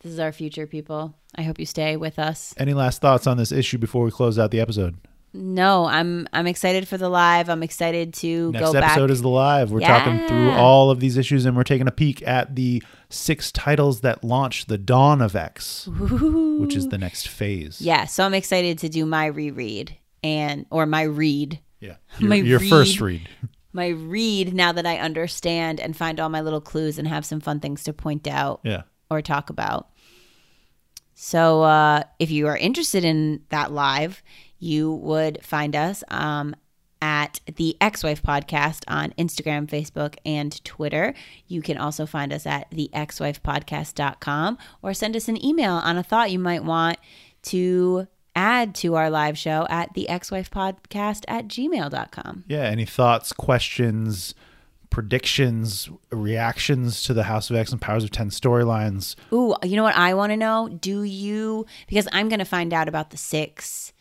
This 0.00 0.12
is 0.12 0.18
our 0.20 0.30
future, 0.32 0.66
people. 0.66 1.16
I 1.34 1.42
hope 1.42 1.58
you 1.58 1.66
stay 1.66 1.96
with 1.96 2.18
us. 2.18 2.54
Any 2.56 2.74
last 2.74 3.00
thoughts 3.00 3.26
on 3.26 3.38
this 3.38 3.50
issue 3.50 3.78
before 3.78 4.04
we 4.04 4.10
close 4.12 4.38
out 4.38 4.50
the 4.52 4.60
episode? 4.60 4.96
No, 5.36 5.86
I'm 5.86 6.28
I'm 6.32 6.46
excited 6.46 6.86
for 6.86 6.96
the 6.96 7.08
live. 7.08 7.48
I'm 7.48 7.62
excited 7.64 8.14
to 8.14 8.52
Next 8.52 8.64
go 8.66 8.72
back. 8.72 8.84
episode 8.92 9.10
is 9.10 9.20
the 9.20 9.28
live. 9.28 9.72
We're 9.72 9.80
talking 9.80 10.26
through 10.28 10.50
all 10.52 10.90
of 10.90 11.00
these 11.00 11.16
issues 11.16 11.44
and 11.44 11.56
we're 11.56 11.64
taking 11.64 11.88
a 11.88 11.92
peek 11.92 12.22
at 12.26 12.54
the 12.54 12.82
six 13.10 13.50
titles 13.50 14.02
that 14.02 14.22
launch 14.22 14.66
the 14.66 14.78
dawn 14.78 15.20
of 15.20 15.34
X, 15.34 15.88
which 15.88 16.76
is 16.76 16.88
the 16.88 16.98
next 16.98 17.26
phase. 17.28 17.80
Yeah, 17.80 18.04
so 18.04 18.24
I'm 18.24 18.34
excited 18.34 18.78
to 18.78 18.88
do 18.88 19.04
my 19.04 19.26
reread 19.26 19.96
and 20.22 20.66
or 20.70 20.86
my 20.86 21.02
read. 21.02 21.58
Yeah. 21.80 21.96
Your, 22.18 22.28
My 22.30 22.36
your 22.36 22.60
first 22.60 23.00
read. 23.00 23.22
read. 23.42 23.50
My 23.72 23.88
read 23.88 24.54
now 24.54 24.70
that 24.70 24.86
I 24.86 24.98
understand 24.98 25.80
and 25.80 25.96
find 25.96 26.20
all 26.20 26.28
my 26.28 26.42
little 26.42 26.60
clues 26.60 26.96
and 26.96 27.08
have 27.08 27.24
some 27.26 27.40
fun 27.40 27.58
things 27.58 27.82
to 27.82 27.92
point 27.92 28.28
out 28.28 28.60
Yeah. 28.62 28.82
or 29.10 29.20
talk 29.20 29.50
about. 29.50 29.88
So 31.14 31.62
uh, 31.64 32.04
if 32.20 32.30
you 32.30 32.46
are 32.46 32.56
interested 32.56 33.04
in 33.04 33.40
that 33.48 33.72
live, 33.72 34.22
you 34.58 34.92
would 34.92 35.42
find 35.42 35.76
us 35.76 36.02
um, 36.08 36.54
at 37.02 37.40
the 37.56 37.76
X 37.80 38.02
Wife 38.02 38.22
Podcast 38.22 38.84
on 38.88 39.10
Instagram, 39.18 39.66
Facebook, 39.66 40.16
and 40.24 40.64
Twitter. 40.64 41.14
You 41.46 41.60
can 41.60 41.76
also 41.76 42.06
find 42.06 42.32
us 42.32 42.46
at 42.46 42.70
the 42.70 42.90
Podcast.com 42.94 44.58
or 44.82 44.94
send 44.94 45.16
us 45.16 45.28
an 45.28 45.44
email 45.44 45.72
on 45.72 45.98
a 45.98 46.02
thought 46.02 46.30
you 46.30 46.38
might 46.38 46.64
want 46.64 46.98
to 47.42 48.08
add 48.34 48.74
to 48.74 48.94
our 48.94 49.10
live 49.10 49.38
show 49.38 49.66
at 49.68 49.92
the 49.94 50.08
X 50.08 50.30
Wife 50.30 50.50
Podcast 50.50 51.24
at 51.28 51.46
gmail.com. 51.46 52.44
Yeah. 52.48 52.62
Any 52.62 52.84
thoughts, 52.84 53.32
questions, 53.32 54.34
predictions, 54.90 55.90
reactions 56.10 57.02
to 57.02 57.12
the 57.12 57.24
House 57.24 57.50
of 57.50 57.56
X 57.56 57.72
and 57.72 57.80
Powers 57.80 58.04
of 58.04 58.12
Ten 58.12 58.30
storylines. 58.30 59.16
Ooh, 59.32 59.54
you 59.62 59.76
know 59.76 59.82
what 59.82 59.96
I 59.96 60.14
want 60.14 60.30
to 60.30 60.36
know? 60.36 60.68
Do 60.68 61.02
you 61.02 61.66
because 61.86 62.08
I'm 62.12 62.28
going 62.28 62.38
to 62.38 62.44
find 62.44 62.72
out 62.72 62.88
about 62.88 63.10
the 63.10 63.16
six 63.16 63.92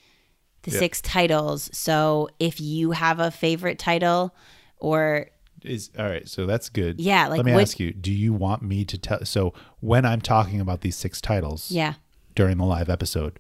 the 0.64 0.72
six 0.72 1.02
titles. 1.02 1.69
So 1.73 2.30
if 2.40 2.60
you 2.60 2.91
have 2.91 3.19
a 3.19 3.31
favorite 3.31 3.80
title 3.80 4.35
or 4.77 5.27
Is 5.64 5.91
all 5.98 6.06
right, 6.06 6.27
so 6.27 6.45
that's 6.45 6.69
good. 6.69 6.99
Yeah, 6.99 7.27
like 7.27 7.38
let 7.38 7.45
me 7.45 7.53
what- 7.53 7.61
ask 7.61 7.80
you: 7.80 7.91
Do 7.94 8.11
you 8.11 8.34
want 8.34 8.61
me 8.61 8.84
to 8.85 8.98
tell? 8.98 9.23
So 9.26 9.53
when 9.80 10.06
I'm 10.06 10.22
talking 10.22 10.60
about 10.60 10.81
these 10.81 10.95
six 10.95 11.22
titles, 11.22 11.72
yeah. 11.72 11.94
during 12.35 12.57
the 12.57 12.65
live 12.65 12.90
episode, 12.90 13.40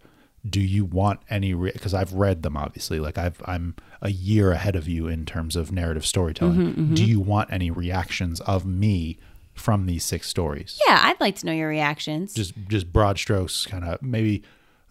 do 0.49 0.61
you 0.61 0.85
want 0.85 1.19
any? 1.29 1.53
Because 1.53 1.93
I've 1.93 2.13
read 2.13 2.43
them, 2.43 2.55
obviously. 2.55 2.99
Like 2.99 3.17
I've, 3.17 3.41
I'm 3.45 3.75
a 4.01 4.09
year 4.11 4.51
ahead 4.51 4.75
of 4.75 4.87
you 4.87 5.07
in 5.07 5.25
terms 5.25 5.55
of 5.55 5.71
narrative 5.71 6.05
storytelling. 6.05 6.55
Mm-hmm, 6.73 6.93
Do 6.93 7.05
you 7.05 7.19
want 7.19 7.51
any 7.51 7.71
reactions 7.71 8.39
of 8.41 8.65
me 8.65 9.17
from 9.53 9.85
these 9.85 10.03
six 10.03 10.27
stories? 10.27 10.79
Yeah, 10.87 10.99
I'd 11.03 11.19
like 11.21 11.35
to 11.37 11.45
know 11.45 11.51
your 11.53 11.69
reactions. 11.69 12.33
Just, 12.33 12.53
just 12.67 12.91
broad 12.91 13.17
strokes, 13.17 13.65
kind 13.65 13.83
of 13.85 14.01
maybe 14.01 14.43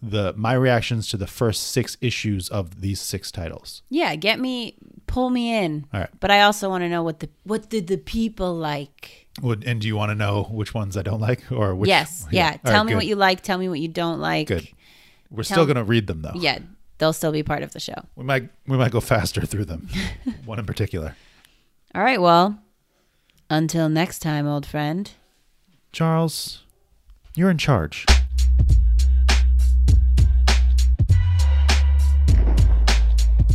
the 0.05 0.33
my 0.35 0.53
reactions 0.53 1.07
to 1.09 1.17
the 1.17 1.27
first 1.27 1.63
six 1.71 1.95
issues 2.01 2.49
of 2.49 2.81
these 2.81 2.99
six 2.99 3.31
titles. 3.31 3.83
yeah, 3.89 4.15
get 4.15 4.37
me 4.39 4.75
pull 5.07 5.29
me 5.29 5.55
in. 5.63 5.85
All 5.93 6.01
right. 6.01 6.09
But 6.19 6.29
I 6.31 6.41
also 6.41 6.69
want 6.69 6.81
to 6.83 6.89
know 6.89 7.03
what 7.03 7.19
the 7.21 7.29
what 7.43 7.69
did 7.69 7.87
the 7.87 7.97
people 7.97 8.53
like? 8.53 9.27
Would, 9.41 9.63
and 9.63 9.79
do 9.81 9.87
you 9.87 9.95
want 9.95 10.09
to 10.11 10.15
know 10.15 10.43
which 10.51 10.73
ones 10.73 10.97
I 10.97 11.01
don't 11.03 11.21
like, 11.21 11.51
or 11.51 11.73
which? 11.73 11.87
yes. 11.87 12.27
Yeah. 12.31 12.51
All 12.65 12.71
Tell 12.71 12.83
right, 12.83 12.89
me 12.89 12.95
what 12.95 13.05
you 13.07 13.15
like, 13.15 13.41
tell 13.41 13.57
me 13.57 13.69
what 13.69 13.79
you 13.79 13.87
don't 13.87 14.19
like. 14.19 14.47
Good. 14.47 14.67
We're 15.31 15.43
tell- 15.43 15.55
still 15.55 15.65
gonna 15.65 15.83
read 15.85 16.07
them 16.07 16.21
though. 16.21 16.33
Yeah, 16.35 16.59
they'll 16.97 17.13
still 17.13 17.31
be 17.31 17.41
part 17.43 17.63
of 17.63 17.71
the 17.71 17.79
show. 17.79 17.95
We 18.15 18.25
might 18.25 18.49
we 18.67 18.75
might 18.77 18.91
go 18.91 18.99
faster 18.99 19.41
through 19.45 19.65
them. 19.65 19.87
One 20.45 20.59
in 20.59 20.65
particular. 20.65 21.15
All 21.95 22.03
right, 22.03 22.21
well, 22.21 22.59
until 23.49 23.87
next 23.87 24.19
time, 24.19 24.47
old 24.47 24.65
friend. 24.65 25.09
Charles, 25.91 26.63
you're 27.35 27.49
in 27.51 27.57
charge. 27.57 28.05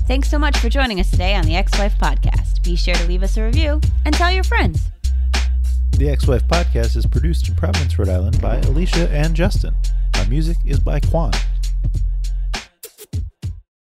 Thanks 0.08 0.30
so 0.30 0.38
much 0.38 0.56
for 0.56 0.70
joining 0.70 1.00
us 1.00 1.10
today 1.10 1.34
on 1.34 1.44
the 1.44 1.54
X 1.54 1.78
Wife 1.78 1.98
Podcast. 1.98 2.64
Be 2.64 2.76
sure 2.76 2.94
to 2.94 3.06
leave 3.06 3.22
us 3.22 3.36
a 3.36 3.44
review 3.44 3.78
and 4.06 4.14
tell 4.14 4.32
your 4.32 4.42
friends. 4.42 4.88
The 5.98 6.08
X 6.08 6.26
Wife 6.26 6.48
podcast 6.48 6.96
is 6.96 7.04
produced 7.04 7.46
in 7.46 7.54
Providence, 7.56 7.98
Rhode 7.98 8.08
Island 8.08 8.40
by 8.40 8.56
Alicia 8.56 9.10
and 9.10 9.36
Justin. 9.36 9.74
Our 10.14 10.24
music 10.24 10.56
is 10.64 10.80
by 10.80 11.00
Quan. 11.00 11.32